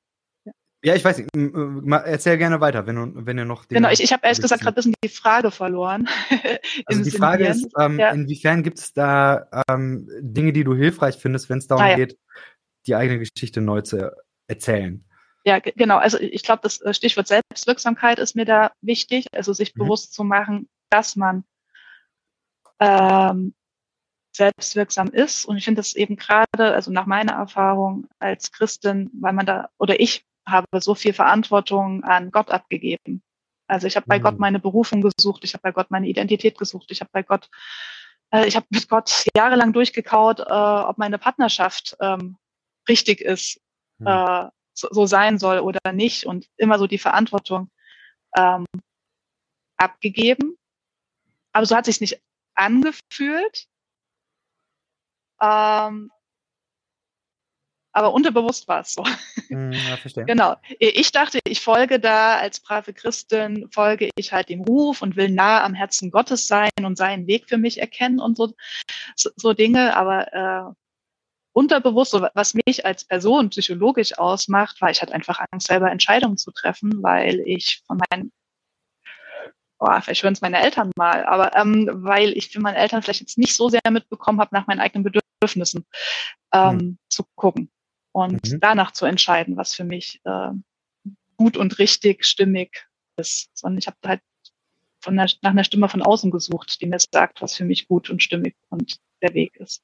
Ja, 0.82 0.94
ich 0.94 1.05
weiß 1.05 1.18
nicht. 1.18 1.28
Erzähl 1.34 2.38
gerne 2.38 2.62
weiter, 2.62 2.86
wenn 2.86 2.96
du, 2.96 3.26
wenn 3.26 3.36
du 3.36 3.44
noch. 3.44 3.68
Genau, 3.68 3.90
ich, 3.90 4.03
ich 4.03 4.11
habe 4.11 4.24
ehrlich 4.24 4.40
gesagt 4.40 4.62
gerade 4.62 4.72
ein 4.72 4.76
bisschen 4.76 4.94
die 5.05 5.11
Frage 5.11 5.50
verloren. 5.50 6.09
also 6.86 7.05
die 7.05 7.11
Frage 7.11 7.46
ist, 7.46 7.68
ähm, 7.78 7.98
ja. 7.98 8.11
inwiefern 8.12 8.62
gibt 8.62 8.78
es 8.78 8.94
da 8.94 9.50
ähm, 9.68 10.09
Dinge, 10.18 10.55
die 10.55 10.64
du 10.64 10.74
hilfreich 10.74 11.18
findest, 11.18 11.50
wenn 11.50 11.59
es 11.59 11.66
darum 11.66 11.84
ah, 11.84 11.90
ja. 11.90 11.96
geht, 11.96 12.18
die 12.86 12.94
eigene 12.94 13.18
Geschichte 13.18 13.61
neu 13.61 13.82
zu 13.82 14.11
erzählen? 14.48 15.05
Ja, 15.45 15.59
genau. 15.59 15.99
Also 15.99 16.18
ich 16.20 16.43
glaube, 16.43 16.61
das 16.62 16.80
äh, 16.80 16.95
Stichwort 16.95 17.26
Selbstwirksamkeit 17.26 18.18
ist 18.18 18.36
mir 18.36 18.45
da 18.45 18.72
wichtig. 18.80 19.26
Also 19.32 19.53
sich 19.53 19.74
mhm. 19.74 19.80
bewusst 19.80 20.14
zu 20.14 20.24
machen, 20.24 20.68
dass 20.90 21.16
man 21.16 21.45
ähm, 22.78 23.55
selbstwirksam 24.34 25.09
ist. 25.09 25.45
Und 25.45 25.57
ich 25.57 25.64
finde 25.64 25.80
das 25.80 25.95
eben 25.95 26.16
gerade, 26.16 26.74
also 26.74 26.90
nach 26.90 27.07
meiner 27.07 27.32
Erfahrung 27.32 28.09
als 28.18 28.53
Christin, 28.53 29.11
weil 29.20 29.32
man 29.32 29.47
da, 29.47 29.68
oder 29.78 30.01
ich 30.01 30.24
habe 30.47 30.66
so 30.80 30.95
viel 30.95 31.12
Verantwortung 31.12 32.03
an 32.05 32.30
Gott 32.30 32.51
abgegeben. 32.51 33.22
Also 33.68 33.86
ich 33.86 33.97
habe 33.97 34.07
bei 34.07 34.18
mhm. 34.18 34.22
Gott 34.22 34.38
meine 34.38 34.59
Berufung 34.59 35.01
gesucht, 35.01 35.45
ich 35.45 35.55
habe 35.55 35.62
bei 35.62 35.72
Gott 35.72 35.90
meine 35.90 36.09
Identität 36.09 36.59
gesucht, 36.59 36.90
ich 36.90 37.01
habe 37.01 37.11
bei 37.12 37.22
Gott, 37.22 37.49
äh, 38.30 38.47
ich 38.47 38.57
habe 38.57 38.66
mit 38.70 38.88
Gott 38.88 39.26
jahrelang 39.36 39.72
durchgekaut, 39.72 40.40
äh, 40.40 40.43
ob 40.43 40.99
meine 40.99 41.18
Partnerschaft 41.18 41.97
ähm, 42.01 42.36
richtig 42.88 43.20
ist, 43.20 43.61
mhm. 43.99 44.09
äh, 44.09 44.49
so, 44.74 44.88
so, 44.90 45.06
sein 45.06 45.38
soll 45.38 45.60
oder 45.60 45.92
nicht 45.92 46.26
und 46.26 46.48
immer 46.56 46.78
so 46.78 46.86
die 46.86 46.98
Verantwortung 46.98 47.70
ähm, 48.36 48.66
abgegeben. 49.76 50.56
Aber 51.52 51.66
so 51.66 51.76
hat 51.76 51.84
sich 51.84 52.00
nicht 52.00 52.20
angefühlt. 52.54 53.66
Ähm, 55.40 56.10
aber 57.92 58.14
unterbewusst 58.14 58.68
war 58.68 58.80
es 58.80 58.94
so. 58.94 59.04
Hm, 59.48 59.72
ja, 59.72 59.96
verstehe. 59.98 60.24
genau. 60.24 60.56
Ich 60.78 61.12
dachte, 61.12 61.40
ich 61.44 61.60
folge 61.60 62.00
da 62.00 62.38
als 62.38 62.60
brave 62.60 62.94
Christin, 62.94 63.68
folge 63.70 64.08
ich 64.16 64.32
halt 64.32 64.48
dem 64.48 64.62
Ruf 64.62 65.02
und 65.02 65.16
will 65.16 65.28
nah 65.28 65.62
am 65.62 65.74
Herzen 65.74 66.10
Gottes 66.10 66.46
sein 66.46 66.70
und 66.82 66.96
seinen 66.96 67.26
Weg 67.26 67.50
für 67.50 67.58
mich 67.58 67.78
erkennen 67.78 68.18
und 68.18 68.36
so, 68.36 68.54
so, 69.14 69.30
so 69.36 69.52
Dinge. 69.52 69.94
Aber 69.94 70.32
äh, 70.32 70.74
unterbewusst, 71.53 72.18
was 72.34 72.55
mich 72.55 72.84
als 72.84 73.05
Person 73.05 73.50
psychologisch 73.50 74.18
ausmacht, 74.18 74.80
war, 74.80 74.90
ich 74.90 75.03
hatte 75.03 75.12
einfach 75.12 75.40
Angst, 75.50 75.66
selber 75.66 75.90
Entscheidungen 75.90 76.36
zu 76.36 76.50
treffen, 76.50 77.03
weil 77.03 77.40
ich 77.46 77.82
von 77.86 77.98
meinen 78.11 78.32
boah, 79.82 80.00
vielleicht 80.00 80.22
hören 80.22 80.32
es 80.32 80.40
meine 80.40 80.62
Eltern 80.62 80.92
mal, 80.96 81.24
aber 81.24 81.57
ähm, 81.57 81.88
weil 81.92 82.36
ich 82.36 82.50
für 82.50 82.61
meine 82.61 82.78
Eltern 82.78 83.03
vielleicht 83.03 83.20
jetzt 83.20 83.36
nicht 83.36 83.55
so 83.55 83.68
sehr 83.68 83.80
mitbekommen 83.90 84.40
habe, 84.40 84.55
nach 84.55 84.68
meinen 84.68 84.78
eigenen 84.78 85.03
Bedürfnissen 85.03 85.84
ähm, 86.53 86.76
mhm. 86.76 86.98
zu 87.09 87.24
gucken 87.34 87.68
und 88.12 88.48
mhm. 88.48 88.61
danach 88.61 88.92
zu 88.92 89.07
entscheiden, 89.07 89.57
was 89.57 89.74
für 89.74 89.82
mich 89.82 90.20
äh, 90.24 90.50
gut 91.36 91.57
und 91.57 91.80
richtig, 91.80 92.24
stimmig 92.24 92.86
ist. 93.16 93.50
Sondern 93.55 93.78
ich 93.78 93.88
habe 93.88 93.96
halt 94.07 94.20
von 95.00 95.16
der, 95.16 95.28
nach 95.42 95.50
einer 95.50 95.64
Stimme 95.64 95.88
von 95.88 96.03
außen 96.03 96.30
gesucht, 96.30 96.80
die 96.80 96.86
mir 96.86 96.98
sagt, 97.00 97.42
was 97.42 97.57
für 97.57 97.64
mich 97.64 97.88
gut 97.88 98.09
und 98.09 98.22
stimmig 98.22 98.55
und 98.68 98.98
der 99.20 99.34
Weg 99.34 99.57
ist. 99.57 99.82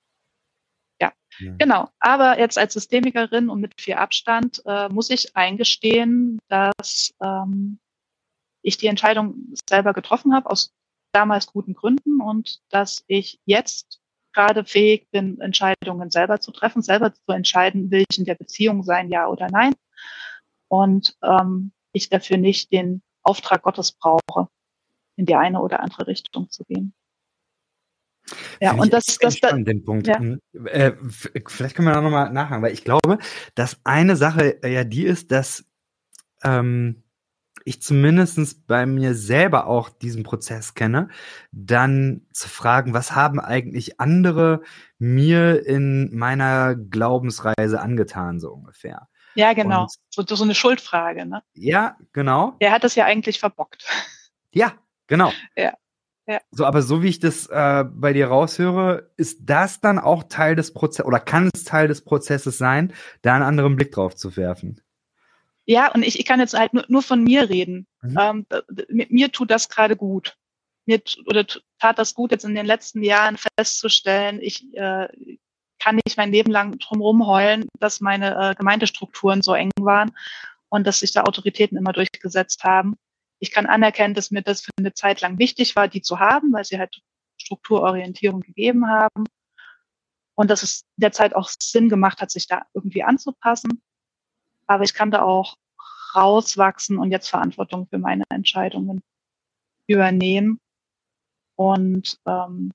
Genau. 1.59 1.89
Aber 2.01 2.39
jetzt 2.39 2.59
als 2.59 2.75
Systemikerin 2.75 3.49
und 3.49 3.61
mit 3.61 3.81
viel 3.81 3.95
Abstand 3.95 4.63
äh, 4.67 4.89
muss 4.89 5.11
ich 5.11 5.37
eingestehen, 5.37 6.39
dass 6.49 7.15
ähm, 7.23 7.79
ich 8.63 8.77
die 8.77 8.87
Entscheidung 8.87 9.55
selber 9.69 9.93
getroffen 9.93 10.35
habe, 10.35 10.51
aus 10.51 10.73
damals 11.13 11.47
guten 11.47 11.75
Gründen 11.75 12.21
und 12.21 12.61
dass 12.71 13.05
ich 13.07 13.41
jetzt 13.45 14.01
gerade 14.33 14.65
fähig 14.65 15.09
bin, 15.11 15.41
Entscheidungen 15.41 16.11
selber 16.11 16.41
zu 16.41 16.53
treffen, 16.53 16.83
selber 16.83 17.13
zu 17.13 17.33
entscheiden, 17.33 17.91
will 17.91 18.05
ich 18.09 18.19
in 18.19 18.25
der 18.25 18.35
Beziehung 18.35 18.83
sein, 18.83 19.09
ja 19.09 19.27
oder 19.27 19.49
nein. 19.51 19.75
Und 20.69 21.17
ähm, 21.23 21.73
ich 21.93 22.09
dafür 22.09 22.37
nicht 22.37 22.71
den 22.73 23.03
Auftrag 23.23 23.63
Gottes 23.63 23.93
brauche, 23.93 24.49
in 25.17 25.27
die 25.27 25.35
eine 25.35 25.61
oder 25.61 25.81
andere 25.81 26.07
Richtung 26.07 26.51
zu 26.51 26.65
gehen. 26.65 26.93
Ja, 28.61 28.73
und 28.73 28.93
das, 28.93 29.19
das, 29.21 29.41
das 29.41 29.53
den 29.65 29.85
Punkt. 29.85 30.07
Ja. 30.07 30.19
Hm, 30.19 30.41
äh, 30.67 30.93
vielleicht 31.47 31.77
können 31.77 31.89
wir 31.89 31.95
da 31.95 32.01
nochmal 32.01 32.33
nachhaken, 32.33 32.63
weil 32.63 32.73
ich 32.73 32.85
glaube, 32.85 33.19
dass 33.55 33.79
eine 33.85 34.17
Sache 34.17 34.63
äh, 34.63 34.73
ja 34.73 34.85
die 34.85 35.05
ist, 35.05 35.31
dass 35.31 35.65
ähm, 36.43 37.03
ich 37.65 37.83
zumindest 37.83 38.67
bei 38.67 38.87
mir 38.87 39.15
selber 39.15 39.67
auch 39.67 39.91
diesen 39.91 40.23
Prozess 40.23 40.75
kenne, 40.75 41.09
dann 41.53 42.27
zu 42.33 42.49
fragen, 42.49 42.95
was 42.95 43.15
haben 43.15 43.39
eigentlich 43.39 44.01
andere 44.01 44.63
mir 44.99 45.67
in 45.67 46.17
meiner 46.17 46.75
Glaubensreise 46.77 47.81
angetan, 47.81 48.41
so 48.41 48.53
ungefähr. 48.53 49.09
Ja, 49.35 49.53
genau. 49.53 49.87
So, 50.09 50.25
so 50.27 50.43
eine 50.43 50.55
Schuldfrage, 50.55 51.27
ne? 51.27 51.43
Ja, 51.55 51.97
genau. 52.13 52.57
Der 52.61 52.73
hat 52.73 52.85
das 52.85 52.95
ja 52.95 53.05
eigentlich 53.05 53.39
verbockt. 53.39 53.85
Ja, 54.53 54.73
genau. 55.07 55.31
Ja. 55.55 55.75
Ja. 56.29 56.41
So, 56.51 56.67
aber 56.67 56.83
so 56.83 57.03
wie 57.03 57.09
ich 57.09 57.21
das 57.21 57.47
äh, 57.47 57.85
bei 57.91 58.13
dir 58.13 58.29
raushöre, 58.29 59.11
ist 59.17 59.41
das 59.45 59.81
dann 59.81 59.99
auch 59.99 60.25
Teil 60.25 60.57
des 60.57 60.75
Prozesses 60.75 61.07
oder 61.07 61.21
kann 61.21 61.51
es 61.55 61.65
Teil 61.65 61.89
des 61.89 62.05
Prozesses 62.05 62.59
sein, 62.59 62.93
da 63.23 63.35
einen 63.35 63.45
anderen 63.45 63.77
Blick 63.77 63.93
drauf 63.93 64.15
zu 64.15 64.37
werfen? 64.37 64.83
Ja, 65.65 65.91
und 65.91 66.03
ich, 66.03 66.19
ich 66.19 66.27
kann 66.27 66.39
jetzt 66.39 66.53
halt 66.53 66.75
nur, 66.75 66.85
nur 66.89 67.03
von 67.03 67.25
mir 67.25 67.49
reden. 67.49 67.87
Mhm. 68.03 68.19
Ähm, 68.21 68.47
mit 68.89 69.11
mir 69.11 69.33
tut 69.33 69.51
das 69.51 69.71
gerade 69.71 69.97
gut. 69.97 70.37
Mir 70.85 71.01
oder 71.25 71.47
tat 71.79 71.99
das 71.99 72.15
gut, 72.15 72.31
jetzt 72.31 72.45
in 72.45 72.55
den 72.55 72.67
letzten 72.67 73.03
Jahren 73.03 73.39
festzustellen, 73.57 74.39
ich 74.43 74.67
äh, 74.75 75.09
kann 75.79 75.99
nicht 76.05 76.19
mein 76.19 76.33
Leben 76.33 76.51
lang 76.51 76.79
drumherum 76.79 77.27
heulen, 77.27 77.69
dass 77.81 78.01
meine 78.01 78.51
äh, 78.51 78.55
Gemeindestrukturen 78.55 79.41
so 79.41 79.55
eng 79.55 79.71
waren 79.81 80.13
und 80.69 80.87
dass 80.87 81.01
sich 81.01 81.13
da 81.13 81.23
Autoritäten 81.23 81.79
immer 81.79 81.93
durchgesetzt 81.93 82.65
haben. 82.65 82.97
Ich 83.41 83.51
kann 83.51 83.67
anerkennen, 83.67 84.15
dass 84.15 84.31
mir 84.31 84.43
das 84.43 84.63
für 84.63 84.73
eine 84.79 84.95
Zeit 84.95 85.21
lang 85.21 85.39
wichtig 85.39 85.77
war, 85.77 85.89
die 85.89 86.03
zu 86.03 86.19
haben, 86.19 86.53
weil 86.53 86.65
sie 86.65 86.79
halt 86.79 87.01
Strukturorientierung 87.37 88.41
gegeben 88.41 88.89
haben. 88.89 89.25
Und 90.35 90.51
dass 90.51 90.63
es 90.63 90.85
derzeit 90.97 91.35
auch 91.35 91.49
Sinn 91.61 91.89
gemacht 91.89 92.21
hat, 92.21 92.31
sich 92.31 92.47
da 92.47 92.63
irgendwie 92.75 93.03
anzupassen. 93.03 93.83
Aber 94.67 94.85
ich 94.85 94.95
kann 94.95 95.11
da 95.11 95.23
auch 95.23 95.57
rauswachsen 96.15 96.99
und 96.99 97.11
jetzt 97.11 97.29
Verantwortung 97.29 97.87
für 97.89 97.99
meine 97.99 98.25
Entscheidungen 98.29 99.01
übernehmen. 99.87 100.61
Und 101.57 102.19
ähm, 102.27 102.73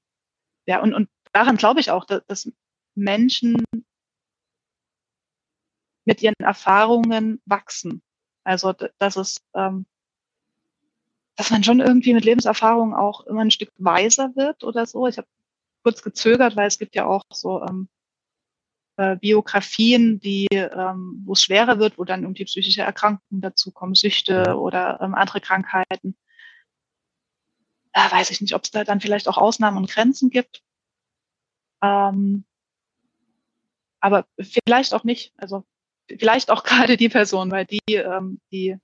ja, 0.65 0.81
und, 0.81 0.93
und 0.93 1.09
daran 1.31 1.57
glaube 1.57 1.79
ich 1.79 1.91
auch, 1.91 2.05
dass, 2.05 2.25
dass 2.27 2.51
Menschen 2.95 3.63
mit 6.05 6.21
ihren 6.21 6.35
Erfahrungen 6.39 7.41
wachsen. 7.45 8.01
Also 8.43 8.73
dass 8.99 9.15
es 9.15 9.37
ähm, 9.53 9.85
dass 11.35 11.51
man 11.51 11.63
schon 11.63 11.79
irgendwie 11.79 12.13
mit 12.13 12.25
Lebenserfahrung 12.25 12.93
auch 12.93 13.25
immer 13.25 13.41
ein 13.41 13.51
Stück 13.51 13.71
weiser 13.77 14.35
wird 14.35 14.63
oder 14.63 14.85
so. 14.85 15.07
Ich 15.07 15.17
habe 15.17 15.27
kurz 15.83 16.01
gezögert, 16.01 16.55
weil 16.55 16.67
es 16.67 16.79
gibt 16.79 16.95
ja 16.95 17.05
auch 17.05 17.23
so 17.31 17.61
ähm, 17.63 17.89
äh, 18.97 19.15
Biografien, 19.15 20.19
die, 20.19 20.47
ähm, 20.51 21.23
wo 21.25 21.33
es 21.33 21.43
schwerer 21.43 21.79
wird, 21.79 21.97
wo 21.97 22.03
dann 22.03 22.23
irgendwie 22.23 22.45
psychische 22.45 22.83
Erkrankungen 22.83 23.41
dazukommen, 23.41 23.95
Süchte 23.95 24.57
oder 24.57 24.99
ähm, 25.01 25.15
andere 25.15 25.41
Krankheiten. 25.41 26.15
Äh, 27.93 28.11
weiß 28.11 28.29
ich 28.31 28.41
nicht, 28.41 28.53
ob 28.55 28.63
es 28.63 28.71
da 28.71 28.83
dann 28.83 29.01
vielleicht 29.01 29.27
auch 29.27 29.37
Ausnahmen 29.37 29.77
und 29.77 29.89
Grenzen 29.89 30.29
gibt. 30.29 30.63
Ähm, 31.81 32.45
aber 33.99 34.25
vielleicht 34.39 34.93
auch 34.93 35.03
nicht. 35.03 35.33
Also 35.37 35.65
vielleicht 36.07 36.51
auch 36.51 36.63
gerade 36.63 36.97
die 36.97 37.09
Person, 37.09 37.51
weil 37.51 37.65
die, 37.65 37.95
ähm, 37.95 38.39
die 38.51 38.77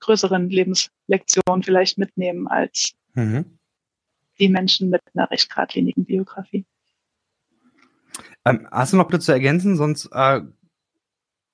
größeren 0.00 0.48
Lebenslektionen 0.48 1.62
vielleicht 1.62 1.98
mitnehmen 1.98 2.48
als 2.48 2.94
mhm. 3.14 3.58
die 4.38 4.48
Menschen 4.48 4.90
mit 4.90 5.02
einer 5.14 5.30
recht 5.30 5.48
geradlinigen 5.50 6.04
Biografie. 6.04 6.64
Ähm, 8.44 8.68
hast 8.70 8.92
du 8.92 8.96
noch 8.96 9.08
bitte 9.08 9.20
zu 9.20 9.32
ergänzen? 9.32 9.76
Sonst. 9.76 10.08
Äh, 10.12 10.42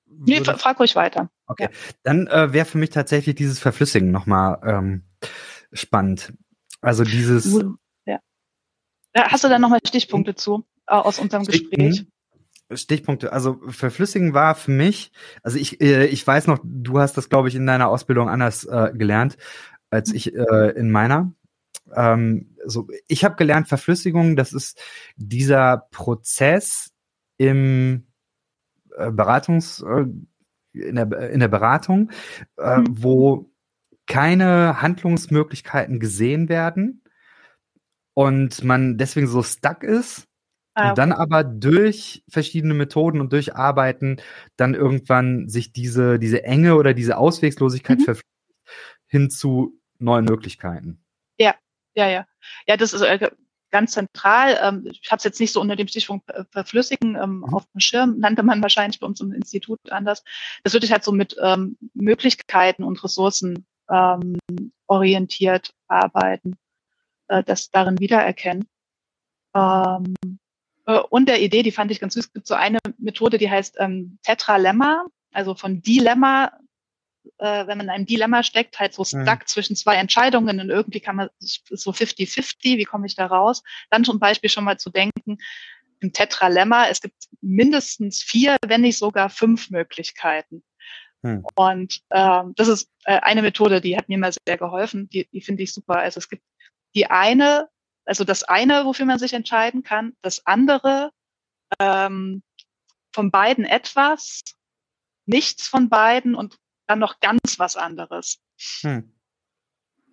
nee, 0.06 0.42
frag 0.44 0.78
ruhig 0.78 0.94
weiter. 0.94 1.30
Okay. 1.46 1.68
Ja. 1.70 1.78
Dann 2.02 2.26
äh, 2.26 2.52
wäre 2.52 2.66
für 2.66 2.78
mich 2.78 2.90
tatsächlich 2.90 3.34
dieses 3.34 3.58
Verflüssigen 3.58 4.10
nochmal 4.10 4.60
ähm, 4.64 5.04
spannend. 5.72 6.34
Also 6.80 7.04
dieses. 7.04 7.58
Ja. 9.14 9.30
Hast 9.30 9.44
du 9.44 9.48
da 9.48 9.58
nochmal 9.58 9.80
Stichpunkte 9.86 10.34
zu 10.34 10.64
äh, 10.86 10.94
aus 10.94 11.18
unserem 11.18 11.44
Gespräch? 11.44 12.06
Stichpunkte. 12.76 13.32
Also 13.32 13.60
verflüssigen 13.68 14.34
war 14.34 14.54
für 14.54 14.70
mich, 14.70 15.12
also 15.42 15.58
ich, 15.58 15.80
äh, 15.80 16.06
ich 16.06 16.26
weiß 16.26 16.46
noch, 16.46 16.58
du 16.62 16.98
hast 16.98 17.16
das, 17.16 17.28
glaube 17.28 17.48
ich, 17.48 17.54
in 17.54 17.66
deiner 17.66 17.88
Ausbildung 17.88 18.28
anders 18.28 18.64
äh, 18.64 18.92
gelernt 18.94 19.36
als 19.92 20.12
ich 20.12 20.34
äh, 20.34 20.70
in 20.70 20.90
meiner. 20.90 21.32
Ähm, 21.94 22.56
so, 22.64 22.88
ich 23.08 23.24
habe 23.24 23.36
gelernt, 23.36 23.68
Verflüssigung, 23.68 24.36
das 24.36 24.52
ist 24.52 24.80
dieser 25.16 25.86
Prozess 25.90 26.92
im 27.36 28.06
äh, 28.96 29.10
Beratungs, 29.10 29.82
äh, 29.82 30.06
in, 30.72 30.94
der, 30.96 31.30
in 31.30 31.40
der 31.40 31.48
Beratung, 31.48 32.10
äh, 32.56 32.78
mhm. 32.78 32.86
wo 32.90 33.52
keine 34.06 34.80
Handlungsmöglichkeiten 34.80 36.00
gesehen 36.00 36.48
werden 36.48 37.04
und 38.14 38.64
man 38.64 38.96
deswegen 38.96 39.26
so 39.26 39.42
stuck 39.42 39.82
ist 39.82 40.26
Ah, 40.74 40.90
und 40.90 40.98
dann 40.98 41.12
aber 41.12 41.44
durch 41.44 42.24
verschiedene 42.28 42.74
Methoden 42.74 43.20
und 43.20 43.32
durch 43.32 43.54
Arbeiten 43.54 44.16
dann 44.56 44.74
irgendwann 44.74 45.48
sich 45.48 45.72
diese, 45.72 46.18
diese 46.18 46.44
Enge 46.44 46.76
oder 46.76 46.94
diese 46.94 47.18
Auswegslosigkeit 47.18 47.98
mhm. 47.98 48.04
verpflichtet 48.04 48.32
hin 49.06 49.28
zu 49.28 49.78
neuen 49.98 50.24
Möglichkeiten. 50.24 51.04
Ja, 51.38 51.54
ja, 51.94 52.08
ja. 52.08 52.26
Ja, 52.66 52.76
das 52.78 52.94
ist 52.94 53.02
äh, 53.02 53.30
ganz 53.70 53.92
zentral. 53.92 54.58
Ähm, 54.62 54.86
ich 54.90 55.10
habe 55.10 55.18
es 55.18 55.24
jetzt 55.24 55.40
nicht 55.40 55.52
so 55.52 55.60
unter 55.60 55.76
dem 55.76 55.88
Stichpunkt 55.88 56.30
verflüssigen 56.50 57.16
ähm, 57.16 57.38
mhm. 57.38 57.54
auf 57.54 57.66
dem 57.66 57.80
Schirm, 57.80 58.18
nannte 58.18 58.42
man 58.42 58.62
wahrscheinlich 58.62 59.00
bei 59.00 59.06
uns 59.06 59.20
im 59.20 59.32
Institut 59.32 59.78
anders. 59.90 60.24
Das 60.64 60.72
würde 60.72 60.86
ich 60.86 60.92
halt 60.92 61.04
so 61.04 61.12
mit 61.12 61.36
ähm, 61.42 61.76
Möglichkeiten 61.92 62.84
und 62.84 63.02
Ressourcen 63.04 63.66
ähm, 63.90 64.38
orientiert 64.86 65.74
arbeiten, 65.88 66.56
äh, 67.28 67.42
das 67.44 67.70
darin 67.70 67.98
wiedererkennen. 67.98 68.66
Ähm, 69.54 70.14
äh, 70.24 70.41
und 70.84 71.28
der 71.28 71.40
Idee, 71.40 71.62
die 71.62 71.72
fand 71.72 71.90
ich 71.90 72.00
ganz 72.00 72.14
süß, 72.14 72.26
es 72.26 72.32
gibt 72.32 72.46
so 72.46 72.54
eine 72.54 72.78
Methode, 72.98 73.38
die 73.38 73.50
heißt 73.50 73.76
ähm, 73.78 74.18
Tetralemma, 74.22 75.06
also 75.32 75.54
von 75.54 75.80
Dilemma, 75.80 76.52
äh, 77.38 77.66
wenn 77.66 77.78
man 77.78 77.86
in 77.86 77.90
einem 77.90 78.06
Dilemma 78.06 78.42
steckt, 78.42 78.80
halt 78.80 78.94
so 78.94 79.04
stuck 79.04 79.24
mhm. 79.24 79.46
zwischen 79.46 79.76
zwei 79.76 79.96
Entscheidungen 79.96 80.60
und 80.60 80.70
irgendwie 80.70 81.00
kann 81.00 81.16
man 81.16 81.28
so 81.38 81.90
50-50, 81.92 82.78
wie 82.78 82.84
komme 82.84 83.06
ich 83.06 83.14
da 83.14 83.26
raus? 83.26 83.62
Dann 83.90 84.04
zum 84.04 84.18
Beispiel 84.18 84.50
schon 84.50 84.64
mal 84.64 84.78
zu 84.78 84.90
denken, 84.90 85.38
im 86.00 86.12
Tetralemma, 86.12 86.88
es 86.88 87.00
gibt 87.00 87.28
mindestens 87.40 88.22
vier, 88.22 88.56
wenn 88.66 88.80
nicht 88.80 88.98
sogar 88.98 89.30
fünf 89.30 89.70
Möglichkeiten. 89.70 90.64
Hm. 91.22 91.44
Und 91.54 92.00
ähm, 92.10 92.54
das 92.56 92.66
ist 92.66 92.90
äh, 93.04 93.20
eine 93.20 93.42
Methode, 93.42 93.80
die 93.80 93.96
hat 93.96 94.08
mir 94.08 94.18
mal 94.18 94.32
sehr 94.32 94.58
geholfen. 94.58 95.08
Die, 95.10 95.28
die 95.32 95.40
finde 95.40 95.62
ich 95.62 95.72
super. 95.72 95.98
Also 95.98 96.18
es 96.18 96.28
gibt 96.28 96.42
die 96.94 97.06
eine 97.06 97.68
also 98.04 98.24
das 98.24 98.44
eine, 98.44 98.84
wofür 98.84 99.06
man 99.06 99.18
sich 99.18 99.32
entscheiden 99.32 99.82
kann, 99.82 100.16
das 100.22 100.46
andere 100.46 101.12
ähm, 101.78 102.42
von 103.12 103.30
beiden 103.30 103.64
etwas, 103.64 104.42
nichts 105.26 105.68
von 105.68 105.88
beiden 105.88 106.34
und 106.34 106.58
dann 106.86 106.98
noch 106.98 107.20
ganz 107.20 107.58
was 107.58 107.76
anderes. 107.76 108.40
Hm. 108.80 109.12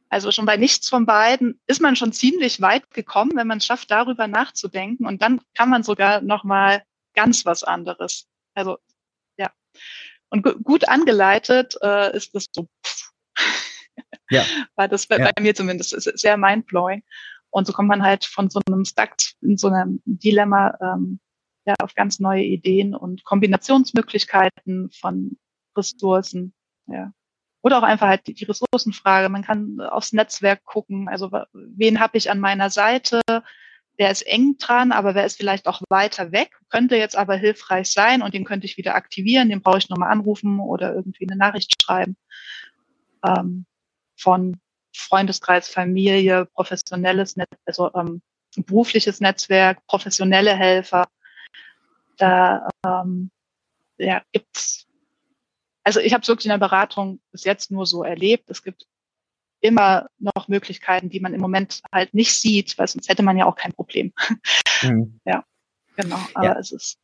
Also 0.10 0.32
schon 0.32 0.46
bei 0.46 0.58
nichts 0.58 0.90
von 0.90 1.06
beiden 1.06 1.62
ist 1.68 1.82
man 1.82 1.96
schon 1.96 2.12
ziemlich 2.12 2.62
weit 2.62 2.90
gekommen, 2.92 3.32
wenn 3.36 3.48
man 3.48 3.60
es 3.60 3.66
schafft, 3.66 3.92
darüber 3.92 4.28
nachzudenken. 4.28 5.06
Und 5.06 5.22
dann 5.22 5.40
kann 5.54 5.70
man 5.70 5.84
sogar 5.84 6.22
noch 6.22 6.44
mal 6.44 6.84
ganz 7.14 7.46
was 7.46 7.64
anderes. 7.64 8.28
Also 8.56 8.80
ja. 9.38 9.52
Und 10.30 10.44
gut 10.64 10.88
angeleitet 10.88 11.76
äh, 11.82 12.16
ist 12.16 12.34
das 12.34 12.46
so. 12.52 12.68
ja. 14.32 14.44
War 14.76 14.88
das 14.88 15.06
bei, 15.06 15.18
ja. 15.18 15.32
bei 15.32 15.42
mir 15.42 15.54
zumindest 15.54 15.90
sehr 16.18 16.38
mindblowing. 16.38 17.04
Und 17.52 17.68
so 17.68 17.74
kommt 17.74 17.90
man 17.90 18.04
halt 18.04 18.26
von 18.26 18.50
so 18.50 18.62
einem 18.68 18.86
Stuck 18.86 19.16
in 19.42 19.58
so 19.58 19.70
einem 19.70 20.02
Dilemma 20.06 20.78
ähm, 20.82 21.20
ja, 21.66 21.76
auf 21.82 21.96
ganz 21.96 22.20
neue 22.20 22.44
Ideen 22.44 22.96
und 22.96 23.24
Kombinationsmöglichkeiten 23.24 24.90
von 24.92 25.38
Ressourcen. 25.76 26.54
Ja. 26.88 27.14
Oder 27.62 27.80
auch 27.80 27.84
einfach 27.84 28.08
halt 28.08 28.28
die, 28.28 28.46
Ressourcenfrage. 28.46 29.30
Man 29.30 29.44
kann 29.44 29.80
aufs 29.82 30.14
Netzwerk 30.14 30.64
gucken. 30.64 31.10
Also 31.10 31.30
wen 31.54 32.00
habe 32.00 32.18
ich 32.18 32.32
an 32.32 32.40
meiner 32.40 32.70
Seite? 32.70 33.22
Wer 33.98 34.12
ist 34.12 34.26
eng 34.26 34.58
dran, 34.58 34.94
aber 34.94 35.14
wer 35.14 35.26
ist 35.26 35.36
vielleicht 35.36 35.68
auch 35.68 35.82
weiter 35.90 36.32
weg, 36.32 36.58
könnte 36.70 36.96
jetzt 36.96 37.18
aber 37.18 37.36
hilfreich 37.36 37.92
sein 37.92 38.22
und 38.22 38.34
den 38.34 38.46
könnte 38.46 38.66
ich 38.66 38.78
wieder 38.78 38.96
aktivieren, 38.96 39.50
den 39.50 39.62
brauche 39.62 39.78
ich 39.78 39.90
nochmal 39.90 40.10
anrufen 40.10 40.62
oder 40.62 40.96
irgendwie 40.96 41.28
eine 41.30 41.38
Nachricht 41.38 41.84
schreiben. 41.84 42.16
Ähm, 43.26 43.66
von 44.16 44.62
Freundeskreis, 45.00 45.68
Familie, 45.70 46.46
professionelles 46.46 47.36
Netz, 47.36 47.50
also 47.66 47.92
ähm, 47.94 48.22
berufliches 48.56 49.20
Netzwerk, 49.20 49.86
professionelle 49.88 50.56
Helfer. 50.56 51.08
Da 52.18 52.68
ähm, 52.86 53.32
ja, 53.98 54.22
gibt's 54.32 54.86
also 55.84 56.00
ich 56.00 56.14
habe 56.14 56.22
es 56.22 56.28
wirklich 56.28 56.46
in 56.46 56.52
der 56.52 56.58
Beratung 56.58 57.20
bis 57.32 57.46
jetzt 57.46 57.72
nur 57.72 57.86
so 57.86 58.04
erlebt. 58.04 58.50
Es 58.50 58.64
gibt 58.64 58.86
immer 59.62 60.08
noch 60.20 60.48
Möglichkeiten, 60.48 61.10
die 61.10 61.20
man 61.20 61.34
im 61.34 61.42
Moment 61.42 61.82
halt 61.92 62.14
nicht 62.14 62.34
sieht, 62.34 62.78
weil 62.78 62.88
sonst 62.88 63.10
hätte 63.10 63.24
man 63.24 63.38
ja 63.38 63.46
auch 63.46 63.56
kein 63.56 63.74
Problem. 63.74 64.14
Mhm. 64.82 65.20
Ja, 65.26 65.44
genau. 65.96 66.20
Aber 66.34 66.46
ja. 66.46 66.60
es 66.60 66.72
ist 66.72 67.00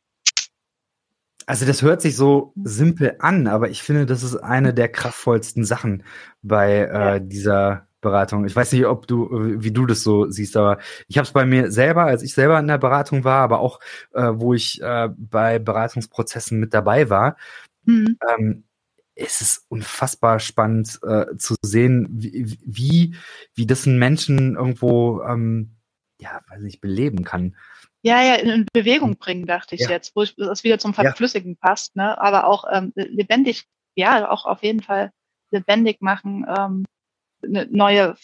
also 1.46 1.64
das 1.64 1.82
hört 1.82 2.02
sich 2.02 2.16
so 2.16 2.52
simpel 2.56 3.16
an, 3.20 3.46
aber 3.46 3.70
ich 3.70 3.82
finde, 3.82 4.04
das 4.04 4.24
ist 4.24 4.36
eine 4.36 4.74
der 4.74 4.88
kraftvollsten 4.88 5.64
Sachen 5.64 6.02
bei 6.42 6.80
äh, 6.80 7.20
dieser 7.24 7.85
Beratung. 8.06 8.46
Ich 8.46 8.54
weiß 8.54 8.72
nicht, 8.72 8.86
ob 8.86 9.06
du, 9.06 9.28
wie 9.60 9.72
du 9.72 9.86
das 9.86 10.02
so 10.02 10.30
siehst, 10.30 10.56
aber 10.56 10.78
ich 11.08 11.18
habe 11.18 11.26
es 11.26 11.32
bei 11.32 11.44
mir 11.44 11.72
selber, 11.72 12.04
als 12.04 12.22
ich 12.22 12.34
selber 12.34 12.58
in 12.58 12.68
der 12.68 12.78
Beratung 12.78 13.24
war, 13.24 13.42
aber 13.42 13.58
auch, 13.58 13.80
äh, 14.14 14.30
wo 14.34 14.54
ich 14.54 14.80
äh, 14.80 15.08
bei 15.16 15.58
Beratungsprozessen 15.58 16.60
mit 16.60 16.72
dabei 16.72 17.10
war, 17.10 17.36
mhm. 17.84 18.16
ähm, 18.28 18.64
es 19.16 19.40
ist 19.40 19.64
unfassbar 19.68 20.38
spannend 20.38 21.00
äh, 21.02 21.36
zu 21.36 21.56
sehen, 21.62 22.06
wie, 22.10 22.58
wie, 22.64 23.16
wie 23.54 23.66
das 23.66 23.86
einen 23.86 23.98
Menschen 23.98 24.56
irgendwo, 24.56 25.22
ähm, 25.22 25.76
ja, 26.20 26.40
weiß 26.48 26.60
nicht, 26.60 26.80
beleben 26.80 27.24
kann. 27.24 27.56
Ja, 28.02 28.22
ja, 28.22 28.34
in 28.34 28.66
Bewegung 28.72 29.16
bringen, 29.16 29.46
dachte 29.46 29.74
ich 29.74 29.80
ja. 29.80 29.90
jetzt, 29.90 30.14
wo 30.14 30.22
es 30.22 30.62
wieder 30.64 30.78
zum 30.78 30.94
Verflüssigen 30.94 31.52
ja. 31.60 31.68
passt, 31.68 31.96
ne? 31.96 32.20
Aber 32.20 32.46
auch 32.46 32.64
ähm, 32.70 32.92
lebendig, 32.94 33.64
ja, 33.96 34.30
auch 34.30 34.44
auf 34.44 34.62
jeden 34.62 34.82
Fall 34.82 35.10
lebendig 35.50 36.00
machen, 36.00 36.46
ähm, 36.48 36.84
neue 37.42 38.16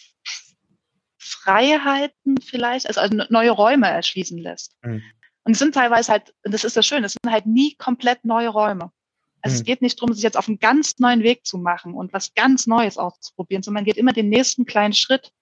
Freiheiten 1.19 2.41
vielleicht, 2.41 2.87
also, 2.87 3.01
also 3.01 3.25
neue 3.31 3.51
Räume 3.51 3.89
erschließen 3.89 4.39
lässt. 4.39 4.77
Mhm. 4.83 5.03
Und 5.45 5.53
es 5.53 5.59
sind 5.59 5.75
teilweise 5.75 6.13
halt, 6.13 6.35
das 6.43 6.65
ist 6.65 6.77
das 6.77 6.87
Schöne, 6.87 7.07
es 7.07 7.17
sind 7.21 7.33
halt 7.33 7.47
nie 7.47 7.75
komplett 7.75 8.25
neue 8.25 8.49
Räume. 8.49 8.93
Also 9.41 9.55
mhm. 9.55 9.61
es 9.61 9.65
geht 9.65 9.83
nicht 9.83 10.01
darum, 10.01 10.15
sich 10.15 10.23
jetzt 10.23 10.37
auf 10.37 10.49
einen 10.49 10.61
ganz 10.61 10.99
neuen 10.99 11.23
Weg 11.23 11.45
zu 11.45 11.59
machen 11.59 11.95
und 11.95 12.13
was 12.13 12.35
ganz 12.35 12.67
Neues 12.67 12.97
auszuprobieren, 12.97 13.63
sondern 13.63 13.83
man 13.83 13.85
geht 13.85 13.97
immer 13.97 14.13
den 14.13 14.29
nächsten 14.29 14.67
kleinen 14.67 14.95
Schritt. 14.95 15.33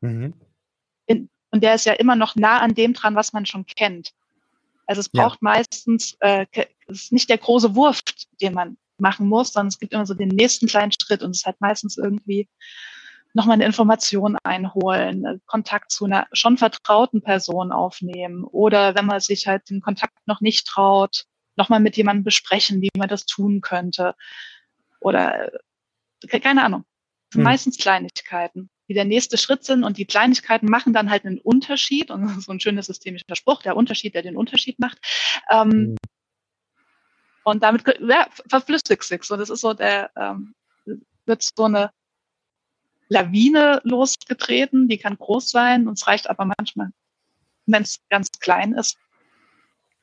Mhm. 0.00 0.34
In, 1.06 1.28
und 1.50 1.62
der 1.62 1.74
ist 1.74 1.86
ja 1.86 1.94
immer 1.94 2.14
noch 2.14 2.36
nah 2.36 2.60
an 2.60 2.74
dem 2.74 2.92
dran, 2.92 3.16
was 3.16 3.32
man 3.32 3.46
schon 3.46 3.66
kennt. 3.66 4.12
Also 4.86 5.00
es 5.00 5.08
braucht 5.08 5.40
ja. 5.42 5.50
meistens, 5.52 6.16
äh, 6.20 6.46
es 6.86 7.02
ist 7.02 7.12
nicht 7.12 7.28
der 7.28 7.38
große 7.38 7.74
Wurf, 7.74 8.00
den 8.40 8.54
man 8.54 8.78
machen 8.96 9.28
muss, 9.28 9.52
sondern 9.52 9.68
es 9.68 9.78
gibt 9.78 9.92
immer 9.92 10.06
so 10.06 10.14
den 10.14 10.28
nächsten 10.28 10.66
kleinen 10.66 10.92
Schritt 10.92 11.22
und 11.22 11.34
es 11.34 11.44
hat 11.44 11.60
meistens 11.60 11.98
irgendwie 11.98 12.48
nochmal 13.34 13.54
eine 13.54 13.66
Information 13.66 14.36
einholen, 14.42 15.24
äh, 15.24 15.38
Kontakt 15.46 15.90
zu 15.90 16.04
einer 16.04 16.26
schon 16.32 16.56
vertrauten 16.58 17.22
Person 17.22 17.72
aufnehmen 17.72 18.44
oder 18.44 18.94
wenn 18.94 19.06
man 19.06 19.20
sich 19.20 19.46
halt 19.46 19.70
den 19.70 19.80
Kontakt 19.80 20.14
noch 20.26 20.40
nicht 20.40 20.66
traut, 20.66 21.24
nochmal 21.56 21.80
mit 21.80 21.96
jemandem 21.96 22.24
besprechen, 22.24 22.80
wie 22.80 22.90
man 22.96 23.08
das 23.08 23.26
tun 23.26 23.60
könnte. 23.60 24.14
Oder 25.00 25.52
äh, 26.28 26.38
keine 26.40 26.64
Ahnung. 26.64 26.84
Hm. 27.34 27.42
Meistens 27.42 27.76
Kleinigkeiten, 27.76 28.70
die 28.88 28.94
der 28.94 29.04
nächste 29.04 29.36
Schritt 29.36 29.64
sind 29.64 29.84
und 29.84 29.98
die 29.98 30.06
Kleinigkeiten 30.06 30.66
machen 30.66 30.92
dann 30.92 31.10
halt 31.10 31.26
einen 31.26 31.38
Unterschied 31.38 32.10
und 32.10 32.26
so 32.42 32.52
ein 32.52 32.60
schöner 32.60 32.82
systemischer 32.82 33.36
Spruch, 33.36 33.62
der 33.62 33.76
Unterschied, 33.76 34.14
der 34.14 34.22
den 34.22 34.36
Unterschied 34.36 34.78
macht. 34.78 34.98
Ähm, 35.50 35.70
hm. 35.70 35.96
Und 37.44 37.62
damit 37.62 37.82
ja, 38.00 38.26
verflüssigt 38.48 39.04
sich 39.04 39.22
so. 39.24 39.36
Das 39.36 39.48
ist 39.48 39.60
so 39.60 39.72
der, 39.72 40.10
ähm, 40.16 40.54
wird 41.24 41.42
so 41.42 41.64
eine 41.64 41.90
Lawine 43.08 43.80
losgetreten, 43.84 44.88
die 44.88 44.98
kann 44.98 45.16
groß 45.16 45.50
sein 45.50 45.88
und 45.88 45.98
es 45.98 46.06
reicht 46.06 46.28
aber 46.28 46.44
manchmal, 46.58 46.90
wenn 47.66 47.82
es 47.82 48.00
ganz 48.10 48.28
klein 48.40 48.74
ist, 48.74 48.98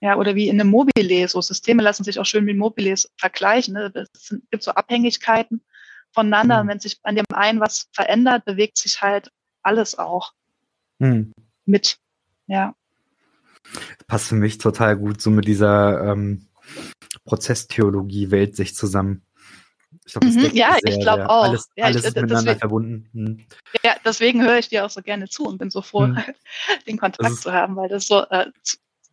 ja, 0.02 0.18
oder 0.18 0.36
wie 0.36 0.50
in 0.50 0.60
einem 0.60 0.70
Mobile, 0.70 1.28
so 1.28 1.42
Systeme 1.42 1.82
lassen 1.82 2.04
sich 2.04 2.20
auch 2.20 2.26
schön 2.26 2.46
mit 2.46 2.58
Mobiles 2.58 3.12
vergleichen. 3.18 3.74
Ne? 3.74 3.92
Es 4.14 4.36
gibt 4.52 4.62
so 4.62 4.72
Abhängigkeiten 4.72 5.62
voneinander. 6.12 6.58
Mhm. 6.58 6.62
Und 6.62 6.68
wenn 6.68 6.80
sich 6.80 7.00
an 7.04 7.16
dem 7.16 7.26
einen 7.34 7.60
was 7.60 7.88
verändert, 7.92 8.46
bewegt 8.46 8.78
sich 8.78 9.02
halt 9.02 9.32
alles 9.64 9.98
auch 9.98 10.34
mhm. 11.00 11.32
mit. 11.66 11.98
Ja. 12.48 12.76
Passt 14.06 14.28
für 14.28 14.36
mich 14.36 14.58
total 14.58 14.98
gut, 14.98 15.22
so 15.22 15.32
mit 15.32 15.48
dieser 15.48 16.12
ähm, 16.12 16.48
Prozesstheologie-Welt 17.24 18.56
sich 18.56 18.76
zusammen. 18.76 19.24
Ich 20.06 20.14
glaub, 20.14 20.24
mhm, 20.24 20.50
ja, 20.54 20.78
sehr, 20.82 20.94
ich 20.94 21.00
glaube 21.00 21.30
auch. 21.30 21.46
Alles, 21.46 21.70
ja, 21.76 21.86
alles 21.86 22.02
ich, 22.02 22.08
ist 22.08 22.16
miteinander 22.16 22.42
deswegen, 22.42 22.60
verbunden. 22.60 23.10
Mhm. 23.14 23.46
Ja, 23.84 23.96
deswegen 24.04 24.44
höre 24.44 24.58
ich 24.58 24.70
dir 24.70 24.86
auch 24.86 24.90
so 24.90 25.02
gerne 25.02 25.28
zu 25.30 25.46
und 25.46 25.58
bin 25.58 25.70
so 25.70 25.82
froh, 25.82 26.08
mhm. 26.08 26.18
den 26.88 26.98
Kontakt 26.98 27.30
ist, 27.30 27.42
zu 27.42 27.54
haben, 27.54 27.76
weil 27.76 27.90
das 27.90 28.08
so 28.08 28.24
äh, 28.30 28.48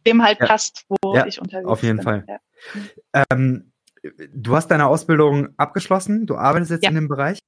dem 0.06 0.22
halt 0.22 0.40
ja. 0.40 0.46
passt, 0.46 0.84
wo 0.88 1.14
ja, 1.14 1.26
ich 1.26 1.40
unterwegs 1.40 1.64
bin. 1.64 1.72
Auf 1.72 1.82
jeden 1.82 1.96
bin. 1.98 2.04
Fall. 2.04 2.24
Ja. 2.28 3.24
Ähm, 3.30 3.72
du 4.34 4.56
hast 4.56 4.68
deine 4.68 4.86
Ausbildung 4.86 5.48
abgeschlossen, 5.56 6.26
du 6.26 6.36
arbeitest 6.36 6.70
jetzt 6.72 6.84
in 6.84 6.94
dem 6.94 7.08
Bereich. 7.08 7.38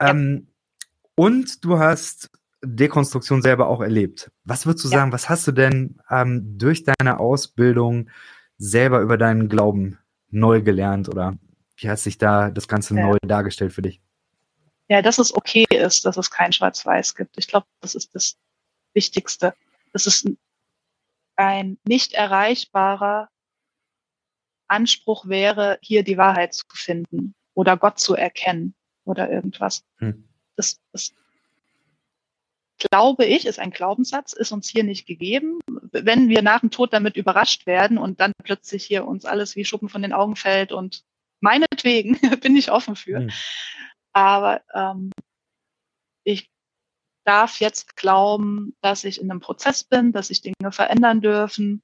Ähm, 0.00 0.48
und 1.14 1.64
du 1.64 1.78
hast 1.78 2.30
Dekonstruktion 2.64 3.42
selber 3.42 3.68
auch 3.68 3.80
erlebt. 3.80 4.30
Was 4.44 4.66
würdest 4.66 4.84
du 4.84 4.88
sagen, 4.88 5.12
was 5.12 5.28
hast 5.28 5.46
du 5.46 5.52
denn 5.52 5.98
ähm, 6.10 6.58
durch 6.58 6.84
deine 6.84 7.20
Ausbildung 7.20 8.10
selber 8.56 9.00
über 9.00 9.18
deinen 9.18 9.48
Glauben 9.48 9.98
neu 10.30 10.62
gelernt 10.62 11.08
oder 11.08 11.36
wie 11.84 11.90
hat 11.90 11.98
sich 11.98 12.18
da 12.18 12.50
das 12.50 12.66
Ganze 12.66 12.94
neu 12.94 13.18
dargestellt 13.22 13.72
für 13.72 13.82
dich? 13.82 14.00
Ja, 14.88 15.02
dass 15.02 15.18
es 15.18 15.34
okay 15.34 15.66
ist, 15.70 16.04
dass 16.04 16.16
es 16.16 16.30
kein 16.30 16.52
Schwarz-Weiß 16.52 17.14
gibt. 17.14 17.38
Ich 17.38 17.46
glaube, 17.46 17.66
das 17.80 17.94
ist 17.94 18.14
das 18.14 18.36
Wichtigste. 18.94 19.54
Das 19.92 20.06
ist 20.06 20.28
ein 21.36 21.78
nicht 21.86 22.14
erreichbarer 22.14 23.28
Anspruch 24.66 25.28
wäre, 25.28 25.78
hier 25.82 26.02
die 26.02 26.16
Wahrheit 26.16 26.54
zu 26.54 26.64
finden 26.72 27.34
oder 27.54 27.76
Gott 27.76 27.98
zu 27.98 28.14
erkennen 28.14 28.74
oder 29.04 29.30
irgendwas. 29.30 29.84
Hm. 29.98 30.26
Das, 30.56 30.80
das 30.92 31.12
glaube 32.78 33.24
ich, 33.26 33.46
ist 33.46 33.58
ein 33.58 33.70
Glaubenssatz, 33.70 34.32
ist 34.32 34.52
uns 34.52 34.68
hier 34.68 34.84
nicht 34.84 35.06
gegeben. 35.06 35.58
Wenn 35.92 36.28
wir 36.28 36.42
nach 36.42 36.60
dem 36.60 36.70
Tod 36.70 36.92
damit 36.92 37.16
überrascht 37.16 37.66
werden 37.66 37.98
und 37.98 38.20
dann 38.20 38.32
plötzlich 38.42 38.84
hier 38.84 39.06
uns 39.06 39.24
alles 39.24 39.54
wie 39.54 39.64
Schuppen 39.64 39.88
von 39.88 40.02
den 40.02 40.12
Augen 40.12 40.36
fällt 40.36 40.72
und 40.72 41.04
meinetwegen 41.44 42.18
bin 42.40 42.56
ich 42.56 42.72
offen 42.72 42.96
für. 42.96 43.18
Hm. 43.20 43.30
Aber 44.12 44.62
ähm, 44.74 45.10
ich 46.24 46.50
darf 47.24 47.60
jetzt 47.60 47.96
glauben, 47.96 48.74
dass 48.80 49.04
ich 49.04 49.20
in 49.20 49.30
einem 49.30 49.40
Prozess 49.40 49.84
bin, 49.84 50.12
dass 50.12 50.28
sich 50.28 50.40
Dinge 50.40 50.72
verändern 50.72 51.20
dürfen 51.20 51.82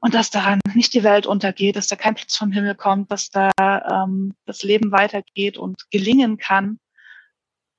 und 0.00 0.14
dass 0.14 0.30
daran 0.30 0.60
nicht 0.74 0.94
die 0.94 1.04
Welt 1.04 1.26
untergeht, 1.26 1.76
dass 1.76 1.88
da 1.88 1.96
kein 1.96 2.14
Platz 2.14 2.36
vom 2.36 2.52
Himmel 2.52 2.74
kommt, 2.74 3.10
dass 3.10 3.30
da 3.30 3.50
ähm, 3.58 4.34
das 4.46 4.62
Leben 4.62 4.92
weitergeht 4.92 5.56
und 5.56 5.90
gelingen 5.90 6.36
kann, 6.38 6.78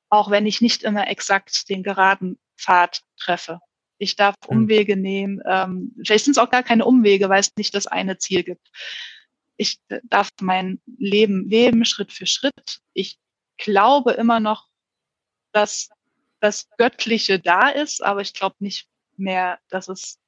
auch 0.09 0.29
wenn 0.29 0.45
ich 0.45 0.61
nicht 0.61 0.83
immer 0.83 1.07
exakt 1.07 1.69
den 1.69 1.83
geraden 1.83 2.39
Pfad 2.57 3.01
treffe. 3.17 3.59
Ich 3.97 4.15
darf 4.15 4.35
hm. 4.47 4.57
Umwege 4.57 4.95
nehmen. 4.95 5.41
Ähm, 5.45 5.95
vielleicht 6.03 6.25
sind 6.25 6.31
es 6.31 6.37
auch 6.37 6.49
gar 6.49 6.63
keine 6.63 6.85
Umwege, 6.85 7.29
weil 7.29 7.41
es 7.41 7.51
nicht 7.57 7.75
das 7.75 7.87
eine 7.87 8.17
Ziel 8.17 8.43
gibt. 8.43 8.67
Ich 9.57 9.79
darf 10.03 10.29
mein 10.41 10.81
Leben 10.97 11.49
leben, 11.49 11.85
Schritt 11.85 12.11
für 12.11 12.25
Schritt. 12.25 12.81
Ich 12.93 13.19
glaube 13.57 14.13
immer 14.13 14.39
noch, 14.39 14.67
dass 15.51 15.89
das 16.39 16.69
Göttliche 16.77 17.39
da 17.39 17.69
ist, 17.69 18.03
aber 18.03 18.21
ich 18.21 18.33
glaube 18.33 18.55
nicht 18.59 18.89
mehr, 19.15 19.59
dass 19.69 19.87
es, 19.87 20.19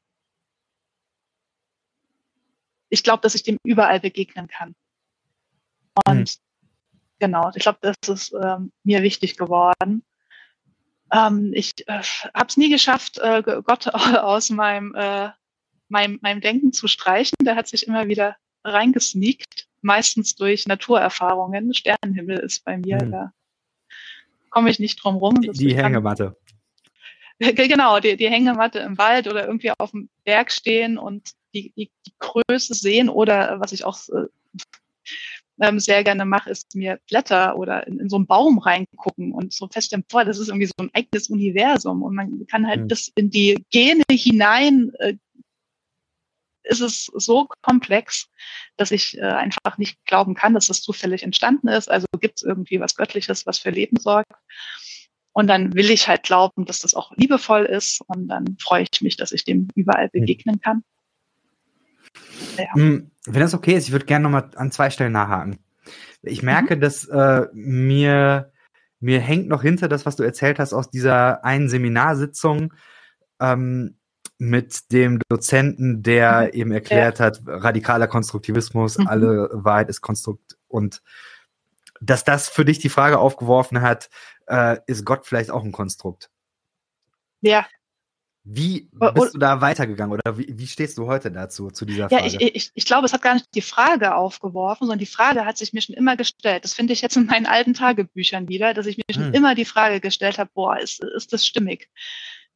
ich 2.89 3.03
glaube, 3.03 3.21
dass 3.21 3.35
ich 3.35 3.43
dem 3.43 3.57
überall 3.63 3.99
begegnen 3.99 4.47
kann. 4.47 4.75
Und 6.07 6.29
hm. 6.29 6.99
genau, 7.19 7.51
ich 7.55 7.63
glaube, 7.63 7.79
das 7.81 7.95
ist 8.07 8.33
ähm, 8.33 8.71
mir 8.83 9.01
wichtig 9.01 9.37
geworden. 9.37 10.05
Ähm, 11.11 11.51
ich 11.53 11.73
äh, 11.87 12.01
habe 12.33 12.47
es 12.47 12.57
nie 12.57 12.69
geschafft, 12.69 13.17
äh, 13.17 13.41
Gott 13.43 13.87
aus 13.93 14.49
meinem, 14.49 14.93
äh, 14.95 15.31
meinem, 15.87 16.19
meinem 16.21 16.41
Denken 16.41 16.73
zu 16.73 16.87
streichen. 16.87 17.35
Der 17.41 17.55
hat 17.55 17.67
sich 17.67 17.87
immer 17.87 18.07
wieder 18.07 18.35
reingesneakt, 18.65 19.67
meistens 19.81 20.35
durch 20.35 20.67
Naturerfahrungen. 20.67 21.73
Sternenhimmel 21.73 22.39
ist 22.39 22.65
bei 22.65 22.77
mir 22.77 22.99
hm. 22.99 23.11
da 23.11 23.33
komme 24.55 24.69
ich 24.69 24.79
nicht 24.79 25.03
drum 25.03 25.17
rum. 25.17 25.41
Die 25.41 25.75
Hängematte. 25.75 26.35
Genau, 27.39 27.99
die, 27.99 28.15
die 28.15 28.29
Hängematte 28.29 28.79
im 28.79 28.97
Wald 28.97 29.27
oder 29.27 29.45
irgendwie 29.45 29.71
auf 29.77 29.91
dem 29.91 30.07
Berg 30.23 30.49
stehen 30.53 30.97
und 30.97 31.31
die, 31.53 31.73
die, 31.75 31.91
die 32.07 32.13
Größe 32.19 32.73
sehen 32.73 33.09
oder 33.09 33.59
was 33.59 33.73
ich 33.73 33.83
auch 33.83 33.99
äh, 34.07 34.27
ähm, 35.59 35.79
sehr 35.79 36.05
gerne 36.05 36.23
mache, 36.23 36.49
ist 36.49 36.73
mir 36.75 36.99
Blätter 37.09 37.57
oder 37.57 37.85
in, 37.87 37.99
in, 37.99 38.09
so 38.09 38.15
einen 38.15 38.25
Baum 38.25 38.57
reingucken 38.57 39.33
und 39.33 39.51
so 39.51 39.67
fest 39.67 39.93
vor, 40.09 40.23
das 40.23 40.39
ist 40.39 40.47
irgendwie 40.47 40.67
so 40.67 40.73
ein 40.77 40.89
eigenes 40.93 41.29
Universum 41.29 42.03
und 42.03 42.15
man 42.15 42.47
kann 42.47 42.65
halt 42.65 42.83
mhm. 42.83 42.87
das 42.87 43.11
in 43.15 43.29
die 43.29 43.65
Gene 43.71 44.03
hinein 44.09 44.93
äh, 44.99 45.15
ist 46.65 46.81
es 46.81 47.05
so 47.13 47.47
komplex, 47.61 48.29
dass 48.77 48.91
ich 48.91 49.17
äh, 49.17 49.21
einfach 49.21 49.77
nicht 49.77 50.03
glauben 50.05 50.35
kann, 50.35 50.53
dass 50.53 50.69
es 50.69 50.81
zufällig 50.81 51.23
entstanden 51.23 51.67
ist. 51.67 51.89
Also 51.89 52.07
gibt 52.19 52.39
es 52.39 52.43
irgendwie 52.43 52.79
was 52.79 52.95
Göttliches, 52.95 53.45
was 53.45 53.59
für 53.59 53.69
Leben 53.69 53.97
sorgt. 53.97 54.31
Und 55.33 55.47
dann 55.47 55.73
will 55.73 55.91
ich 55.91 56.07
halt 56.07 56.23
glauben, 56.23 56.65
dass 56.65 56.79
das 56.79 56.93
auch 56.93 57.11
liebevoll 57.17 57.65
ist. 57.65 58.01
Und 58.07 58.27
dann 58.27 58.57
freue 58.59 58.83
ich 58.83 59.01
mich, 59.01 59.17
dass 59.17 59.31
ich 59.31 59.43
dem 59.43 59.67
überall 59.75 60.05
hm. 60.05 60.11
begegnen 60.21 60.59
kann. 60.61 60.83
Ja. 62.57 62.73
Hm, 62.73 63.11
wenn 63.25 63.41
das 63.41 63.53
okay 63.53 63.73
ist, 63.73 63.87
ich 63.87 63.91
würde 63.91 64.05
gerne 64.05 64.23
nochmal 64.23 64.49
an 64.55 64.71
zwei 64.71 64.89
Stellen 64.89 65.11
nachhaken. 65.11 65.59
Ich 66.21 66.41
merke, 66.41 66.75
mhm. 66.75 66.81
dass 66.81 67.05
äh, 67.07 67.47
mir, 67.53 68.51
mir 68.99 69.19
hängt 69.19 69.47
noch 69.47 69.61
hinter 69.61 69.87
das, 69.87 70.05
was 70.05 70.15
du 70.15 70.23
erzählt 70.23 70.59
hast 70.59 70.73
aus 70.73 70.89
dieser 70.89 71.43
einen 71.43 71.69
Seminarsitzung, 71.69 72.73
ähm, 73.39 73.97
mit 74.37 74.91
dem 74.91 75.19
Dozenten, 75.29 76.03
der 76.03 76.43
mhm. 76.43 76.59
eben 76.59 76.71
erklärt 76.71 77.19
ja. 77.19 77.25
hat, 77.25 77.41
radikaler 77.45 78.07
Konstruktivismus, 78.07 78.97
mhm. 78.97 79.07
alle 79.07 79.49
Wahrheit 79.53 79.89
ist 79.89 80.01
Konstrukt 80.01 80.57
und 80.67 81.01
dass 82.01 82.23
das 82.23 82.49
für 82.49 82.65
dich 82.65 82.79
die 82.79 82.89
Frage 82.89 83.19
aufgeworfen 83.19 83.81
hat, 83.81 84.09
äh, 84.47 84.77
ist 84.85 85.05
Gott 85.05 85.25
vielleicht 85.25 85.49
auch 85.49 85.63
ein 85.63 85.71
Konstrukt? 85.71 86.29
Ja. 87.41 87.65
Wie 88.47 88.89
bist 88.91 89.33
du 89.33 89.39
da 89.39 89.59
weitergegangen 89.59 90.13
oder 90.13 90.37
wie, 90.37 90.45
wie 90.47 90.67
stehst 90.67 90.99
du 90.99 91.07
heute 91.07 91.31
dazu, 91.31 91.71
zu 91.71 91.83
dieser 91.83 92.09
Frage? 92.09 92.21
Ja, 92.21 92.27
ich, 92.27 92.55
ich, 92.55 92.71
ich 92.75 92.85
glaube, 92.85 93.05
es 93.05 93.13
hat 93.13 93.23
gar 93.23 93.33
nicht 93.33 93.47
die 93.55 93.61
Frage 93.61 94.13
aufgeworfen, 94.13 94.85
sondern 94.85 94.99
die 94.99 95.07
Frage 95.07 95.45
hat 95.45 95.57
sich 95.57 95.73
mir 95.73 95.81
schon 95.81 95.95
immer 95.95 96.15
gestellt. 96.15 96.63
Das 96.63 96.75
finde 96.75 96.93
ich 96.93 97.01
jetzt 97.01 97.17
in 97.17 97.25
meinen 97.25 97.47
alten 97.47 97.73
Tagebüchern 97.73 98.47
wieder, 98.47 98.75
dass 98.75 98.85
ich 98.85 98.97
mir 98.97 99.03
schon 99.11 99.27
hm. 99.27 99.33
immer 99.33 99.55
die 99.55 99.65
Frage 99.65 99.99
gestellt 99.99 100.37
habe, 100.37 100.51
boah, 100.53 100.77
ist, 100.77 101.03
ist 101.03 101.33
das 101.33 101.43
stimmig? 101.43 101.89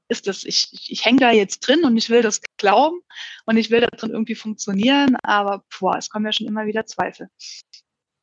Ist 0.09 0.27
das, 0.27 0.43
ich, 0.43 0.69
ich, 0.71 0.91
ich 0.91 1.05
hänge 1.05 1.19
da 1.19 1.31
jetzt 1.31 1.59
drin 1.59 1.85
und 1.85 1.95
ich 1.95 2.09
will 2.09 2.21
das 2.21 2.41
glauben 2.57 2.99
und 3.45 3.57
ich 3.57 3.69
will 3.69 3.81
da 3.81 3.87
drin 3.87 4.11
irgendwie 4.11 4.35
funktionieren, 4.35 5.15
aber 5.23 5.63
boah, 5.79 5.97
es 5.97 6.09
kommen 6.09 6.25
ja 6.25 6.33
schon 6.33 6.47
immer 6.47 6.65
wieder 6.65 6.85
Zweifel. 6.85 7.29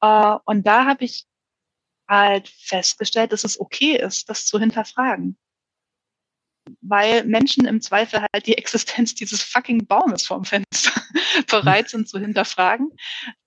Uh, 0.04 0.38
und 0.44 0.66
da 0.66 0.84
habe 0.84 1.04
ich 1.04 1.26
halt 2.08 2.48
festgestellt, 2.48 3.32
dass 3.32 3.44
es 3.44 3.58
okay 3.58 3.96
ist, 3.96 4.28
das 4.28 4.46
zu 4.46 4.58
hinterfragen 4.58 5.38
weil 6.80 7.24
Menschen 7.24 7.66
im 7.66 7.80
Zweifel 7.80 8.20
halt 8.20 8.46
die 8.46 8.58
Existenz 8.58 9.14
dieses 9.14 9.42
fucking 9.42 9.86
Baumes 9.86 10.26
vorm 10.26 10.44
Fenster 10.44 10.92
bereit 11.50 11.88
sind 11.88 12.08
zu 12.08 12.18
hinterfragen. 12.18 12.90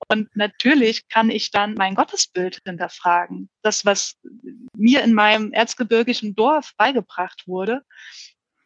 Und 0.08 0.36
natürlich 0.36 1.08
kann 1.08 1.30
ich 1.30 1.52
dann 1.52 1.76
mein 1.76 1.96
Gottesbild 1.96 2.60
hinterfragen. 2.66 3.50
Das, 3.62 3.86
was 3.86 4.18
mir 4.76 5.04
in 5.04 5.14
meinem 5.14 5.52
erzgebirgischen 5.52 6.36
Dorf 6.36 6.74
beigebracht 6.78 7.44
wurde 7.48 7.84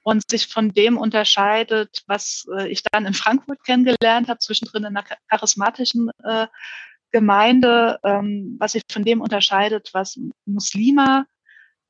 und 0.04 0.30
sich 0.30 0.48
von 0.48 0.74
dem 0.74 0.98
unterscheidet, 0.98 2.04
was 2.08 2.46
äh, 2.58 2.68
ich 2.70 2.84
dann 2.84 3.06
in 3.06 3.14
Frankfurt 3.14 3.64
kennengelernt 3.64 4.28
habe, 4.28 4.40
zwischendrin 4.40 4.84
in 4.84 4.98
einer 4.98 5.06
charismatischen 5.30 6.10
äh, 6.24 6.48
Gemeinde, 7.12 8.00
ähm, 8.04 8.58
was 8.60 8.74
sich 8.74 8.84
von 8.92 9.04
dem 9.04 9.22
unterscheidet, 9.22 9.90
was 9.94 10.20
Muslime 10.46 11.26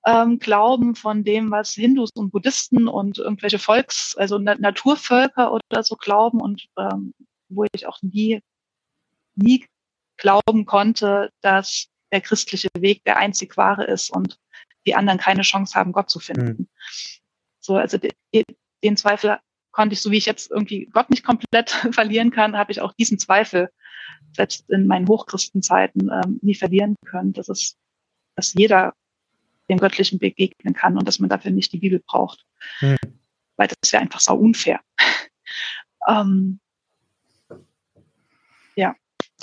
ähm, 0.06 0.39
Glauben 0.39 0.95
von 0.95 1.24
dem, 1.24 1.51
was 1.51 1.72
Hindus 1.74 2.12
und 2.16 2.32
Buddhisten 2.32 2.88
und 2.88 3.20
irgendwelche 3.20 3.60
Volks-, 3.60 4.16
also 4.18 4.38
Na 4.38 4.56
Naturvölker 4.56 5.54
oder 5.54 5.84
so 5.84 5.95
glauben 5.95 6.41
und 6.41 6.68
ähm, 6.78 7.14
wo 7.49 7.66
ich 7.74 7.88
auch 7.88 8.01
nie, 8.01 8.41
nie 9.36 9.66
glauben 10.18 10.66
konnte, 10.66 11.30
dass 11.41 11.88
der 12.12 12.22
christliche 12.22 12.70
Weg 12.78 13.04
der 13.06 13.18
einzig 13.18 13.58
wahre 13.58 13.86
ist 13.86 14.10
und 14.10 14.39
die 14.86 14.95
anderen 14.95 15.20
keine 15.20 15.41
Chance 15.41 15.76
haben, 15.76 15.93
Gott 15.93 16.10
zu 16.10 16.20
finden. 16.20 16.64
Mhm. 16.64 16.68
So, 17.60 17.76
also 17.76 17.97
de, 17.97 18.12
den 18.84 18.97
Zweifel 18.97 19.39
konnte 19.72 19.93
ich, 19.93 20.01
so 20.01 20.12
wie 20.12 20.18
ich 20.18 20.26
jetzt 20.26 20.51
irgendwie 20.51 20.86
Gott 20.91 21.10
nicht 21.10 21.24
komplett 21.24 21.70
verlieren 21.91 22.32
kann, 22.32 22.58
habe 22.58 22.72
ich 22.72 22.82
auch 22.82 22.93
diesen 22.93 23.18
Zweifel 23.18 23.70
selbst 24.34 24.70
in 24.70 24.88
meinen 24.88 25.08
Hochchristenzeiten 25.08 26.10
ähm, 26.12 26.39
nie 26.41 26.56
verlieren 26.56 26.95
können. 27.06 27.34
Das 27.34 27.49
ist, 27.49 27.78
dass 28.36 28.54
jeder 28.54 28.93
dem 29.74 29.80
Göttlichen 29.80 30.19
begegnen 30.19 30.74
kann 30.74 30.97
und 30.97 31.07
dass 31.07 31.19
man 31.19 31.30
dafür 31.30 31.51
nicht 31.51 31.71
die 31.74 31.80
Bibel 31.80 31.99
braucht. 31.99 32.45
Hm. 32.80 32.97
Weil 33.55 33.67
das 33.67 33.91
wäre 33.91 34.01
einfach 34.01 34.19
sau 34.19 34.36
unfair. 34.38 34.80
ähm, 36.07 36.59
ja, 38.76 38.95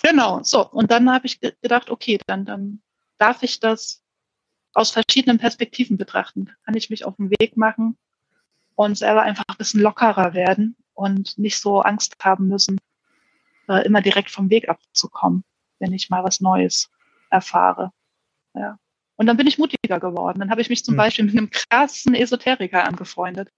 genau. 0.03 0.43
So, 0.43 0.69
und 0.69 0.91
dann 0.91 1.11
habe 1.11 1.27
ich 1.27 1.41
gedacht, 1.41 1.91
okay, 1.91 2.19
dann, 2.27 2.45
dann 2.45 2.83
darf 3.19 3.43
ich 3.43 3.61
das 3.61 4.03
aus 4.73 4.91
verschiedenen 4.91 5.39
Perspektiven 5.39 5.97
betrachten. 5.97 6.51
Kann 6.65 6.77
ich 6.77 6.91
mich 6.91 7.05
auf 7.05 7.17
den 7.17 7.31
Weg 7.31 7.57
machen 7.57 7.99
und 8.75 8.97
selber 8.97 9.23
einfach 9.23 9.45
ein 9.49 9.57
bisschen 9.59 9.81
lockerer 9.81 10.35
werden 10.35 10.77
und 10.95 11.39
nicht 11.39 11.59
so 11.59 11.81
Angst 11.81 12.17
haben 12.23 12.49
müssen, 12.49 12.79
äh, 13.69 13.85
immer 13.85 14.01
direkt 14.01 14.31
vom 14.31 14.51
Weg 14.51 14.69
abzukommen, 14.69 15.45
wenn 15.79 15.93
ich 15.93 16.11
mal 16.11 16.25
was 16.25 16.41
Neues 16.41 16.91
erfahre. 17.31 17.93
Ja. 18.55 18.79
Und 19.21 19.27
dann 19.27 19.37
bin 19.37 19.47
ich 19.47 19.59
mutiger 19.59 20.01
geworden. 20.01 20.39
Dann 20.39 20.51
habe 20.51 20.63
ich 20.63 20.71
mich 20.71 20.83
zum 20.83 20.93
hm. 20.93 20.97
Beispiel 20.97 21.27
mit 21.27 21.37
einem 21.37 21.51
krassen 21.51 22.15
Esoteriker 22.15 22.85
angefreundet. 22.85 23.51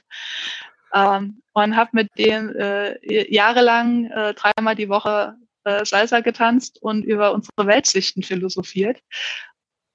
Ähm, 0.92 1.40
und 1.52 1.76
habe 1.76 1.90
mit 1.92 2.10
dem 2.18 2.52
äh, 2.56 3.32
jahrelang 3.32 4.06
äh, 4.06 4.34
dreimal 4.34 4.74
die 4.74 4.88
Woche 4.88 5.36
äh, 5.62 5.84
Salsa 5.84 6.18
getanzt 6.18 6.82
und 6.82 7.04
über 7.04 7.32
unsere 7.32 7.68
Weltsichten 7.68 8.24
philosophiert. 8.24 9.04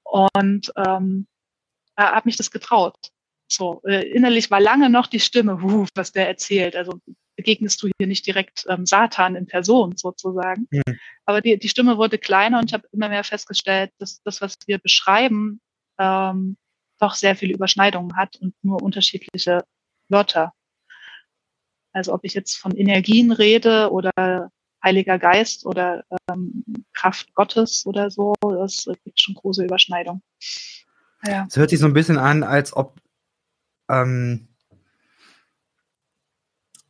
Und 0.04 0.72
ähm, 0.74 1.26
habe 1.98 2.22
mich 2.24 2.38
das 2.38 2.50
getraut. 2.50 2.96
So, 3.46 3.82
äh, 3.84 4.08
innerlich 4.08 4.50
war 4.50 4.60
lange 4.60 4.88
noch 4.88 5.06
die 5.06 5.20
Stimme, 5.20 5.62
uh, 5.62 5.86
was 5.94 6.12
der 6.12 6.28
erzählt. 6.28 6.76
Also 6.76 6.98
begegnest 7.38 7.80
du 7.80 7.88
hier 7.96 8.08
nicht 8.08 8.26
direkt 8.26 8.66
ähm, 8.68 8.84
Satan 8.84 9.36
in 9.36 9.46
Person 9.46 9.96
sozusagen. 9.96 10.66
Mhm. 10.70 10.98
Aber 11.24 11.40
die, 11.40 11.56
die 11.56 11.68
Stimme 11.68 11.96
wurde 11.96 12.18
kleiner 12.18 12.58
und 12.58 12.66
ich 12.66 12.74
habe 12.74 12.88
immer 12.92 13.08
mehr 13.08 13.22
festgestellt, 13.22 13.92
dass 13.98 14.20
das, 14.24 14.40
was 14.40 14.56
wir 14.66 14.78
beschreiben, 14.78 15.60
ähm, 15.98 16.56
doch 16.98 17.14
sehr 17.14 17.36
viele 17.36 17.54
Überschneidungen 17.54 18.16
hat 18.16 18.36
und 18.40 18.54
nur 18.62 18.82
unterschiedliche 18.82 19.62
Wörter. 20.08 20.52
Also 21.92 22.12
ob 22.12 22.24
ich 22.24 22.34
jetzt 22.34 22.56
von 22.56 22.76
Energien 22.76 23.30
rede 23.30 23.92
oder 23.92 24.50
Heiliger 24.82 25.20
Geist 25.20 25.64
oder 25.64 26.04
ähm, 26.28 26.64
Kraft 26.92 27.32
Gottes 27.34 27.86
oder 27.86 28.10
so, 28.10 28.34
das 28.42 28.88
gibt 29.04 29.20
schon 29.20 29.34
große 29.34 29.64
Überschneidungen. 29.64 30.22
Ja. 31.24 31.46
Es 31.48 31.56
hört 31.56 31.70
sich 31.70 31.78
so 31.78 31.86
ein 31.86 31.92
bisschen 31.92 32.18
an, 32.18 32.42
als 32.42 32.76
ob 32.76 33.00
ähm, 33.88 34.47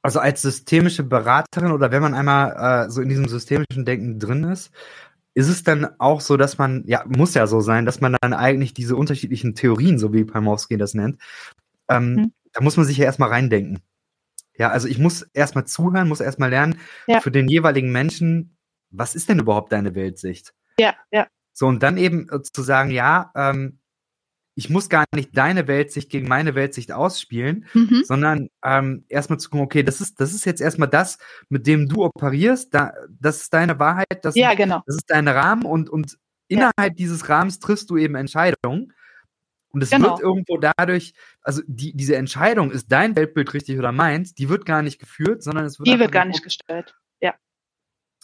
also 0.03 0.21
als 0.21 0.43
systemische 0.43 1.03
Beraterin 1.03 1.73
oder 1.73 1.91
wenn 1.91 2.03
man 2.03 2.15
einmal 2.15 2.87
äh, 2.87 2.91
so 2.91 3.01
in 3.01 3.09
diesem 3.09 3.29
systemischen 3.29 3.85
Denken 3.85 4.19
drin 4.19 4.45
ist, 4.45 4.71
ist 5.35 5.49
es 5.49 5.63
dann 5.63 5.89
auch 5.99 6.21
so, 6.21 6.37
dass 6.37 6.59
man, 6.59 6.83
ja, 6.87 7.05
muss 7.07 7.35
ja 7.35 7.47
so 7.47 7.61
sein, 7.61 7.87
dass 7.87 8.01
man 8.01 8.17
dann 8.21 8.33
eigentlich 8.33 8.75
diese 8.75 8.97
unterschiedlichen 8.97 9.55
Theorien, 9.55 9.99
so 9.99 10.13
wie 10.13 10.25
Palmowski 10.25 10.77
das 10.77 10.95
nennt, 10.95 11.21
ähm, 11.89 12.15
mhm. 12.15 12.33
da 12.53 12.61
muss 12.61 12.77
man 12.77 12.87
sich 12.87 12.97
ja 12.97 13.05
erstmal 13.05 13.29
reindenken. 13.29 13.81
Ja, 14.57 14.71
also 14.71 14.89
ich 14.89 14.99
muss 14.99 15.23
erstmal 15.35 15.65
zuhören, 15.67 16.09
muss 16.09 16.21
erstmal 16.21 16.51
lernen, 16.51 16.81
ja. 17.07 17.21
für 17.21 17.31
den 17.31 17.49
jeweiligen 17.49 17.93
Menschen, 17.93 18.57
was 18.91 19.15
ist 19.15 19.29
denn 19.29 19.39
überhaupt 19.39 19.73
deine 19.73 19.95
Weltsicht? 19.95 20.55
Ja, 20.81 20.95
ja. 21.13 21.29
So, 21.53 21.67
und 21.67 21.83
dann 21.83 21.97
eben 21.97 22.29
äh, 22.31 22.43
zu 22.43 22.63
sagen, 22.63 22.91
ja, 22.91 23.31
ähm, 23.37 23.79
ich 24.59 24.69
muss 24.69 24.89
gar 24.89 25.05
nicht 25.15 25.39
deine 25.39 25.69
Weltsicht 25.69 26.11
gegen 26.11 26.27
meine 26.27 26.57
Weltsicht 26.57 26.91
ausspielen, 26.91 27.67
mhm. 27.75 28.03
sondern 28.05 28.51
ähm, 28.65 29.05
erstmal 29.09 29.39
zu 29.39 29.51
gucken, 29.51 29.65
okay, 29.65 29.85
das 29.85 30.01
ist, 30.01 30.21
das 30.21 30.35
ist 30.35 30.45
jetzt 30.47 30.61
erstmal 30.61 30.89
das, 30.89 31.19
mit 31.49 31.69
dem 31.69 31.89
du 31.89 32.05
operierst, 32.05 32.75
da, 32.75 32.93
das 33.09 33.43
ist 33.43 33.55
deine 33.55 33.79
Wahrheit, 33.79 34.19
das, 34.23 34.35
ja, 34.35 34.55
genau. 34.55 34.83
das 34.85 34.97
ist 34.97 35.11
dein 35.11 35.29
Rahmen 35.29 35.65
und, 35.65 35.89
und 35.89 36.19
innerhalb 36.49 36.75
ja. 36.77 36.89
dieses 36.89 37.29
Rahmens 37.29 37.61
triffst 37.61 37.89
du 37.89 37.97
eben 37.99 38.17
Entscheidungen. 38.17 38.93
Und 39.69 39.83
es 39.85 39.91
genau. 39.91 40.09
wird 40.09 40.21
irgendwo 40.23 40.57
dadurch, 40.57 41.15
also 41.43 41.63
die, 41.69 41.97
diese 41.97 42.17
Entscheidung, 42.17 42.73
ist 42.73 42.91
dein 42.91 43.15
Weltbild 43.15 43.55
richtig 43.55 43.79
oder 43.79 43.93
meins, 43.93 44.35
die 44.35 44.49
wird 44.49 44.67
gar 44.67 44.83
nicht 44.83 44.99
geführt, 44.99 45.45
sondern 45.45 45.67
es 45.67 45.79
wird. 45.79 45.87
Die 45.87 46.01
wird 46.01 46.11
gar 46.11 46.25
nicht 46.25 46.43
gestellt. 46.43 46.97
Ja. 47.21 47.35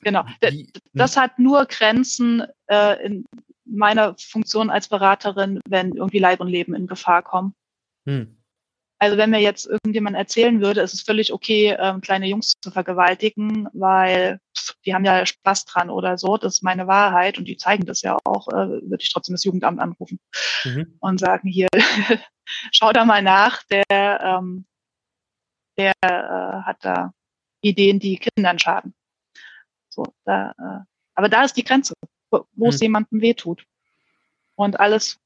Genau. 0.03 0.25
Die, 0.43 0.73
das 0.95 1.17
hat 1.17 1.39
nur 1.39 1.67
Grenzen 1.67 2.43
äh, 2.67 3.07
in, 3.07 3.25
meiner 3.65 4.15
Funktion 4.19 4.71
als 4.71 4.89
Beraterin, 4.89 5.61
wenn 5.69 5.93
irgendwie 5.93 6.19
Leib 6.19 6.41
und 6.41 6.49
Leben 6.49 6.75
in 6.75 6.87
Gefahr 6.87 7.23
kommen. 7.23 7.55
Hm. 8.07 8.37
Also 8.99 9.19
wenn 9.19 9.31
mir 9.31 9.41
jetzt 9.41 9.67
irgendjemand 9.67 10.17
erzählen 10.17 10.61
würde, 10.61 10.81
es 10.81 10.95
ist 10.95 11.05
völlig 11.05 11.33
okay, 11.33 11.77
ähm, 11.79 12.01
kleine 12.01 12.27
Jungs 12.27 12.55
zu 12.61 12.71
vergewaltigen, 12.71 13.69
weil 13.73 14.41
pff, 14.57 14.75
die 14.87 14.95
haben 14.95 15.05
ja 15.05 15.27
Spaß 15.27 15.65
dran 15.67 15.91
oder 15.91 16.17
so, 16.17 16.37
das 16.37 16.55
ist 16.55 16.63
meine 16.63 16.87
Wahrheit 16.87 17.37
und 17.37 17.47
die 17.47 17.57
zeigen 17.57 17.85
das 17.85 18.03
ja 18.03 18.17
auch, 18.25 18.49
äh, 18.49 18.81
würde 18.81 19.03
ich 19.03 19.13
trotzdem 19.13 19.35
das 19.35 19.45
Jugendamt 19.45 19.81
anrufen 19.81 20.21
mhm. 20.65 20.97
und 21.01 21.19
sagen, 21.19 21.49
hier, 21.49 21.69
schau 22.73 22.93
da 22.93 23.05
mal 23.05 23.23
nach, 23.23 23.63
der, 23.65 23.85
ähm, 23.91 24.65
der 25.77 25.93
äh, 26.01 26.63
hat 26.63 26.79
da 26.81 27.13
Ideen, 27.63 27.99
die 27.99 28.19
Kindern 28.19 28.59
schaden. 28.59 28.95
So, 29.91 30.05
da, 30.25 30.51
äh, 30.53 30.85
aber 31.15 31.29
da 31.29 31.45
ist 31.45 31.57
die 31.57 31.65
Grenze 31.65 31.95
wo 32.53 32.69
es 32.69 32.77
hm. 32.77 32.83
jemandem 32.83 33.21
wehtut. 33.21 33.67
Und 34.55 34.79
alles, 34.79 35.19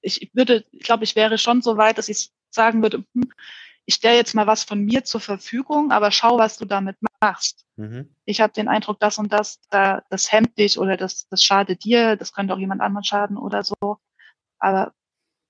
ich 0.00 0.30
würde, 0.32 0.64
ich 0.72 0.84
glaube, 0.84 1.04
ich 1.04 1.16
wäre 1.16 1.38
schon 1.38 1.62
so 1.62 1.76
weit, 1.76 1.98
dass 1.98 2.08
ich 2.08 2.30
sagen 2.50 2.82
würde, 2.82 3.04
hm, 3.14 3.32
ich 3.84 3.94
stelle 3.94 4.16
jetzt 4.16 4.34
mal 4.34 4.46
was 4.46 4.64
von 4.64 4.84
mir 4.84 5.04
zur 5.04 5.20
Verfügung, 5.20 5.92
aber 5.92 6.10
schau, 6.10 6.36
was 6.38 6.58
du 6.58 6.66
damit 6.66 6.96
machst. 7.20 7.64
Mhm. 7.76 8.14
Ich 8.26 8.40
habe 8.42 8.52
den 8.52 8.68
Eindruck, 8.68 9.00
das 9.00 9.18
und 9.18 9.32
das, 9.32 9.60
da, 9.70 10.02
das 10.10 10.30
hemmt 10.30 10.58
dich 10.58 10.78
oder 10.78 10.98
das, 10.98 11.26
das 11.28 11.42
schadet 11.42 11.84
dir, 11.84 12.16
das 12.16 12.34
könnte 12.34 12.52
auch 12.52 12.58
jemand 12.58 12.82
anderen 12.82 13.04
schaden 13.04 13.38
oder 13.38 13.62
so. 13.62 13.96
Aber 14.58 14.92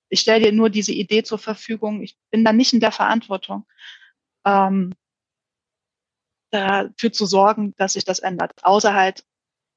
ich 0.09 0.21
stelle 0.21 0.45
dir 0.45 0.53
nur 0.53 0.71
diese 0.71 0.93
Idee 0.93 1.25
zur 1.25 1.39
Verfügung. 1.39 2.03
Ich 2.03 2.17
bin 2.31 2.45
dann 2.45 2.57
nicht 2.57 2.73
in 2.73 2.81
der 2.81 2.93
Verantwortung, 2.93 3.67
ähm, 4.45 4.95
dafür 6.51 7.13
zu 7.13 7.27
sorgen, 7.27 7.75
dass 7.77 7.95
sich 7.95 8.05
das 8.05 8.21
ändert. 8.21 8.53
Außer 8.63 8.95
halt 8.95 9.25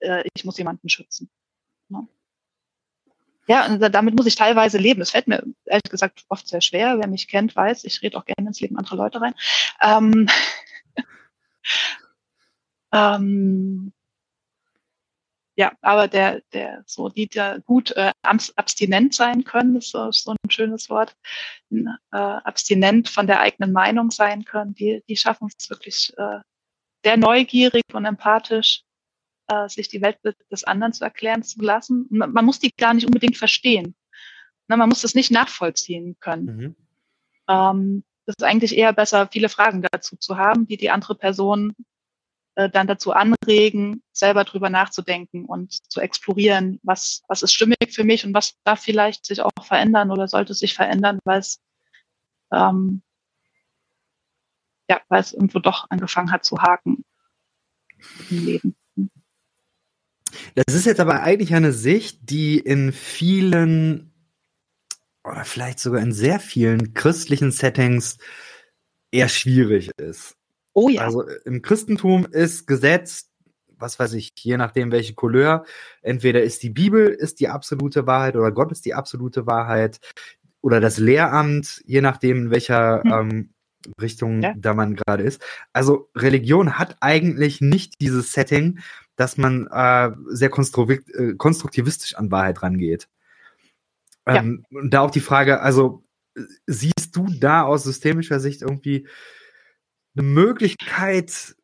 äh, 0.01 0.23
ich 0.33 0.45
muss 0.45 0.57
jemanden 0.57 0.89
schützen. 0.89 1.29
Ne? 1.89 2.07
Ja, 3.47 3.65
und 3.65 3.79
damit 3.79 4.15
muss 4.15 4.27
ich 4.27 4.35
teilweise 4.35 4.77
leben. 4.77 5.01
Es 5.01 5.11
fällt 5.11 5.27
mir 5.27 5.43
ehrlich 5.65 5.89
gesagt 5.89 6.25
oft 6.29 6.47
sehr 6.47 6.61
schwer. 6.61 6.99
Wer 6.99 7.07
mich 7.07 7.27
kennt, 7.27 7.55
weiß, 7.55 7.83
ich 7.85 8.01
rede 8.01 8.17
auch 8.17 8.25
gerne 8.25 8.47
ins 8.49 8.61
Leben 8.61 8.77
anderer 8.77 8.97
Leute 8.97 9.21
rein. 9.21 9.33
Ähm, 9.81 10.29
ähm, 12.93 13.93
ja, 15.55 15.73
aber 15.81 16.07
der, 16.07 16.41
der, 16.53 16.83
so, 16.87 17.09
die 17.09 17.27
da 17.27 17.57
gut 17.57 17.91
äh, 17.91 18.11
abstinent 18.23 19.13
sein 19.13 19.43
können, 19.43 19.75
ist 19.75 19.91
so, 19.91 20.11
so 20.11 20.31
ein 20.31 20.49
schönes 20.49 20.89
Wort, 20.89 21.15
äh, 21.71 21.85
abstinent 22.11 23.09
von 23.09 23.27
der 23.27 23.41
eigenen 23.41 23.73
Meinung 23.73 24.11
sein 24.11 24.45
können, 24.45 24.73
die, 24.73 25.03
die 25.09 25.17
schaffen 25.17 25.49
es 25.55 25.69
wirklich 25.69 26.13
äh, 26.17 26.39
sehr 27.03 27.17
neugierig 27.17 27.83
und 27.93 28.05
empathisch, 28.05 28.83
äh, 29.47 29.67
sich 29.69 29.87
die 29.87 30.01
Welt 30.01 30.19
des 30.51 30.63
anderen 30.63 30.93
zu 30.93 31.03
erklären 31.03 31.43
zu 31.43 31.61
lassen. 31.61 32.07
Man, 32.09 32.31
man 32.31 32.45
muss 32.45 32.59
die 32.59 32.71
gar 32.75 32.93
nicht 32.93 33.05
unbedingt 33.05 33.37
verstehen. 33.37 33.95
Na, 34.67 34.77
man 34.77 34.89
muss 34.89 35.01
das 35.01 35.15
nicht 35.15 35.31
nachvollziehen 35.31 36.17
können. 36.19 36.45
Mhm. 36.45 36.75
Ähm, 37.47 38.03
das 38.25 38.35
ist 38.37 38.43
eigentlich 38.45 38.77
eher 38.77 38.93
besser, 38.93 39.27
viele 39.31 39.49
Fragen 39.49 39.81
dazu 39.91 40.15
zu 40.15 40.37
haben, 40.37 40.67
die 40.67 40.77
die 40.77 40.91
andere 40.91 41.15
Person 41.15 41.75
äh, 42.55 42.69
dann 42.69 42.87
dazu 42.87 43.13
anregen, 43.13 44.03
selber 44.11 44.43
drüber 44.43 44.69
nachzudenken 44.69 45.45
und 45.45 45.71
zu 45.91 46.01
explorieren, 46.01 46.79
was, 46.83 47.23
was 47.27 47.43
ist 47.43 47.53
stimmig 47.53 47.77
für 47.91 48.03
mich 48.03 48.25
und 48.25 48.33
was 48.33 48.55
darf 48.63 48.81
vielleicht 48.81 49.25
sich 49.25 49.41
auch 49.41 49.51
verändern 49.63 50.11
oder 50.11 50.27
sollte 50.27 50.53
sich 50.53 50.73
verändern, 50.73 51.19
weil 51.23 51.39
es, 51.39 51.61
ähm, 52.51 53.01
ja, 54.89 55.01
weil 55.07 55.21
es 55.21 55.33
irgendwo 55.33 55.59
doch 55.59 55.89
angefangen 55.89 56.31
hat 56.31 56.43
zu 56.43 56.61
haken 56.61 57.05
im 58.29 58.45
Leben. 58.45 58.75
Das 60.55 60.75
ist 60.75 60.85
jetzt 60.85 60.99
aber 60.99 61.21
eigentlich 61.21 61.53
eine 61.53 61.71
Sicht, 61.71 62.29
die 62.29 62.59
in 62.59 62.91
vielen 62.91 64.11
oder 65.23 65.45
vielleicht 65.45 65.79
sogar 65.79 66.01
in 66.01 66.13
sehr 66.13 66.39
vielen 66.39 66.93
christlichen 66.93 67.51
Settings 67.51 68.17
eher 69.11 69.29
schwierig 69.29 69.91
ist. 69.97 70.35
Oh 70.73 70.89
ja. 70.89 71.01
Also 71.01 71.25
im 71.45 71.61
Christentum 71.61 72.25
ist 72.25 72.65
Gesetz, 72.65 73.29
was 73.77 73.99
weiß 73.99 74.13
ich, 74.13 74.31
je 74.37 74.57
nachdem 74.57 74.91
welche 74.91 75.13
Couleur, 75.13 75.65
entweder 76.01 76.41
ist 76.41 76.63
die 76.63 76.69
Bibel 76.69 77.07
ist 77.07 77.39
die 77.39 77.49
absolute 77.49 78.07
Wahrheit 78.07 78.35
oder 78.35 78.51
Gott 78.51 78.71
ist 78.71 78.85
die 78.85 78.93
absolute 78.93 79.47
Wahrheit 79.47 79.99
oder 80.61 80.79
das 80.79 80.97
Lehramt, 80.97 81.81
je 81.85 82.01
nachdem 82.01 82.37
in 82.37 82.51
welcher 82.51 83.01
hm. 83.03 83.11
ähm, 83.11 83.49
Richtung 83.99 84.41
ja. 84.41 84.53
da 84.55 84.73
man 84.73 84.95
gerade 84.95 85.23
ist. 85.23 85.41
Also 85.73 86.09
Religion 86.15 86.77
hat 86.77 86.97
eigentlich 87.01 87.61
nicht 87.61 87.99
dieses 87.99 88.31
Setting, 88.31 88.79
dass 89.21 89.37
man 89.37 89.67
äh, 89.67 90.09
sehr 90.29 90.49
äh, 90.49 91.33
konstruktivistisch 91.35 92.15
an 92.15 92.31
Wahrheit 92.31 92.63
rangeht. 92.63 93.07
Ähm, 94.25 94.65
ja. 94.71 94.79
Und 94.79 94.89
da 94.89 95.01
auch 95.01 95.11
die 95.11 95.19
Frage, 95.19 95.61
also 95.61 96.03
siehst 96.65 97.11
du 97.15 97.27
da 97.39 97.61
aus 97.61 97.83
systemischer 97.83 98.39
Sicht 98.39 98.63
irgendwie 98.63 99.07
eine 100.15 100.25
Möglichkeit, 100.25 101.55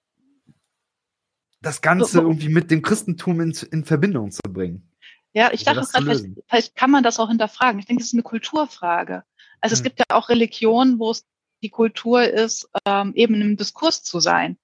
das 1.60 1.82
Ganze 1.82 2.22
irgendwie 2.22 2.50
mit 2.50 2.70
dem 2.70 2.84
Christentum 2.84 3.42
in, 3.42 3.58
in 3.72 3.86
Verbindung 3.86 4.30
zu 4.30 4.42
bringen? 4.48 4.92
Ja, 5.34 5.50
ich 5.52 5.64
dachte 5.64 5.82
gerade, 5.82 6.06
vielleicht, 6.06 6.26
vielleicht, 6.48 6.76
kann 6.76 6.92
man 6.92 7.02
das 7.02 7.20
auch 7.20 7.30
hinterfragen. 7.30 7.80
Ich 7.80 7.88
denke, 7.88 8.02
es 8.02 8.10
ist 8.10 8.14
eine 8.14 8.22
Kulturfrage. 8.22 9.24
Also 9.62 9.74
hm. 9.74 9.78
es 9.78 9.84
gibt 9.84 9.98
ja 9.98 10.06
auch 10.16 10.30
Religionen, 10.30 11.00
wo 11.00 11.10
es 11.10 11.26
die 11.64 11.72
Kultur 11.72 12.22
ist, 12.22 12.70
ähm, 12.86 13.14
eben 13.16 13.42
im 13.42 13.58
Diskurs 13.58 14.04
zu 14.04 14.20
sein 14.20 14.60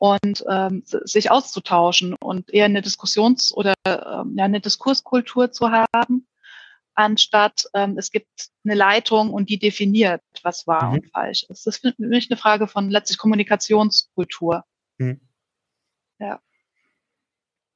und 0.00 0.42
ähm, 0.48 0.82
sich 0.86 1.30
auszutauschen 1.30 2.14
und 2.14 2.52
eher 2.54 2.64
eine 2.64 2.80
Diskussions- 2.80 3.52
oder 3.52 3.74
ähm, 3.84 4.34
ja, 4.34 4.46
eine 4.46 4.60
Diskurskultur 4.60 5.52
zu 5.52 5.70
haben, 5.70 6.26
anstatt 6.94 7.66
ähm, 7.74 7.98
es 7.98 8.10
gibt 8.10 8.48
eine 8.64 8.74
Leitung 8.74 9.30
und 9.30 9.50
die 9.50 9.58
definiert, 9.58 10.22
was 10.42 10.66
wahr 10.66 10.88
mhm. 10.88 10.94
und 10.94 11.10
falsch 11.10 11.42
ist. 11.50 11.66
Das 11.66 11.76
ist 11.76 11.80
für 11.82 11.92
mich 11.98 12.30
eine 12.30 12.38
Frage 12.38 12.66
von 12.66 12.88
letztlich 12.88 13.18
Kommunikationskultur. 13.18 14.64
Mhm. 14.96 15.20
Ja. 16.18 16.40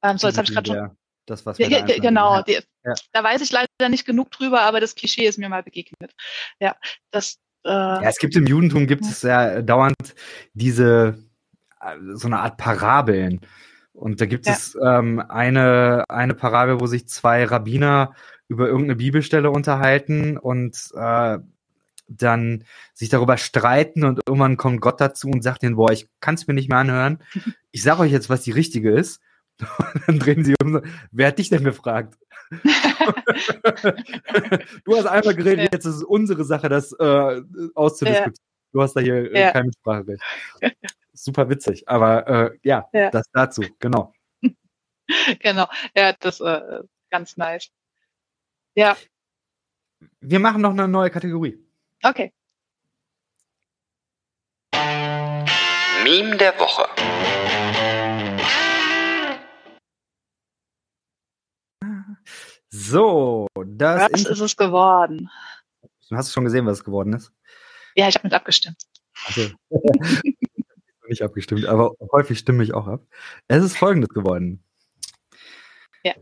Ähm, 0.01 0.17
so, 0.17 0.25
jetzt 0.25 0.37
habe 0.37 0.47
ich 0.47 0.53
gerade 0.53 0.67
schon. 0.67 0.97
Das, 1.27 1.45
was 1.45 1.59
wir 1.59 1.69
ja, 1.69 1.83
da 1.83 1.95
genau, 1.95 2.41
die, 2.47 2.59
ja. 2.83 2.93
da 3.13 3.23
weiß 3.23 3.41
ich 3.41 3.51
leider 3.51 3.89
nicht 3.89 4.05
genug 4.05 4.31
drüber, 4.31 4.61
aber 4.61 4.79
das 4.79 4.95
Klischee 4.95 5.27
ist 5.27 5.37
mir 5.37 5.49
mal 5.49 5.61
begegnet. 5.61 6.15
Ja, 6.59 6.75
das. 7.11 7.37
Äh, 7.63 7.69
ja, 7.69 8.01
es 8.01 8.17
gibt 8.17 8.35
im 8.35 8.47
Judentum 8.47 8.87
gibt 8.87 9.05
es 9.05 9.21
ja 9.21 9.61
dauernd 9.61 9.95
diese 10.53 11.23
so 12.13 12.27
eine 12.27 12.39
Art 12.39 12.57
Parabeln. 12.57 13.41
Und 13.95 14.19
da 14.19 14.25
gibt 14.25 14.45
ja. 14.45 14.53
es 14.53 14.77
ähm, 14.81 15.19
eine, 15.19 16.03
eine 16.09 16.33
Parabel, 16.33 16.81
wo 16.81 16.87
sich 16.87 17.07
zwei 17.07 17.45
Rabbiner 17.45 18.13
über 18.47 18.67
irgendeine 18.67 18.97
Bibelstelle 18.97 19.49
unterhalten 19.49 20.37
und 20.37 20.77
äh, 20.95 21.37
dann 22.07 22.65
sich 22.93 23.09
darüber 23.09 23.37
streiten 23.37 24.03
und 24.03 24.19
irgendwann 24.27 24.57
kommt 24.57 24.81
Gott 24.81 25.01
dazu 25.01 25.29
und 25.29 25.41
sagt 25.41 25.63
ihnen, 25.63 25.75
boah, 25.77 25.91
ich 25.91 26.07
kann 26.19 26.35
es 26.35 26.45
mir 26.45 26.53
nicht 26.53 26.69
mehr 26.69 26.79
anhören. 26.79 27.19
Ich 27.71 27.83
sage 27.83 28.03
euch 28.03 28.11
jetzt, 28.13 28.29
was 28.29 28.41
die 28.41 28.51
richtige 28.51 28.89
ist. 28.91 29.19
Und 29.59 29.67
dann 30.07 30.19
drehen 30.19 30.45
sie 30.45 30.55
um. 30.63 30.81
Wer 31.11 31.27
hat 31.27 31.39
dich 31.39 31.49
denn 31.49 31.65
gefragt? 31.65 32.17
du 34.85 34.95
hast 34.95 35.07
einmal 35.07 35.35
geredet, 35.35 35.65
ja. 35.65 35.69
jetzt 35.73 35.83
ist 35.83 35.95
es 35.95 36.03
unsere 36.03 36.45
Sache, 36.45 36.69
das 36.69 36.93
äh, 36.93 37.41
auszudiskutieren. 37.73 38.33
Ja. 38.33 38.71
Du 38.71 38.81
hast 38.81 38.93
da 38.93 39.01
hier 39.01 39.29
äh, 39.33 39.51
kein 39.51 39.65
Mitspracherecht 39.65 40.23
super 41.15 41.49
witzig. 41.49 41.87
Aber 41.87 42.27
äh, 42.27 42.57
ja, 42.63 42.87
ja, 42.93 43.09
das 43.09 43.29
dazu, 43.31 43.63
genau. 43.79 44.13
genau, 45.39 45.67
ja, 45.95 46.13
das 46.13 46.39
äh, 46.41 46.81
ganz 47.09 47.37
nice. 47.37 47.71
Ja. 48.75 48.95
Wir 50.19 50.39
machen 50.39 50.61
noch 50.61 50.71
eine 50.71 50.87
neue 50.87 51.09
Kategorie. 51.09 51.57
Okay. 52.03 52.33
Meme 56.03 56.37
der 56.37 56.53
Woche. 56.59 56.85
So, 62.69 63.47
das 63.65 64.11
was 64.11 64.25
ist 64.25 64.39
es 64.39 64.57
geworden? 64.57 65.31
Hast 66.11 66.29
du 66.29 66.33
schon 66.33 66.43
gesehen, 66.43 66.65
was 66.65 66.79
es 66.79 66.83
geworden 66.83 67.13
ist? 67.13 67.31
Ja, 67.95 68.09
ich 68.09 68.15
habe 68.15 68.27
mit 68.27 68.33
abgestimmt. 68.33 68.83
Also. 69.25 69.49
nicht 71.15 71.23
abgestimmt, 71.23 71.65
aber 71.65 71.91
häufig 72.11 72.39
stimme 72.39 72.63
ich 72.63 72.73
auch 72.73 72.87
ab. 72.87 73.01
Es 73.47 73.63
ist 73.63 73.77
folgendes 73.77 74.09
geworden. 74.09 74.63
Ja. 76.03 76.13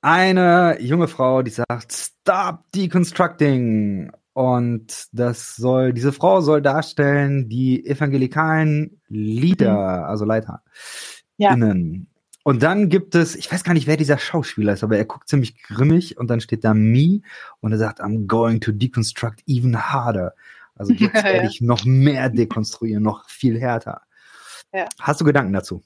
Eine 0.00 0.78
junge 0.80 1.08
Frau, 1.08 1.42
die 1.42 1.50
sagt, 1.50 1.92
stop 1.92 2.64
deconstructing. 2.74 4.10
Und 4.32 5.08
das 5.12 5.56
soll, 5.56 5.92
diese 5.92 6.12
Frau 6.12 6.40
soll 6.42 6.60
darstellen, 6.60 7.48
die 7.48 7.86
evangelikalen 7.86 9.00
Leader, 9.08 10.00
mhm. 10.00 10.04
also 10.04 10.24
Leiter, 10.24 10.62
ja. 11.38 11.54
innen. 11.54 12.08
Und 12.42 12.62
dann 12.62 12.88
gibt 12.88 13.16
es, 13.16 13.34
ich 13.34 13.50
weiß 13.50 13.64
gar 13.64 13.74
nicht, 13.74 13.88
wer 13.88 13.96
dieser 13.96 14.18
Schauspieler 14.18 14.74
ist, 14.74 14.84
aber 14.84 14.96
er 14.96 15.04
guckt 15.04 15.28
ziemlich 15.28 15.60
grimmig 15.62 16.16
und 16.16 16.28
dann 16.28 16.40
steht 16.40 16.62
da 16.64 16.74
me 16.74 17.22
und 17.60 17.72
er 17.72 17.78
sagt, 17.78 18.00
I'm 18.00 18.28
going 18.28 18.60
to 18.60 18.70
deconstruct 18.70 19.42
even 19.48 19.90
harder. 19.90 20.32
Also 20.76 20.92
jetzt 20.94 21.24
werde 21.24 21.48
ich 21.48 21.60
noch 21.60 21.84
mehr 21.84 22.28
dekonstruieren, 22.28 23.02
noch 23.02 23.28
viel 23.28 23.60
härter. 23.60 24.02
Ja. 24.72 24.88
Hast 25.00 25.20
du 25.20 25.24
Gedanken 25.24 25.52
dazu? 25.52 25.82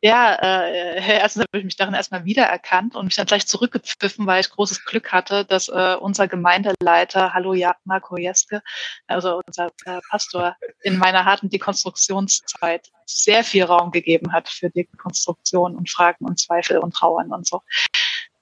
Ja, 0.00 0.34
äh, 0.34 1.18
erstens 1.18 1.42
habe 1.42 1.58
ich 1.58 1.64
mich 1.64 1.76
darin 1.76 1.94
erstmal 1.94 2.24
wiedererkannt 2.24 2.94
und 2.94 3.06
mich 3.06 3.16
dann 3.16 3.26
gleich 3.26 3.48
zurückgepfiffen, 3.48 4.26
weil 4.28 4.40
ich 4.40 4.50
großes 4.50 4.84
Glück 4.84 5.10
hatte, 5.10 5.44
dass 5.44 5.68
äh, 5.68 5.96
unser 5.98 6.28
Gemeindeleiter, 6.28 7.34
hallo 7.34 7.52
ja, 7.52 7.74
Marco 7.84 8.16
Jeske, 8.16 8.62
also 9.08 9.40
unser 9.44 9.70
äh, 9.86 10.00
Pastor, 10.08 10.54
in 10.82 10.98
meiner 10.98 11.24
harten 11.24 11.50
Dekonstruktionszeit 11.50 12.92
sehr 13.06 13.42
viel 13.42 13.64
Raum 13.64 13.90
gegeben 13.90 14.32
hat 14.32 14.48
für 14.48 14.70
Dekonstruktion 14.70 15.74
und 15.74 15.90
Fragen 15.90 16.26
und 16.26 16.38
Zweifel 16.38 16.78
und 16.78 16.94
Trauern 16.94 17.32
und 17.32 17.44
so. 17.44 17.62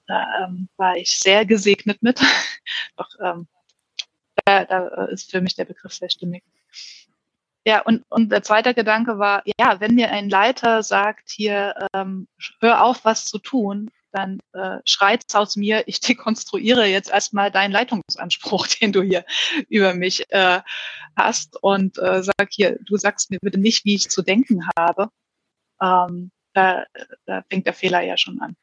Da 0.05 0.25
ähm, 0.43 0.69
war 0.77 0.95
ich 0.95 1.09
sehr 1.17 1.43
gesegnet 1.45 2.03
mit. 2.03 2.19
Doch 2.97 3.09
ähm, 3.19 3.47
da, 4.47 4.65
da 4.65 5.05
ist 5.05 5.29
für 5.29 5.41
mich 5.41 5.55
der 5.55 5.65
Begriff 5.65 5.93
sehr 5.93 6.09
stimmig. 6.09 6.43
Ja, 7.65 7.81
und, 7.81 8.05
und 8.09 8.31
der 8.31 8.43
zweite 8.43 8.73
Gedanke 8.73 9.19
war, 9.19 9.43
ja, 9.59 9.81
wenn 9.81 9.95
mir 9.95 10.09
ein 10.09 10.29
Leiter 10.29 10.83
sagt, 10.83 11.29
hier, 11.29 11.75
ähm, 11.93 12.29
hör 12.61 12.85
auf, 12.85 13.03
was 13.03 13.25
zu 13.25 13.39
tun, 13.39 13.91
dann 14.13 14.39
äh, 14.53 14.77
schreit 14.85 15.23
aus 15.33 15.57
mir, 15.57 15.83
ich 15.87 15.99
dekonstruiere 15.99 16.85
jetzt 16.85 17.09
erstmal 17.09 17.51
deinen 17.51 17.73
Leitungsanspruch, 17.73 18.67
den 18.81 18.93
du 18.93 19.01
hier 19.01 19.25
über 19.67 19.93
mich 19.93 20.31
äh, 20.31 20.61
hast 21.17 21.61
und 21.61 21.97
äh, 21.97 22.23
sag 22.23 22.47
hier, 22.51 22.77
du 22.85 22.95
sagst 22.95 23.31
mir 23.31 23.39
bitte 23.41 23.59
nicht, 23.59 23.83
wie 23.83 23.95
ich 23.95 24.09
zu 24.09 24.21
denken 24.21 24.69
habe. 24.77 25.09
Ähm, 25.81 26.31
da, 26.53 26.85
da 27.25 27.43
fängt 27.49 27.65
der 27.65 27.73
Fehler 27.73 28.01
ja 28.01 28.17
schon 28.17 28.39
an. 28.39 28.55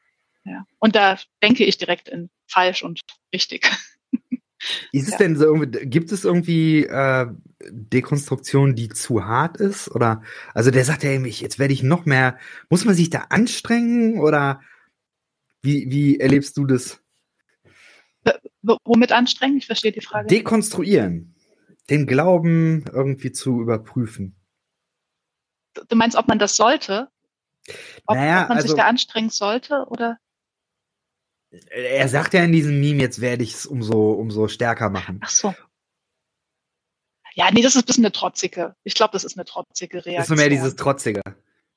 Ja. 0.45 0.65
Und 0.79 0.95
da 0.95 1.17
denke 1.43 1.63
ich 1.63 1.77
direkt 1.77 2.09
in 2.09 2.29
falsch 2.47 2.81
und 2.81 3.01
richtig. 3.31 3.69
Ist 4.91 5.05
es 5.05 5.11
ja. 5.11 5.17
denn 5.17 5.35
so, 5.35 5.53
gibt 5.59 6.11
es 6.11 6.23
irgendwie 6.23 6.85
äh, 6.85 7.27
Dekonstruktion, 7.69 8.75
die 8.75 8.89
zu 8.89 9.25
hart 9.25 9.57
ist? 9.57 9.89
Oder 9.89 10.21
also 10.53 10.71
der 10.71 10.85
sagt 10.85 11.03
ja 11.03 11.11
eben, 11.11 11.25
jetzt 11.25 11.59
werde 11.59 11.73
ich 11.73 11.83
noch 11.83 12.05
mehr. 12.05 12.37
Muss 12.69 12.85
man 12.85 12.95
sich 12.95 13.09
da 13.09 13.25
anstrengen 13.29 14.19
oder 14.19 14.61
wie, 15.61 15.89
wie 15.89 16.19
erlebst 16.19 16.57
du 16.57 16.65
das? 16.65 17.01
womit 18.83 19.11
anstrengend? 19.11 19.59
Ich 19.59 19.67
verstehe 19.67 19.91
die 19.91 20.01
Frage. 20.01 20.27
Dekonstruieren. 20.27 21.35
Den 21.89 22.07
Glauben 22.07 22.85
irgendwie 22.91 23.31
zu 23.31 23.61
überprüfen. 23.61 24.35
Du 25.87 25.95
meinst, 25.95 26.17
ob 26.17 26.27
man 26.27 26.39
das 26.39 26.55
sollte? 26.55 27.09
Ob, 28.05 28.15
Naja, 28.15 28.43
ob 28.43 28.49
man 28.49 28.57
also- 28.57 28.69
sich 28.69 28.77
da 28.77 28.87
anstrengen 28.87 29.29
sollte 29.29 29.85
oder? 29.89 30.17
Er 31.69 32.07
sagt 32.07 32.33
ja 32.33 32.43
in 32.43 32.51
diesem 32.51 32.79
Meme, 32.79 33.01
jetzt 33.01 33.21
werde 33.21 33.43
ich 33.43 33.53
es 33.53 33.65
umso, 33.65 34.11
umso 34.11 34.47
stärker 34.47 34.89
machen. 34.89 35.19
Ach 35.23 35.29
so. 35.29 35.53
Ja, 37.33 37.51
nee, 37.51 37.61
das 37.61 37.75
ist 37.75 37.83
ein 37.83 37.85
bisschen 37.85 38.05
eine 38.05 38.13
trotzige. 38.13 38.75
Ich 38.83 38.93
glaube, 38.93 39.11
das 39.11 39.25
ist 39.25 39.37
eine 39.37 39.45
trotzige 39.45 39.97
Reaktion. 40.05 40.21
Ist 40.21 40.27
so 40.29 40.35
mehr 40.35 40.49
dieses 40.49 40.75
Trotzige. 40.75 41.21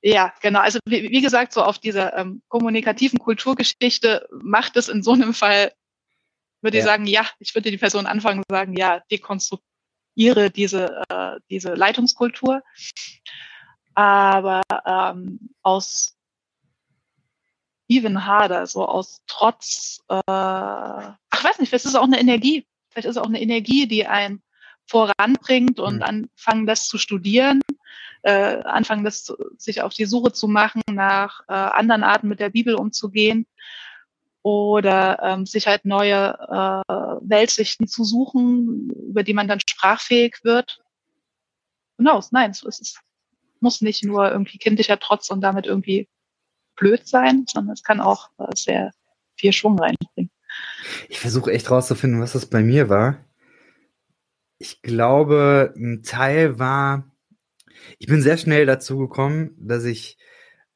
Ja, 0.02 0.32
genau. 0.40 0.60
Also 0.60 0.78
wie, 0.86 1.10
wie 1.10 1.20
gesagt, 1.20 1.52
so 1.52 1.62
auf 1.62 1.78
dieser 1.78 2.16
ähm, 2.16 2.42
kommunikativen 2.48 3.18
Kulturgeschichte 3.18 4.28
macht 4.30 4.76
es 4.76 4.88
in 4.88 5.02
so 5.02 5.12
einem 5.12 5.34
Fall, 5.34 5.72
würde 6.62 6.78
ich 6.78 6.84
Ja. 6.84 6.90
sagen, 6.90 7.06
ja, 7.06 7.26
ich 7.40 7.54
würde 7.54 7.72
die 7.72 7.78
Person 7.78 8.06
anfangen 8.06 8.38
und 8.38 8.44
sagen, 8.48 8.76
ja, 8.76 9.02
dekonstruiere 9.10 10.50
diese, 10.54 11.02
äh, 11.08 11.40
diese 11.50 11.74
Leitungskultur. 11.74 12.62
Aber 13.94 14.62
ähm, 14.86 15.50
aus 15.62 16.17
even 17.88 18.24
harder, 18.26 18.66
so 18.66 18.86
aus 18.86 19.22
Trotz, 19.26 20.00
äh, 20.08 20.20
ach 20.26 21.44
weiß 21.44 21.58
nicht, 21.58 21.70
vielleicht 21.70 21.84
ist 21.86 21.92
es 21.92 21.94
auch 21.94 22.04
eine 22.04 22.20
Energie, 22.20 22.66
vielleicht 22.90 23.06
ist 23.06 23.16
es 23.16 23.22
auch 23.22 23.26
eine 23.26 23.40
Energie, 23.40 23.86
die 23.86 24.06
einen 24.06 24.42
voranbringt 24.86 25.80
und 25.80 25.96
Mhm. 25.96 26.02
anfangen 26.02 26.66
lässt 26.66 26.88
zu 26.88 26.98
studieren, 26.98 27.60
äh, 28.22 28.62
anfangen 28.62 29.04
lässt, 29.04 29.26
zu- 29.26 29.36
sich 29.56 29.82
auf 29.82 29.94
die 29.94 30.06
Suche 30.06 30.32
zu 30.32 30.48
machen 30.48 30.82
nach 30.90 31.40
äh, 31.48 31.52
anderen 31.52 32.04
Arten 32.04 32.28
mit 32.28 32.40
der 32.40 32.50
Bibel 32.50 32.74
umzugehen 32.74 33.46
oder 34.42 35.18
ähm, 35.22 35.46
sich 35.46 35.66
halt 35.66 35.84
neue 35.84 36.38
äh, 36.38 36.92
Weltsichten 37.22 37.86
zu 37.86 38.04
suchen, 38.04 38.90
über 39.08 39.22
die 39.22 39.34
man 39.34 39.48
dann 39.48 39.60
sprachfähig 39.60 40.38
wird. 40.42 40.80
Genau, 41.98 42.22
nein, 42.30 42.52
so 42.54 42.68
ist 42.68 42.80
es. 42.80 43.00
Muss 43.60 43.80
nicht 43.80 44.04
nur 44.04 44.30
irgendwie 44.30 44.58
kindlicher 44.58 44.98
Trotz 44.98 45.30
und 45.30 45.40
damit 45.40 45.66
irgendwie 45.66 46.08
blöd 46.78 47.06
sein, 47.06 47.44
sondern 47.48 47.74
es 47.74 47.82
kann 47.82 48.00
auch 48.00 48.30
äh, 48.38 48.44
sehr 48.54 48.92
viel 49.36 49.52
Schwung 49.52 49.78
reinbringen. 49.78 50.30
Ich 51.08 51.20
versuche 51.20 51.52
echt 51.52 51.70
rauszufinden, 51.70 52.20
was 52.20 52.32
das 52.32 52.46
bei 52.46 52.62
mir 52.62 52.88
war. 52.88 53.18
Ich 54.58 54.82
glaube, 54.82 55.74
ein 55.76 56.02
Teil 56.02 56.58
war, 56.58 57.04
ich 57.98 58.06
bin 58.06 58.22
sehr 58.22 58.38
schnell 58.38 58.66
dazu 58.66 58.98
gekommen, 58.98 59.54
dass 59.58 59.84
ich 59.84 60.18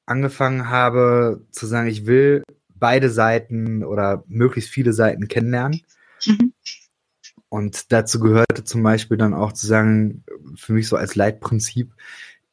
angefangen 0.07 0.69
habe 0.69 1.47
zu 1.51 1.67
sagen, 1.67 1.89
ich 1.89 2.07
will 2.07 2.43
beide 2.69 3.11
Seiten 3.11 3.85
oder 3.85 4.25
möglichst 4.27 4.71
viele 4.71 4.93
Seiten 4.93 5.29
kennenlernen. 5.29 5.83
Mhm. 6.27 6.53
Und 7.49 7.93
dazu 7.93 8.19
gehörte 8.19 8.65
zum 8.65 8.83
Beispiel 8.83 9.17
dann 9.17 9.35
auch 9.35 9.53
zu 9.53 9.67
sagen, 9.67 10.25
für 10.57 10.73
mich 10.73 10.89
so 10.89 10.97
als 10.97 11.17
Leitprinzip, 11.17 11.93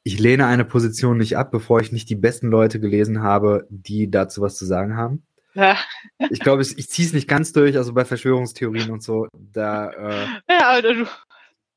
ich 0.10 0.18
lehne 0.20 0.48
eine 0.48 0.66
Position 0.66 1.18
nicht 1.20 1.38
ab, 1.38 1.52
bevor 1.52 1.82
ich 1.82 1.92
nicht 1.92 2.10
die 2.10 2.16
besten 2.16 2.48
Leute 2.48 2.80
gelesen 2.80 3.22
habe, 3.22 3.68
die 3.70 4.10
dazu 4.10 4.42
was 4.42 4.56
zu 4.58 4.66
sagen 4.66 4.98
haben. 4.98 5.22
Ja, 5.54 5.78
Ich 6.32 6.40
glaube, 6.40 6.64
ich, 6.64 6.80
ich 6.80 6.90
ziehe 6.90 7.08
es 7.08 7.14
nicht 7.14 7.28
ganz 7.28 7.54
durch, 7.54 7.78
also 7.78 7.94
bei 7.94 8.06
Verschwörungstheorien 8.06 8.90
und 8.90 9.04
so, 9.04 9.28
da 9.34 9.92
äh, 9.92 10.26
ja 10.50 10.70
aber 10.72 10.82
du 10.82 11.06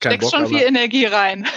steckst 0.00 0.20
Bock, 0.30 0.40
schon 0.40 0.48
viel 0.48 0.62
Energie 0.62 1.04
rein. 1.04 1.46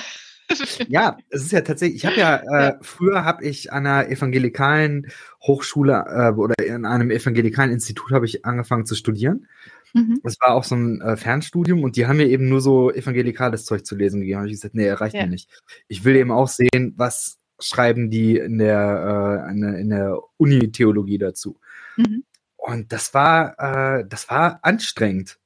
Ja, 0.87 1.17
es 1.31 1.41
ist 1.41 1.53
ja 1.53 1.61
tatsächlich, 1.61 2.03
ich 2.03 2.05
habe 2.05 2.17
ja, 2.17 2.35
äh, 2.35 2.65
Ja. 2.65 2.77
früher 2.83 3.25
habe 3.25 3.43
ich 3.43 3.73
an 3.73 3.87
einer 3.87 4.09
evangelikalen 4.09 5.07
Hochschule 5.41 6.05
äh, 6.07 6.39
oder 6.39 6.53
in 6.63 6.85
einem 6.85 7.09
evangelikalen 7.09 7.71
Institut 7.71 8.11
habe 8.11 8.27
ich 8.27 8.45
angefangen 8.45 8.85
zu 8.85 8.93
studieren. 8.93 9.47
Mhm. 9.95 10.19
Das 10.23 10.35
war 10.41 10.53
auch 10.53 10.65
so 10.65 10.75
ein 10.75 10.99
äh, 10.99 11.15
Fernstudium 11.15 11.81
und 11.83 11.95
die 11.95 12.05
haben 12.05 12.17
mir 12.17 12.27
eben 12.27 12.49
nur 12.49 12.59
so 12.59 12.91
evangelikales 12.91 13.63
Zeug 13.63 13.85
zu 13.85 13.95
lesen 13.95 14.19
gegeben. 14.19 14.39
Habe 14.39 14.47
ich 14.49 14.55
gesagt, 14.55 14.75
nee, 14.75 14.91
reicht 14.91 15.15
Ja. 15.15 15.23
mir 15.23 15.29
nicht. 15.29 15.49
Ich 15.87 16.03
will 16.03 16.17
eben 16.17 16.31
auch 16.31 16.49
sehen, 16.49 16.93
was 16.97 17.37
schreiben 17.59 18.09
die 18.09 18.37
in 18.37 18.57
der, 18.57 19.47
äh, 19.47 19.51
in 19.79 19.89
der, 19.89 20.19
Uni-Theologie 20.35 21.17
dazu. 21.17 21.57
Mhm. 21.95 22.25
Und 22.57 22.91
das 22.91 23.13
war, 23.13 23.55
äh, 23.99 24.05
das 24.05 24.29
war 24.29 24.59
anstrengend. 24.63 25.39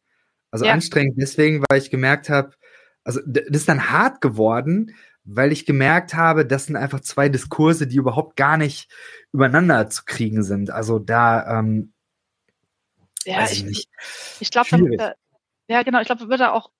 Also 0.49 0.65
Ja. 0.65 0.73
anstrengend 0.73 1.13
deswegen, 1.17 1.63
weil 1.69 1.77
ich 1.77 1.91
gemerkt 1.91 2.29
habe, 2.29 2.53
also 3.03 3.19
das 3.27 3.45
ist 3.49 3.69
dann 3.69 3.91
hart 3.91 4.19
geworden, 4.19 4.95
weil 5.25 5.51
ich 5.51 5.67
gemerkt 5.67 6.15
habe, 6.15 6.43
das 6.43 6.65
sind 6.65 6.75
einfach 6.75 7.01
zwei 7.01 7.29
Diskurse, 7.29 7.85
die 7.85 7.97
überhaupt 7.97 8.35
gar 8.35 8.57
nicht 8.57 8.89
übereinander 9.31 9.89
zu 9.91 10.03
kriegen 10.05 10.41
sind. 10.41 10.71
Also 10.71 10.97
da, 10.97 11.59
ähm, 11.59 11.93
Ja, 13.29 13.41
weiß 13.41 13.51
ich 13.53 13.65
ich, 13.65 13.87
ich 14.39 14.51
glaube, 14.51 15.15
ja 15.67 15.83
genau, 15.83 15.99
ich 15.99 16.07
glaube, 16.07 16.21
wir 16.21 16.29
würde 16.29 16.51
auch 16.51 16.71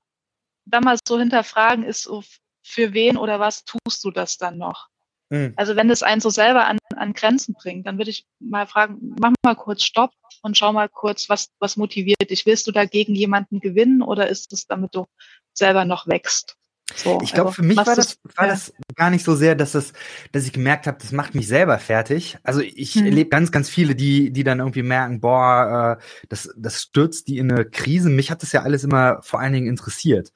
damals 0.66 1.02
so 1.08 1.20
hinterfragen, 1.20 1.84
ist 1.84 2.04
so, 2.04 2.24
für 2.64 2.94
wen 2.94 3.18
oder 3.18 3.40
was 3.40 3.64
tust 3.66 4.04
du 4.04 4.12
das 4.12 4.38
dann 4.38 4.58
noch? 4.58 4.88
Mhm. 5.30 5.54
Also 5.56 5.76
wenn 5.76 5.88
das 5.88 6.04
einen 6.04 6.22
so 6.22 6.30
selber 6.30 6.66
an, 6.66 6.80
an 6.96 7.14
Grenzen 7.14 7.54
bringt, 7.54 7.86
dann 7.86 7.98
würde 7.98 8.10
ich 8.10 8.26
mal 8.40 8.66
fragen, 8.66 9.16
mach 9.20 9.34
mal 9.44 9.56
kurz 9.56 9.84
Stopp 9.84 10.12
und 10.42 10.58
schau 10.58 10.74
mal 10.74 10.90
kurz, 10.90 11.30
was, 11.30 11.50
was 11.60 11.78
motiviert 11.78 12.30
dich. 12.30 12.46
Willst 12.46 12.66
du 12.68 12.72
dagegen 12.72 13.16
jemanden 13.16 13.60
gewinnen 13.60 14.02
oder 14.02 14.28
ist 14.28 14.52
es, 14.54 14.66
damit 14.66 14.96
du 14.96 15.06
selber 15.54 15.86
noch 15.86 16.08
wächst? 16.08 16.58
So, 16.96 17.20
Ich 17.24 17.34
glaube, 17.34 17.50
also, 17.50 17.62
für 17.62 17.64
mich 17.64 17.78
war 17.78 17.96
das, 17.96 18.18
war 18.36 18.46
ja. 18.48 18.52
das 18.54 18.74
gar 18.96 19.10
nicht 19.10 19.24
so 19.24 19.36
sehr, 19.36 19.56
dass 19.56 19.76
es, 19.76 19.94
dass 20.32 20.46
ich 20.46 20.54
gemerkt 20.54 20.88
habe, 20.88 20.98
das 21.00 21.12
macht 21.12 21.36
mich 21.36 21.48
selber 21.48 21.78
fertig. 21.80 22.38
Also 22.44 22.62
ich 22.62 22.96
Mhm. 22.96 23.06
erlebe 23.06 23.30
ganz, 23.30 23.52
ganz 23.52 23.70
viele, 23.70 23.96
die, 23.96 24.32
die 24.32 24.44
dann 24.44 24.60
irgendwie 24.60 24.84
merken, 24.84 25.20
boah, 25.22 25.98
äh, 26.00 26.04
das, 26.30 26.50
das 26.58 26.82
stürzt 26.82 27.28
die 27.28 27.38
in 27.38 27.52
eine 27.52 27.66
Krise. 27.66 28.10
Mich 28.10 28.32
hat 28.32 28.42
das 28.42 28.52
ja 28.52 28.64
alles 28.64 28.84
immer 28.84 29.22
vor 29.22 29.40
allen 29.40 29.54
Dingen 29.54 29.68
interessiert. 29.68 30.32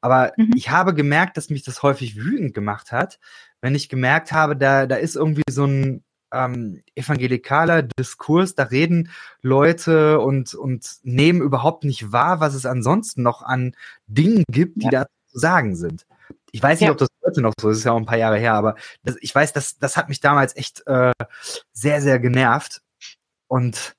Aber 0.00 0.32
Mhm. 0.36 0.52
ich 0.56 0.70
habe 0.70 0.94
gemerkt, 0.94 1.36
dass 1.36 1.50
mich 1.50 1.62
das 1.62 1.82
häufig 1.82 2.16
wütend 2.16 2.54
gemacht 2.54 2.92
hat, 2.92 3.18
wenn 3.60 3.74
ich 3.74 3.88
gemerkt 3.88 4.32
habe, 4.32 4.56
da, 4.56 4.86
da 4.86 4.96
ist 4.96 5.16
irgendwie 5.16 5.42
so 5.50 5.64
ein 5.64 6.04
ähm, 6.32 6.82
evangelikaler 6.94 7.82
Diskurs, 7.82 8.54
da 8.54 8.64
reden 8.64 9.10
Leute 9.42 10.20
und, 10.20 10.54
und 10.54 10.98
nehmen 11.02 11.40
überhaupt 11.40 11.84
nicht 11.84 12.12
wahr, 12.12 12.38
was 12.40 12.54
es 12.54 12.66
ansonsten 12.66 13.22
noch 13.22 13.42
an 13.42 13.74
Dingen 14.06 14.44
gibt, 14.50 14.82
die 14.82 14.86
Ja. 14.86 14.90
da 14.90 15.06
sagen 15.38 15.76
sind. 15.76 16.06
Ich 16.52 16.62
weiß 16.62 16.80
nicht, 16.80 16.86
Ja. 16.86 16.92
ob 16.92 16.98
das 16.98 17.08
heute 17.24 17.40
noch 17.42 17.52
so 17.60 17.68
ist, 17.70 17.78
ist 17.78 17.84
ja 17.84 17.92
auch 17.92 17.96
ein 17.98 18.06
paar 18.06 18.18
Jahre 18.18 18.38
her, 18.38 18.54
aber 18.54 18.74
das, 19.02 19.16
ich 19.20 19.34
weiß, 19.34 19.52
das, 19.52 19.78
das 19.78 19.96
hat 19.96 20.08
mich 20.08 20.20
damals 20.20 20.56
echt 20.56 20.86
äh, 20.86 21.12
sehr, 21.72 22.00
sehr 22.02 22.18
genervt. 22.18 22.80
Und 23.48 23.94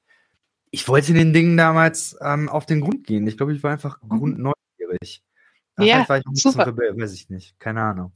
ich 0.72 0.88
wollte 0.88 1.14
den 1.14 1.34
Dingen 1.34 1.58
damals 1.58 2.16
ähm, 2.22 2.50
auf 2.50 2.66
den 2.66 2.82
Grund 2.82 3.06
gehen. 3.08 3.26
Ich 3.28 3.38
glaube, 3.38 3.54
ich 3.54 3.64
war 3.64 3.72
einfach 3.72 4.00
Mhm. 4.04 4.10
grundneugierig. 4.10 5.24
Ja, 5.80 6.08
war 6.10 6.18
ich 6.18 6.26
auch 6.28 6.34
super. 6.36 6.68
Rebell, 6.68 6.98
weiß 7.00 7.14
ich 7.14 7.30
nicht. 7.30 7.58
Keine 7.60 7.82
Ahnung. 7.82 8.12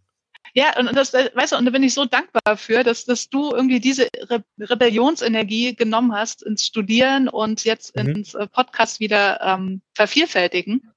Ja, 0.55 0.77
und 0.77 0.93
das, 0.95 1.13
äh, 1.15 1.31
weißt 1.33 1.53
du, 1.53 1.57
und 1.57 1.65
da 1.65 1.71
bin 1.71 1.81
ich 1.81 1.93
so 1.93 2.05
dankbar 2.05 2.57
für, 2.57 2.83
dass, 2.83 3.05
dass 3.05 3.29
du 3.29 3.53
irgendwie 3.55 3.79
diese 3.79 4.07
Re 4.29 4.43
Rebellionsenergie 4.59 5.73
genommen 5.75 6.13
hast 6.13 6.43
ins 6.43 6.65
Studieren 6.65 7.27
und 7.29 7.63
jetzt 7.63 7.95
Mhm. 7.95 8.09
ins 8.09 8.33
äh, 8.35 8.45
Podcast 8.47 8.99
wieder 8.99 9.41
ähm, 9.41 9.81
vervielfältigen, 9.95 10.91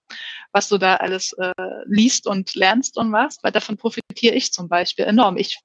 was 0.56 0.70
du 0.70 0.78
da 0.78 0.96
alles 0.96 1.34
äh, 1.34 1.52
liest 1.84 2.26
und 2.26 2.54
lernst 2.54 2.96
und 2.96 3.10
machst, 3.10 3.44
weil 3.44 3.52
davon 3.52 3.76
profitiere 3.76 4.34
ich 4.34 4.54
zum 4.54 4.70
Beispiel 4.70 5.04
enorm. 5.04 5.36
Ich 5.36 5.60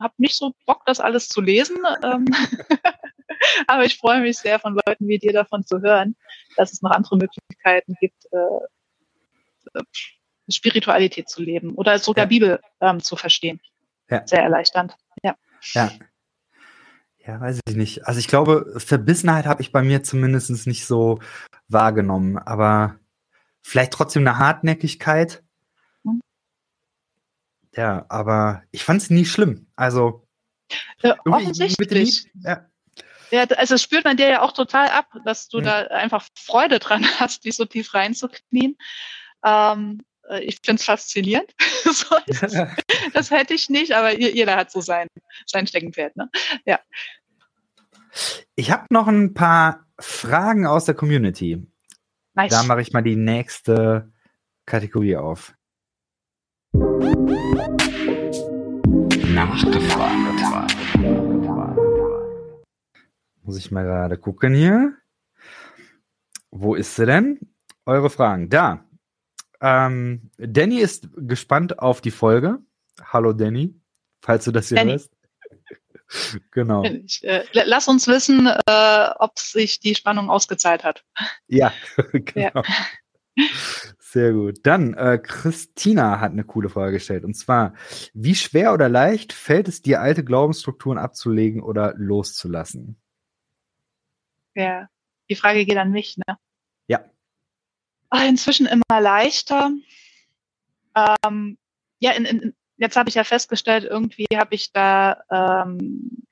habe 0.00 0.14
nicht 0.16 0.36
so 0.36 0.54
Bock, 0.64 0.86
das 0.86 1.00
alles 1.00 1.28
zu 1.28 1.42
lesen, 1.42 1.76
ähm, 2.02 2.24
aber 3.66 3.84
ich 3.84 3.98
freue 3.98 4.22
mich 4.22 4.38
sehr, 4.38 4.58
von 4.58 4.80
Leuten 4.86 5.06
wie 5.06 5.18
dir 5.18 5.34
davon 5.34 5.66
zu 5.66 5.82
hören, 5.82 6.16
dass 6.56 6.72
es 6.72 6.80
noch 6.80 6.92
andere 6.92 7.18
Möglichkeiten 7.18 7.94
gibt, 8.00 8.24
äh, 8.32 9.78
äh, 9.78 9.82
Spiritualität 10.50 11.28
zu 11.28 11.42
leben 11.42 11.74
oder 11.74 11.98
sogar 11.98 12.24
Ja. 12.24 12.28
Bibel 12.28 12.60
ähm, 12.80 13.00
zu 13.00 13.16
verstehen. 13.16 13.60
Ja. 14.08 14.26
Sehr 14.26 14.42
erleichternd. 14.42 14.96
Ja. 15.22 15.36
Ja. 15.74 15.92
Ja, 17.18 17.38
weiß 17.38 17.60
ich 17.68 17.76
nicht. 17.76 18.06
Also 18.06 18.18
ich 18.18 18.28
glaube, 18.28 18.72
Verbissenheit 18.78 19.44
habe 19.44 19.60
ich 19.60 19.72
bei 19.72 19.82
mir 19.82 20.02
zumindest 20.02 20.66
nicht 20.66 20.86
so 20.86 21.20
wahrgenommen, 21.68 22.38
aber 22.38 22.98
vielleicht 23.62 23.92
trotzdem 23.92 24.26
eine 24.26 24.38
Hartnäckigkeit. 24.38 25.42
Mhm. 26.02 26.20
Ja, 27.74 28.04
aber 28.08 28.62
ich 28.70 28.84
fand 28.84 29.00
es 29.02 29.10
nie 29.10 29.24
schlimm. 29.24 29.66
Also 29.76 30.26
Äh, 31.02 31.14
offensichtlich. 31.24 32.26
Ja. 32.42 32.66
Ja, 33.30 33.44
also 33.44 33.74
das 33.74 33.82
spürt 33.82 34.04
man 34.04 34.18
dir 34.18 34.28
ja 34.28 34.42
auch 34.42 34.52
total 34.52 34.88
ab, 34.88 35.06
dass 35.24 35.48
du 35.48 35.58
Mhm. 35.60 35.64
da 35.64 35.80
einfach 35.86 36.26
Freude 36.38 36.78
dran 36.78 37.02
hast, 37.20 37.44
dich 37.44 37.56
so 37.56 37.64
tief 37.64 37.94
reinzuknien. 37.94 38.76
Ähm, 39.44 40.02
äh, 40.28 40.40
ich 40.44 40.58
finde 40.64 40.78
es 40.80 40.84
faszinierend. 40.84 41.50
Das 43.14 43.30
hätte 43.30 43.54
ich 43.54 43.68
nicht, 43.68 43.92
aber 43.92 44.18
je- 44.18 44.32
jeder 44.34 44.56
hat 44.56 44.70
so 44.70 44.80
sein, 44.80 45.08
sein 45.46 45.66
Steckenpferd. 45.66 46.16
Ne? 46.16 46.30
Ich 48.54 48.70
habe 48.70 48.86
noch 48.90 49.08
ein 49.08 49.34
paar 49.34 49.86
Fragen 49.98 50.66
aus 50.66 50.84
der 50.84 50.94
Community. 50.94 51.66
Nice. 52.34 52.50
Da 52.50 52.62
mache 52.62 52.80
ich 52.80 52.92
mal 52.92 53.02
die 53.02 53.16
nächste 53.16 54.12
Kategorie 54.66 55.16
auf. 55.16 55.54
Nachgefragt. 59.34 60.18
Muss 63.42 63.58
ich 63.58 63.70
mal 63.70 63.84
gerade 63.84 64.16
gucken 64.18 64.54
hier. 64.54 64.94
Wo 66.50 66.74
ist 66.74 66.96
sie 66.96 67.06
denn? 67.06 67.38
eure 67.86 68.10
Fragen. 68.10 68.48
Da. 68.48 68.84
Ähm, 69.60 70.30
Danny 70.38 70.78
ist 70.78 71.08
gespannt 71.16 71.78
auf 71.78 72.00
die 72.00 72.10
Folge. 72.10 72.58
Hallo 73.02 73.32
Danny, 73.32 73.74
falls 74.20 74.44
du 74.44 74.52
das 74.52 74.68
hier 74.68 74.76
Danny. 74.76 74.92
hörst. 74.92 75.12
Genau. 76.50 76.84
Ich, 76.84 77.22
äh, 77.24 77.44
lass 77.52 77.88
uns 77.88 78.06
wissen, 78.06 78.46
äh, 78.46 79.08
ob 79.18 79.38
sich 79.38 79.80
die 79.80 79.94
Spannung 79.94 80.30
ausgezahlt 80.30 80.84
hat. 80.84 81.04
Ja, 81.48 81.72
genau. 82.12 82.50
Ja. 82.54 82.62
Sehr 83.98 84.32
gut. 84.32 84.58
Dann, 84.64 84.92
äh, 84.92 85.18
Christina 85.18 86.20
hat 86.20 86.32
eine 86.32 86.44
coole 86.44 86.68
Frage 86.68 86.92
gestellt. 86.92 87.24
Und 87.24 87.34
zwar, 87.34 87.74
wie 88.12 88.34
schwer 88.34 88.74
oder 88.74 88.90
leicht 88.90 89.32
fällt 89.32 89.68
es 89.68 89.80
dir, 89.80 90.02
alte 90.02 90.22
Glaubensstrukturen 90.22 90.98
abzulegen 90.98 91.62
oder 91.62 91.94
loszulassen? 91.96 93.00
Ja, 94.54 94.88
die 95.30 95.34
Frage 95.34 95.64
geht 95.64 95.78
an 95.78 95.92
mich, 95.92 96.18
ne? 96.18 96.36
Ja. 96.88 97.00
Ah, 98.10 98.26
inzwischen 98.26 98.66
immer 98.66 99.00
leichter. 99.00 99.70
Ähm, 100.94 101.56
ja, 101.98 102.10
in, 102.10 102.26
in, 102.26 102.54
jetzt 102.82 102.96
habe 102.96 103.08
ich 103.08 103.14
ja 103.14 103.22
festgestellt, 103.24 103.84
irgendwie 103.84 104.26
habe 104.34 104.54
ich 104.56 104.72
da 104.72 105.22
ähm, 105.30 106.24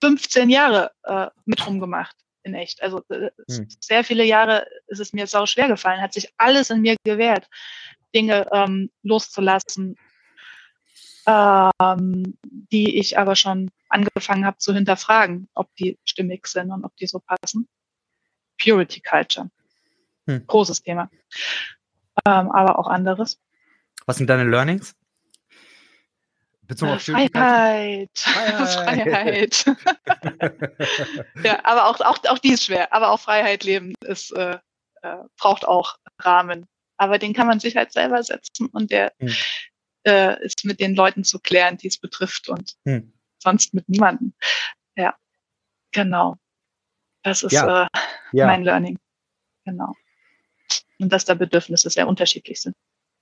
15 0.00 0.48
Jahre 0.48 0.90
äh, 1.04 1.26
mit 1.44 1.64
rumgemacht 1.66 2.16
in 2.42 2.54
echt. 2.54 2.82
Also 2.82 3.02
äh, 3.10 3.30
hm. 3.48 3.68
sehr 3.78 4.02
viele 4.02 4.24
Jahre 4.24 4.66
ist 4.86 5.00
es 5.00 5.12
mir 5.12 5.26
sau 5.26 5.44
schwer 5.44 5.68
gefallen, 5.68 6.00
hat 6.00 6.14
sich 6.14 6.32
alles 6.38 6.70
in 6.70 6.80
mir 6.80 6.96
gewehrt, 7.04 7.48
Dinge 8.14 8.48
ähm, 8.52 8.90
loszulassen, 9.02 9.96
ähm, 11.26 12.38
die 12.42 12.98
ich 12.98 13.18
aber 13.18 13.36
schon 13.36 13.70
angefangen 13.90 14.46
habe 14.46 14.56
zu 14.56 14.72
hinterfragen, 14.72 15.48
ob 15.54 15.74
die 15.76 15.98
stimmig 16.04 16.46
sind 16.46 16.70
und 16.70 16.84
ob 16.84 16.96
die 16.96 17.06
so 17.06 17.20
passen. 17.20 17.68
Purity 18.58 19.02
Culture. 19.02 19.50
Hm. 20.26 20.46
Großes 20.46 20.82
Thema. 20.82 21.10
Ähm, 22.24 22.50
aber 22.50 22.78
auch 22.78 22.88
anderes. 22.88 23.38
Was 24.06 24.16
sind 24.16 24.30
deine 24.30 24.44
Learnings? 24.44 24.96
Bezogen 26.66 26.92
auf 26.92 27.02
Freiheit. 27.04 28.10
Freiheit. 28.14 29.64
Freiheit. 29.64 29.64
ja, 31.44 31.64
aber 31.64 31.86
auch, 31.86 32.00
auch, 32.00 32.18
auch 32.28 32.38
die 32.38 32.52
ist 32.52 32.64
schwer. 32.64 32.92
Aber 32.92 33.10
auch 33.10 33.20
Freiheit 33.20 33.64
leben 33.64 33.94
ist, 34.04 34.32
äh, 34.32 34.58
äh, 35.02 35.16
braucht 35.38 35.66
auch 35.66 35.96
Rahmen. 36.20 36.66
Aber 36.96 37.18
den 37.18 37.34
kann 37.34 37.46
man 37.46 37.60
sich 37.60 37.76
halt 37.76 37.92
selber 37.92 38.22
setzen 38.22 38.66
und 38.72 38.90
der 38.90 39.12
hm. 39.18 39.34
äh, 40.06 40.44
ist 40.44 40.64
mit 40.64 40.80
den 40.80 40.94
Leuten 40.94 41.24
zu 41.24 41.38
klären, 41.38 41.76
die 41.76 41.88
es 41.88 41.98
betrifft 41.98 42.48
und 42.48 42.74
hm. 42.84 43.12
sonst 43.38 43.74
mit 43.74 43.88
niemandem. 43.88 44.34
Ja, 44.96 45.14
genau. 45.92 46.36
Das 47.22 47.42
ist 47.42 47.52
ja. 47.52 47.84
Äh, 47.84 47.88
ja. 48.32 48.46
mein 48.46 48.64
Learning. 48.64 48.98
Genau. 49.64 49.92
Und 50.98 51.12
dass 51.12 51.24
da 51.24 51.34
Bedürfnisse 51.34 51.90
sehr 51.90 52.08
unterschiedlich 52.08 52.60
sind. 52.62 52.74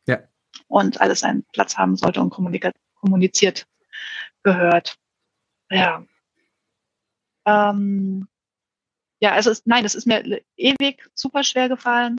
Ja. 0.07 0.22
Und 0.68 1.01
alles 1.01 1.24
einen 1.24 1.45
Platz 1.53 1.76
haben 1.76 1.97
sollte 1.97 2.20
und 2.20 2.30
Kommunikation 2.30 2.84
kommuniziert 3.05 3.67
gehört. 4.43 4.97
Ja. 5.71 6.05
Ähm, 7.47 8.27
ja, 9.21 9.33
also 9.33 9.51
es, 9.51 9.67
nein, 9.67 9.85
es 9.85 9.95
ist 9.95 10.07
mir 10.07 10.43
ewig 10.57 11.07
super 11.15 11.45
schwer 11.45 11.69
gefallen. 11.69 12.19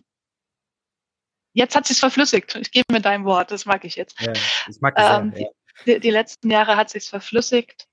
Jetzt 1.53 1.75
hat 1.75 1.87
sich's 1.87 1.99
verflüssigt. 1.99 2.55
Ich 2.55 2.71
gebe 2.71 2.91
mir 2.91 3.01
dein 3.01 3.25
Wort, 3.25 3.49
das 3.49 3.65
mag 3.65 3.83
ich 3.83 3.95
jetzt. 3.95 4.19
Ja, 4.21 4.33
das 4.67 4.79
mag 4.81 4.93
ich 4.97 5.03
ähm, 5.03 5.33
ja. 5.35 5.47
die, 5.85 5.99
die, 5.99 6.11
letzten 6.11 6.51
Jahre 6.51 6.75
hat 6.75 6.89
sich's 6.89 7.07
verflüssigt, 7.07 7.87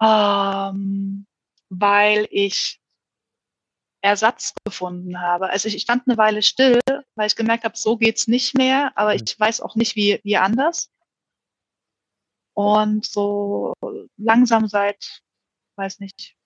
ähm, 0.00 1.26
weil 1.70 2.28
ich 2.30 2.80
Ersatz 4.02 4.52
gefunden 4.64 5.20
habe. 5.20 5.50
Also 5.50 5.66
ich, 5.66 5.74
ich 5.74 5.82
stand 5.82 6.06
eine 6.06 6.18
Weile 6.18 6.42
still, 6.42 6.80
weil 7.16 7.26
ich 7.26 7.36
gemerkt 7.36 7.64
habe, 7.64 7.76
so 7.76 7.96
geht's 7.96 8.28
nicht 8.28 8.54
mehr, 8.54 8.92
aber 8.96 9.14
mhm. 9.14 9.22
ich 9.24 9.40
weiß 9.40 9.60
auch 9.62 9.74
nicht, 9.74 9.96
wie, 9.96 10.20
wie 10.22 10.36
anders. 10.36 10.93
Und 12.54 13.04
so 13.04 13.74
langsam 14.16 14.68
seit, 14.68 15.20
weiß 15.76 16.00
nicht, 16.00 16.36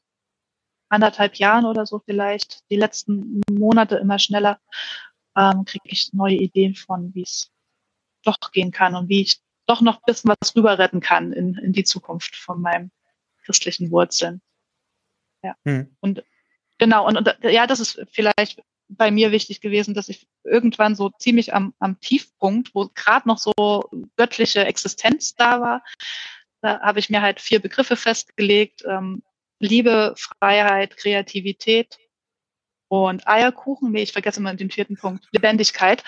anderthalb 0.88 1.36
Jahren 1.36 1.66
oder 1.66 1.86
so 1.86 1.98
vielleicht, 1.98 2.68
die 2.70 2.76
letzten 2.76 3.42
Monate 3.50 3.96
immer 3.96 4.18
schneller, 4.18 4.61
ähm, 5.36 5.64
kriege 5.64 5.84
ich 5.84 6.12
neue 6.12 6.36
Ideen 6.36 6.74
von, 6.74 7.14
wie 7.14 7.22
es 7.22 7.50
doch 8.24 8.38
gehen 8.52 8.70
kann 8.72 8.94
und 8.94 9.09
wie 9.09 9.22
ich 9.22 9.40
doch 9.66 9.82
noch 9.82 9.96
ein 9.96 10.02
bisschen 10.06 10.34
was 10.40 10.56
rüber 10.56 10.78
retten 10.78 11.00
kann 11.00 11.32
in, 11.32 11.54
in 11.56 11.72
die 11.72 11.84
Zukunft 11.84 12.36
von 12.36 12.61
meinem 12.61 12.90
christlichen 13.44 13.90
Wurzeln. 13.90 14.40
Ja. 15.42 15.54
Hm. 15.64 15.94
Und 16.00 16.24
genau, 16.78 17.06
und, 17.06 17.16
und 17.16 17.36
ja, 17.42 17.66
das 17.66 17.80
ist 17.80 18.02
vielleicht 18.11 18.62
bei 18.89 19.11
mir 19.11 19.32
wichtig 19.32 19.61
gewesen, 19.61 19.95
dass 19.95 20.09
ich 20.09 20.26
irgendwann 20.45 20.95
so 20.95 21.11
ziemlich 21.11 21.55
am, 21.55 21.74
am 21.78 22.01
Tiefpunkt, 22.01 22.74
wo 22.74 22.89
gerade 22.95 23.28
noch 23.28 23.39
so 23.39 23.53
göttliche 24.16 24.64
Existenz 24.64 25.34
da 25.34 25.61
war, 25.61 25.82
da 26.61 26.80
habe 26.80 26.99
ich 26.99 27.11
mir 27.11 27.22
halt 27.22 27.41
vier 27.41 27.61
Begriffe 27.61 27.97
festgelegt. 27.97 28.82
Ähm, 28.86 29.22
Liebe, 29.61 30.14
Freiheit, 30.16 30.97
Kreativität 30.97 31.99
und 32.89 33.26
Eierkuchen. 33.26 33.93
Nee, 33.93 34.03
ich 34.03 34.12
vergesse 34.12 34.41
immer 34.41 34.55
den 34.55 34.70
vierten 34.70 34.97
Punkt. 34.97 35.26
Lebendigkeit. 35.32 36.03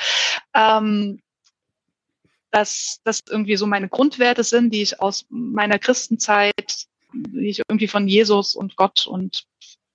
Ähm, 0.54 1.20
dass 2.50 3.00
das 3.04 3.22
irgendwie 3.28 3.56
so 3.56 3.66
meine 3.66 3.88
Grundwerte 3.88 4.42
sind, 4.42 4.74
die 4.74 4.82
ich 4.82 5.00
aus 5.00 5.24
meiner 5.28 5.78
Christenzeit, 5.78 6.86
die 7.12 7.48
ich 7.48 7.62
irgendwie 7.68 7.86
von 7.86 8.08
Jesus 8.08 8.56
und 8.56 8.74
Gott 8.74 9.06
und 9.06 9.44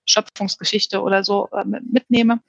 Schöpfungsgeschichte 0.05 1.01
oder 1.01 1.23
so 1.23 1.49
äh, 1.51 1.65
mitnehme 1.65 2.41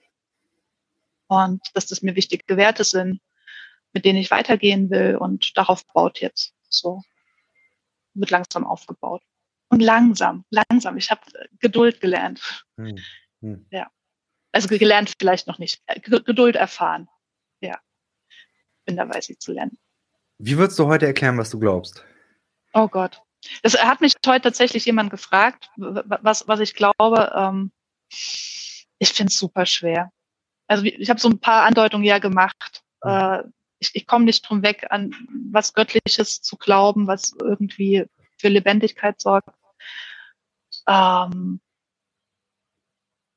und 1.28 1.62
dass 1.74 1.86
das 1.86 2.02
mir 2.02 2.16
wichtige 2.16 2.56
Werte 2.56 2.84
sind, 2.84 3.20
mit 3.92 4.04
denen 4.04 4.18
ich 4.18 4.30
weitergehen 4.30 4.90
will 4.90 5.16
und 5.16 5.56
darauf 5.56 5.86
baut 5.92 6.20
jetzt 6.20 6.54
so, 6.68 7.02
wird 8.14 8.30
langsam 8.30 8.66
aufgebaut. 8.66 9.22
Und 9.68 9.80
langsam, 9.80 10.44
langsam. 10.50 10.96
Ich 10.96 11.10
habe 11.10 11.22
Geduld 11.58 12.00
gelernt. 12.00 12.64
Hm. 12.76 12.98
Hm. 13.40 13.66
Ja. 13.70 13.90
Also 14.52 14.68
gelernt 14.68 15.12
vielleicht 15.18 15.48
noch 15.48 15.58
nicht. 15.58 15.82
Äh, 15.86 16.00
Geduld 16.00 16.56
erfahren. 16.56 17.08
Ja. 17.60 17.78
Bin 18.84 18.96
dabei, 18.96 19.20
sie 19.20 19.36
zu 19.38 19.52
lernen. 19.52 19.76
Wie 20.38 20.56
würdest 20.56 20.78
du 20.78 20.86
heute 20.86 21.06
erklären, 21.06 21.36
was 21.36 21.50
du 21.50 21.58
glaubst? 21.58 22.04
Oh 22.74 22.86
Gott. 22.86 23.22
Das 23.62 23.74
hat 23.82 24.00
mich 24.00 24.14
heute 24.26 24.42
tatsächlich 24.42 24.84
jemand 24.84 25.10
gefragt, 25.10 25.70
was, 25.76 26.46
was 26.46 26.60
ich 26.60 26.74
glaube. 26.74 27.32
Ähm, 27.34 27.72
ich 28.08 29.12
finde 29.12 29.30
es 29.30 29.38
super 29.38 29.66
schwer 29.66 30.12
also 30.66 30.84
ich 30.84 31.10
habe 31.10 31.20
so 31.20 31.28
ein 31.28 31.40
paar 31.40 31.64
Andeutungen 31.64 32.04
ja 32.04 32.18
gemacht. 32.18 32.82
Mhm. 33.04 33.10
Äh, 33.10 33.42
ich, 33.78 33.90
ich 33.94 34.06
komme 34.06 34.24
nicht 34.24 34.48
drum 34.48 34.62
weg, 34.62 34.86
an 34.90 35.14
was 35.50 35.74
Göttliches 35.74 36.40
zu 36.40 36.56
glauben, 36.56 37.06
was 37.06 37.34
irgendwie 37.38 38.06
für 38.38 38.48
Lebendigkeit 38.48 39.20
sorgt. 39.20 39.50
Ähm, 40.86 41.60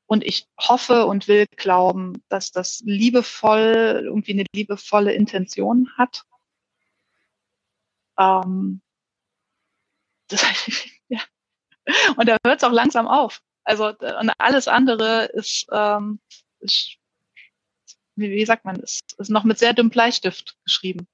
und 0.06 0.24
ich 0.24 0.48
hoffe 0.58 1.06
und 1.06 1.28
will 1.28 1.46
glauben, 1.56 2.24
dass 2.28 2.50
das 2.50 2.80
liebevoll, 2.84 4.02
irgendwie 4.04 4.32
eine 4.32 4.44
liebevolle 4.52 5.12
Intention 5.12 5.88
hat. 5.96 6.24
Ähm, 8.18 8.82
das, 10.28 10.42
ja. 11.08 11.20
Und 12.16 12.28
da 12.28 12.38
hört 12.44 12.58
es 12.58 12.64
auch 12.64 12.72
langsam 12.72 13.06
auf. 13.06 13.40
Also 13.62 13.88
und 13.88 14.30
alles 14.38 14.68
andere 14.68 15.26
ist, 15.26 15.66
ähm, 15.70 16.20
ist 16.60 16.99
wie, 18.20 18.30
wie 18.30 18.44
sagt 18.44 18.64
man, 18.64 18.76
ist, 18.76 19.00
ist 19.18 19.30
noch 19.30 19.44
mit 19.44 19.58
sehr 19.58 19.72
dünnem 19.72 19.90
Bleistift 19.90 20.56
geschrieben. 20.64 21.06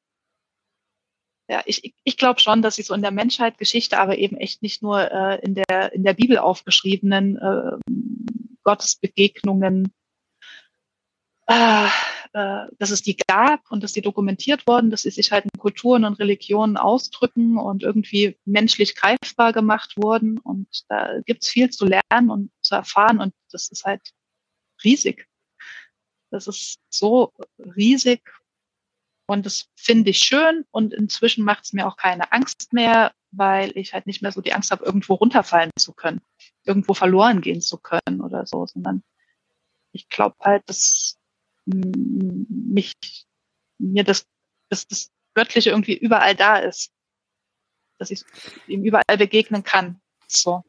Ja, 1.49 1.63
ich, 1.65 1.95
ich, 2.03 2.17
glaube 2.17 2.41
schon, 2.41 2.61
dass 2.61 2.75
sie 2.75 2.83
so 2.83 2.93
in 2.93 3.03
der 3.03 3.13
Menschheit 3.13 3.57
Geschichte, 3.57 3.99
aber 3.99 4.19
eben 4.19 4.37
echt 4.37 4.63
nicht 4.63 4.83
nur 4.83 5.11
äh, 5.11 5.41
in 5.45 5.55
der 5.55 5.93
in 5.93 6.03
der 6.03 6.15
Bibel 6.15 6.39
aufgeschriebenen 6.39 7.37
äh, 7.37 7.93
Gottesbegegnungen, 8.65 9.93
äh, 11.47 11.87
äh, 12.33 12.67
dass 12.79 12.91
es 12.91 13.03
die 13.03 13.17
gab 13.17 13.71
und 13.71 13.85
dass 13.85 13.93
sie 13.93 14.03
dokumentiert 14.03 14.67
wurden, 14.67 14.91
dass 14.91 15.03
sie 15.03 15.11
sich 15.11 15.31
halt 15.31 15.45
in 15.45 15.61
Kulturen 15.61 16.05
und 16.05 16.19
Religionen 16.19 16.77
ausdrücken 16.77 17.59
und 17.59 17.85
irgendwie 17.85 18.37
menschlich 18.45 18.97
greifbar 18.97 19.53
gemacht 19.53 19.95
wurden. 19.97 20.39
Und 20.39 20.67
da 20.89 21.21
gibt's 21.25 21.49
viel 21.49 21.71
zu 21.71 21.87
lernen 21.87 22.31
und 22.31 22.51
zu 22.61 22.75
erfahren 22.75 23.21
und 23.21 23.33
das 23.53 23.69
ist 23.69 23.85
halt 23.85 24.03
riesig. 24.83 25.29
Das 26.37 26.47
ist 26.47 26.79
so 26.91 27.33
riesig 27.59 28.23
und 29.27 29.45
das 29.45 29.69
finde 29.75 30.11
ich 30.11 30.19
schön 30.19 30.65
und 30.71 30.95
inzwischen 30.95 31.45
macht 31.45 31.65
es 31.65 31.73
mir 31.73 31.87
auch 31.87 31.97
keine 31.97 32.31
Angst 32.33 32.73
mehr, 32.73 33.13
weil 33.33 33.77
ich 33.77 33.93
halt 33.93 34.07
nicht 34.07 34.23
mehr 34.23 34.33
so 34.33 34.41
die 34.41 34.53
Angst 34.53 34.71
habe, 34.71 34.85
irgendwo 34.85 35.15
runterfallen 35.15 35.71
zu 35.79 35.93
können, 35.93 36.21
irgendwo 36.65 36.95
verloren 36.95 37.41
gehen 37.41 37.61
zu 37.61 37.79
können 37.79 38.21
oder 38.23 38.47
so, 38.47 38.67
sondern 38.67 39.03
ich 39.93 40.09
glaube 40.09 40.37
halt, 40.41 40.63
dass 40.69 41.19
mich, 41.67 42.93
mir 43.79 44.05
das, 44.05 44.27
dass 44.69 44.87
das 44.87 45.11
Göttliche 45.35 45.71
irgendwie 45.71 45.97
überall 45.97 46.37
da 46.37 46.59
ist, 46.59 46.93
dass 47.99 48.11
ich 48.11 48.23
ihm 48.69 48.85
überall 48.85 49.19
begegnen 49.19 49.65
kann. 49.65 50.01
So. 50.29 50.63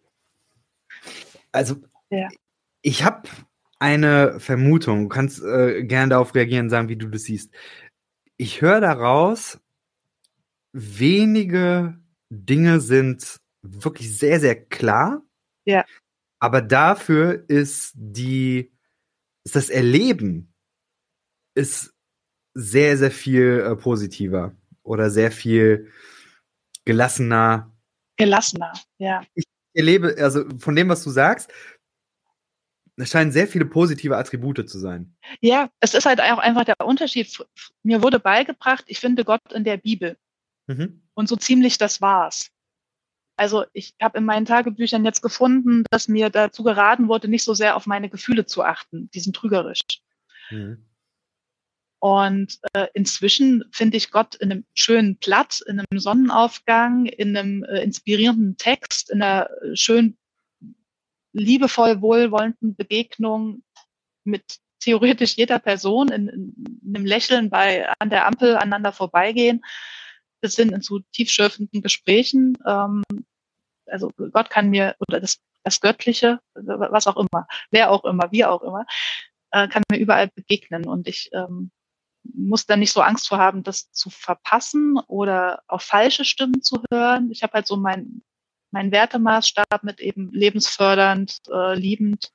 Also, 1.51 1.75
ja. 2.09 2.29
ich 2.81 3.03
habe 3.03 3.29
eine 3.79 4.39
Vermutung. 4.39 5.03
Du 5.03 5.09
kannst 5.09 5.43
äh, 5.43 5.83
gerne 5.83 6.11
darauf 6.11 6.33
reagieren, 6.35 6.69
sagen, 6.69 6.89
wie 6.89 6.97
du 6.97 7.07
das 7.07 7.23
siehst. 7.23 7.53
Ich 8.37 8.61
höre 8.61 8.81
daraus, 8.81 9.59
wenige 10.73 11.97
Dinge 12.29 12.79
sind 12.79 13.39
wirklich 13.61 14.17
sehr, 14.17 14.39
sehr 14.39 14.55
klar. 14.55 15.23
Ja. 15.65 15.85
Aber 16.39 16.61
dafür 16.61 17.43
ist 17.47 17.93
die, 17.95 18.71
ist 19.43 19.55
das 19.55 19.69
Erleben 19.69 20.53
ist 21.57 21.93
sehr, 22.53 22.97
sehr 22.97 23.11
viel 23.11 23.59
äh, 23.59 23.75
positiver 23.75 24.55
oder 24.83 25.09
sehr 25.09 25.31
viel 25.31 25.91
gelassener. 26.85 27.73
Gelassener, 28.15 28.73
ja. 28.99 29.21
Ich 29.33 29.45
erlebe, 29.73 30.15
also 30.19 30.45
von 30.59 30.75
dem, 30.75 30.89
was 30.89 31.03
du 31.03 31.09
sagst, 31.09 31.51
es 32.97 33.11
scheinen 33.11 33.31
sehr 33.31 33.47
viele 33.47 33.65
positive 33.65 34.17
Attribute 34.17 34.67
zu 34.67 34.79
sein. 34.79 35.15
Ja, 35.39 35.69
es 35.79 35.93
ist 35.93 36.05
halt 36.05 36.19
auch 36.19 36.39
einfach 36.39 36.65
der 36.65 36.75
Unterschied. 36.83 37.37
Mir 37.83 38.01
wurde 38.01 38.19
beigebracht, 38.19 38.85
ich 38.87 38.99
finde 38.99 39.23
Gott 39.23 39.53
in 39.53 39.63
der 39.63 39.77
Bibel. 39.77 40.17
Mhm. 40.67 41.03
Und 41.13 41.29
so 41.29 41.35
ziemlich 41.35 41.77
das 41.77 42.01
war's. 42.01 42.49
Also 43.37 43.65
ich 43.73 43.93
habe 44.01 44.17
in 44.17 44.25
meinen 44.25 44.47
Tagebüchern 44.47 45.05
jetzt 45.05 45.21
gefunden, 45.21 45.83
dass 45.91 46.07
mir 46.07 46.31
dazu 46.31 46.63
geraten 46.63 47.07
wurde, 47.07 47.27
nicht 47.27 47.43
so 47.43 47.53
sehr 47.53 47.75
auf 47.75 47.85
meine 47.85 48.09
Gefühle 48.09 48.47
zu 48.47 48.63
achten. 48.63 49.11
Die 49.11 49.19
sind 49.19 49.35
trügerisch. 49.35 49.81
Mhm. 50.49 50.83
Und 51.99 52.59
äh, 52.73 52.87
inzwischen 52.93 53.63
finde 53.71 53.97
ich 53.97 54.11
Gott 54.11 54.35
in 54.35 54.51
einem 54.51 54.65
schönen 54.73 55.17
Platz, 55.17 55.61
in 55.61 55.79
einem 55.79 55.99
Sonnenaufgang, 55.99 57.05
in 57.05 57.35
einem 57.35 57.63
äh, 57.63 57.81
inspirierenden 57.81 58.57
Text, 58.57 59.11
in 59.11 59.21
einer 59.21 59.49
äh, 59.61 59.75
schön 59.75 60.17
liebevoll 61.33 62.01
wohlwollenden 62.01 62.75
Begegnung 62.75 63.63
mit 64.23 64.59
theoretisch 64.79 65.35
jeder 65.37 65.59
Person, 65.59 66.09
in, 66.09 66.27
in 66.27 66.95
einem 66.95 67.05
Lächeln 67.05 67.49
bei 67.49 67.89
an 67.99 68.09
der 68.09 68.27
Ampel 68.27 68.55
aneinander 68.55 68.91
vorbeigehen, 68.91 69.63
bis 70.41 70.55
hin 70.55 70.71
in 70.71 70.81
zu 70.81 70.99
tiefschürfenden 71.11 71.81
Gesprächen. 71.81 72.57
Ähm, 72.65 73.03
also 73.85 74.11
Gott 74.31 74.49
kann 74.49 74.69
mir, 74.69 74.95
oder 75.07 75.19
das, 75.19 75.39
das 75.63 75.81
Göttliche, 75.81 76.39
was 76.53 77.07
auch 77.07 77.17
immer, 77.17 77.47
wer 77.71 77.91
auch 77.91 78.05
immer, 78.05 78.31
wie 78.31 78.45
auch 78.45 78.61
immer, 78.61 78.85
äh, 79.51 79.67
kann 79.67 79.83
mir 79.91 79.97
überall 79.97 80.27
begegnen. 80.27 80.85
Und 80.85 81.07
ich 81.07 81.29
ähm, 81.33 81.71
muss 82.33 82.65
da 82.65 82.75
nicht 82.75 82.91
so 82.91 83.01
Angst 83.01 83.27
vor 83.27 83.37
haben, 83.37 83.63
das 83.63 83.91
zu 83.91 84.09
verpassen 84.09 84.99
oder 85.07 85.61
auf 85.67 85.83
falsche 85.83 86.25
Stimmen 86.25 86.61
zu 86.61 86.81
hören. 86.91 87.31
Ich 87.31 87.43
habe 87.43 87.53
halt 87.53 87.67
so 87.67 87.77
mein, 87.77 88.21
mein 88.71 88.91
Wertemaßstab 88.91 89.83
mit 89.83 89.99
eben 89.99 90.31
lebensfördernd, 90.31 91.39
äh, 91.51 91.75
liebend, 91.75 92.31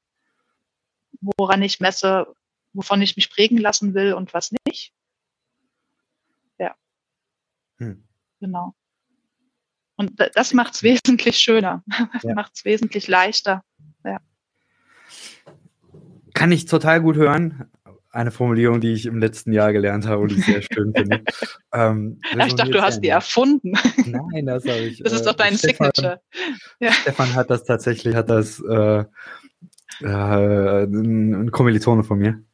woran 1.21 1.63
ich 1.63 1.81
messe, 1.81 2.27
wovon 2.73 3.03
ich 3.03 3.17
mich 3.17 3.31
prägen 3.31 3.59
lassen 3.59 3.95
will 3.95 4.15
und 4.15 4.33
was 4.35 4.53
nicht. 4.67 4.93
Ja. 6.59 6.75
Hm. 7.79 8.05
Genau. 8.41 8.75
Und 9.97 10.13
das 10.35 10.53
macht 10.53 10.75
es 10.75 10.83
wesentlich 10.83 11.39
schöner, 11.39 11.85
ja. 12.23 12.35
macht 12.35 12.53
es 12.55 12.65
wesentlich 12.65 13.09
leichter. 13.09 13.63
Ja. 14.05 14.21
Kann 16.35 16.51
ich 16.51 16.65
total 16.65 17.03
gut 17.03 17.17
hören 17.17 17.71
eine 18.13 18.31
Formulierung, 18.31 18.81
die 18.81 18.93
ich 18.93 19.07
im 19.07 19.19
letzten 19.19 19.53
Jahr 19.53 19.73
gelernt 19.73 20.07
habe 20.07 20.23
und 20.23 20.33
ich 20.33 20.45
sehr 20.45 20.63
schön 20.63 20.93
finde. 20.95 21.23
Ähm, 21.75 22.21
ich 22.47 22.55
dachte, 22.55 22.71
du 22.71 22.83
hast 22.83 23.01
die 23.01 23.09
erfunden. 23.09 23.73
Nein, 24.05 24.45
das 24.45 24.63
habe 24.67 24.81
ich. 24.81 24.99
Das 25.03 25.15
ist 25.15 25.23
äh, 25.23 25.25
doch 25.25 25.33
dein 25.33 25.57
Stefan, 25.57 25.91
Signature. 25.95 26.21
Ja. 26.81 26.93
Stefan 26.93 27.35
hat 27.35 27.49
das 27.49 27.65
tatsächlich, 27.65 28.15
hat 28.15 28.29
das 28.29 28.61
äh, 28.61 29.05
äh, 30.03 30.85
ein, 30.85 31.51
Kommilitone 31.51 32.05
von 32.05 32.19
mir, 32.19 32.45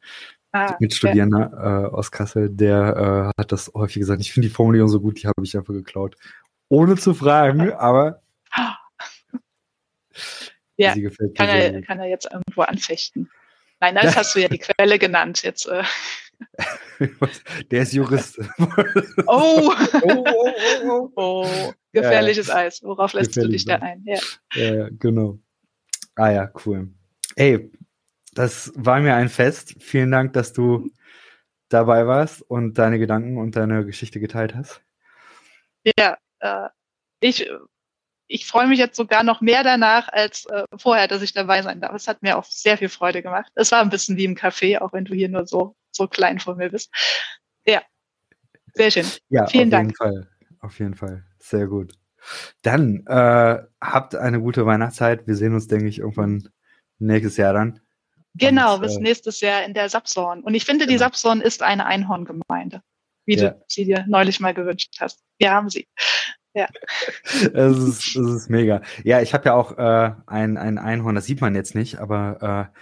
ah, 0.53 0.73
Mitstudierender 0.79 1.51
ja. 1.51 1.83
äh, 1.83 1.85
aus 1.87 2.11
Kassel, 2.11 2.49
der 2.49 3.33
äh, 3.35 3.41
hat 3.41 3.51
das 3.51 3.69
häufig 3.73 3.99
gesagt. 3.99 4.21
Ich 4.21 4.31
finde 4.31 4.47
die 4.47 4.53
Formulierung 4.53 4.87
so 4.87 5.01
gut, 5.01 5.21
die 5.21 5.27
habe 5.27 5.43
ich 5.43 5.57
einfach 5.57 5.73
geklaut. 5.73 6.15
Ohne 6.69 6.95
zu 6.95 7.13
fragen, 7.13 7.73
aber. 7.73 8.21
Ja, 10.77 10.95
kann 11.35 11.49
er, 11.49 11.81
kann 11.81 11.99
er 11.99 12.07
jetzt 12.07 12.29
irgendwo 12.31 12.61
anfechten. 12.61 13.29
Nein, 13.79 13.95
das 13.95 14.15
hast 14.15 14.35
du 14.35 14.41
ja 14.41 14.47
die 14.47 14.59
Quelle 14.59 14.99
genannt. 14.99 15.41
Jetzt, 15.43 15.67
äh. 15.67 15.83
Der 17.71 17.83
ist 17.83 17.93
Jurist. 17.93 18.39
oh. 19.27 19.71
oh, 19.73 19.73
oh, 20.03 20.23
oh, 20.85 21.11
oh. 21.15 21.73
gefährliches 21.93 22.47
ja, 22.47 22.55
Eis. 22.55 22.83
Worauf 22.83 23.13
lässt 23.13 23.35
du 23.35 23.47
dich 23.47 23.65
da 23.65 23.75
ein? 23.75 24.03
Ja. 24.05 24.19
ja, 24.53 24.89
genau. 24.91 25.39
Ah 26.15 26.31
ja, 26.31 26.51
cool. 26.65 26.89
Ey, 27.35 27.71
das 28.33 28.71
war 28.75 28.99
mir 28.99 29.15
ein 29.15 29.29
Fest. 29.29 29.75
Vielen 29.79 30.11
Dank, 30.11 30.33
dass 30.33 30.53
du 30.53 30.89
dabei 31.69 32.07
warst 32.07 32.41
und 32.41 32.77
deine 32.77 32.99
Gedanken 32.99 33.37
und 33.37 33.55
deine 33.55 33.85
Geschichte 33.85 34.19
geteilt 34.19 34.55
hast. 34.55 34.81
Ja, 35.97 36.17
äh, 36.39 36.69
ich 37.21 37.49
ich 38.29 38.45
freue 38.45 38.67
mich 38.67 38.77
jetzt 38.77 38.95
sogar 38.95 39.23
noch 39.23 39.41
mehr 39.41 39.63
danach 39.63 40.07
als 40.07 40.45
äh, 40.45 40.63
vorher, 40.77 41.07
dass 41.07 41.23
ich 41.23 41.33
dabei 41.33 41.61
sein 41.63 41.81
darf. 41.81 41.93
Es 41.95 42.07
hat 42.07 42.21
mir 42.21 42.37
auch 42.37 42.45
sehr 42.45 42.77
viel 42.77 42.87
Freude 42.87 43.23
gemacht. 43.23 43.51
Es 43.55 43.71
war 43.71 43.81
ein 43.81 43.89
bisschen 43.89 44.17
wie 44.17 44.25
im 44.25 44.35
Café, 44.35 44.79
auch 44.79 44.93
wenn 44.93 45.05
du 45.05 45.15
hier 45.15 45.29
nur 45.29 45.47
so, 45.47 45.75
so 45.91 46.07
klein 46.07 46.39
vor 46.39 46.55
mir 46.55 46.69
bist. 46.69 46.93
Ja, 47.65 47.81
sehr 48.73 48.91
schön. 48.91 49.05
Ja, 49.29 49.47
Vielen 49.47 49.69
auf 49.69 49.71
Dank. 49.71 49.87
jeden 49.87 49.95
Fall. 49.95 50.27
Auf 50.61 50.79
jeden 50.79 50.93
Fall. 50.93 51.25
Sehr 51.39 51.67
gut. 51.67 51.93
Dann 52.61 53.05
äh, 53.07 53.63
habt 53.81 54.15
eine 54.15 54.39
gute 54.39 54.65
Weihnachtszeit. 54.65 55.25
Wir 55.25 55.35
sehen 55.35 55.55
uns, 55.55 55.67
denke 55.67 55.87
ich, 55.87 55.99
irgendwann 55.99 56.49
nächstes 56.99 57.37
Jahr 57.37 57.53
dann. 57.53 57.79
Genau, 58.35 58.75
Und, 58.75 58.81
bis 58.81 58.97
äh, 58.97 59.01
nächstes 59.01 59.41
Jahr 59.41 59.63
in 59.63 59.73
der 59.73 59.89
Sapsorn. 59.89 60.43
Und 60.43 60.53
ich 60.53 60.65
finde, 60.65 60.85
genau. 60.85 60.93
die 60.93 60.99
Sapsorn 60.99 61.41
ist 61.41 61.63
eine 61.63 61.87
Einhorngemeinde, 61.87 62.83
wie 63.25 63.37
ja. 63.37 63.49
du 63.51 63.63
sie 63.67 63.85
dir 63.85 64.05
neulich 64.07 64.39
mal 64.39 64.53
gewünscht 64.53 64.97
hast. 64.99 65.23
Wir 65.39 65.51
haben 65.51 65.69
sie. 65.69 65.87
Ja. 66.53 66.67
Es 67.53 67.77
ist, 67.77 68.15
es 68.15 68.15
ist 68.15 68.49
mega. 68.49 68.81
Ja, 69.03 69.21
ich 69.21 69.33
habe 69.33 69.45
ja 69.45 69.53
auch 69.53 69.77
äh, 69.77 70.11
ein, 70.25 70.57
ein 70.57 70.77
Einhorn, 70.77 71.15
das 71.15 71.25
sieht 71.25 71.41
man 71.41 71.55
jetzt 71.55 71.75
nicht, 71.75 71.99
aber 71.99 72.71
äh, 72.73 72.79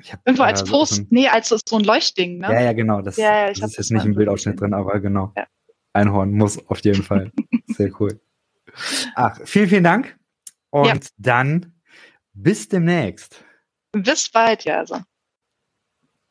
ich 0.00 0.12
habe. 0.12 0.22
Irgendwo 0.26 0.44
als 0.44 0.62
äh, 0.62 0.64
Post, 0.66 0.94
so 0.94 1.02
ein, 1.02 1.06
nee, 1.10 1.28
als 1.28 1.48
so 1.48 1.76
ein 1.76 1.84
Leuchtding, 1.84 2.38
ne? 2.38 2.52
Ja, 2.52 2.60
ja, 2.60 2.72
genau. 2.72 3.00
Das, 3.00 3.16
ja, 3.16 3.46
ja, 3.46 3.48
das 3.48 3.70
ist 3.70 3.76
jetzt 3.76 3.90
nicht 3.90 4.04
im 4.04 4.14
Bildausschnitt 4.14 4.60
drin, 4.60 4.74
aber 4.74 5.00
genau. 5.00 5.32
Ja. 5.36 5.46
Einhorn 5.92 6.32
muss 6.32 6.64
auf 6.68 6.80
jeden 6.80 7.02
Fall. 7.02 7.32
Sehr 7.66 7.90
cool. 8.00 8.20
Ach, 9.14 9.38
vielen, 9.44 9.68
vielen 9.68 9.84
Dank. 9.84 10.16
Und 10.70 10.86
ja. 10.86 11.10
dann 11.16 11.74
bis 12.34 12.68
demnächst. 12.68 13.44
Bis 13.92 14.28
bald, 14.28 14.64
ja. 14.64 14.78
Also. 14.78 15.00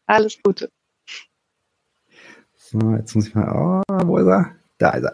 Alles 0.05 0.37
Gute. 0.41 0.69
So, 2.55 2.79
jetzt 2.95 3.15
muss 3.15 3.27
ich 3.27 3.35
mal. 3.35 3.83
Oh, 3.89 3.93
wo 4.05 4.17
ist 4.17 4.27
er? 4.27 4.55
Da 4.77 4.91
ist 4.91 5.03
er. 5.03 5.13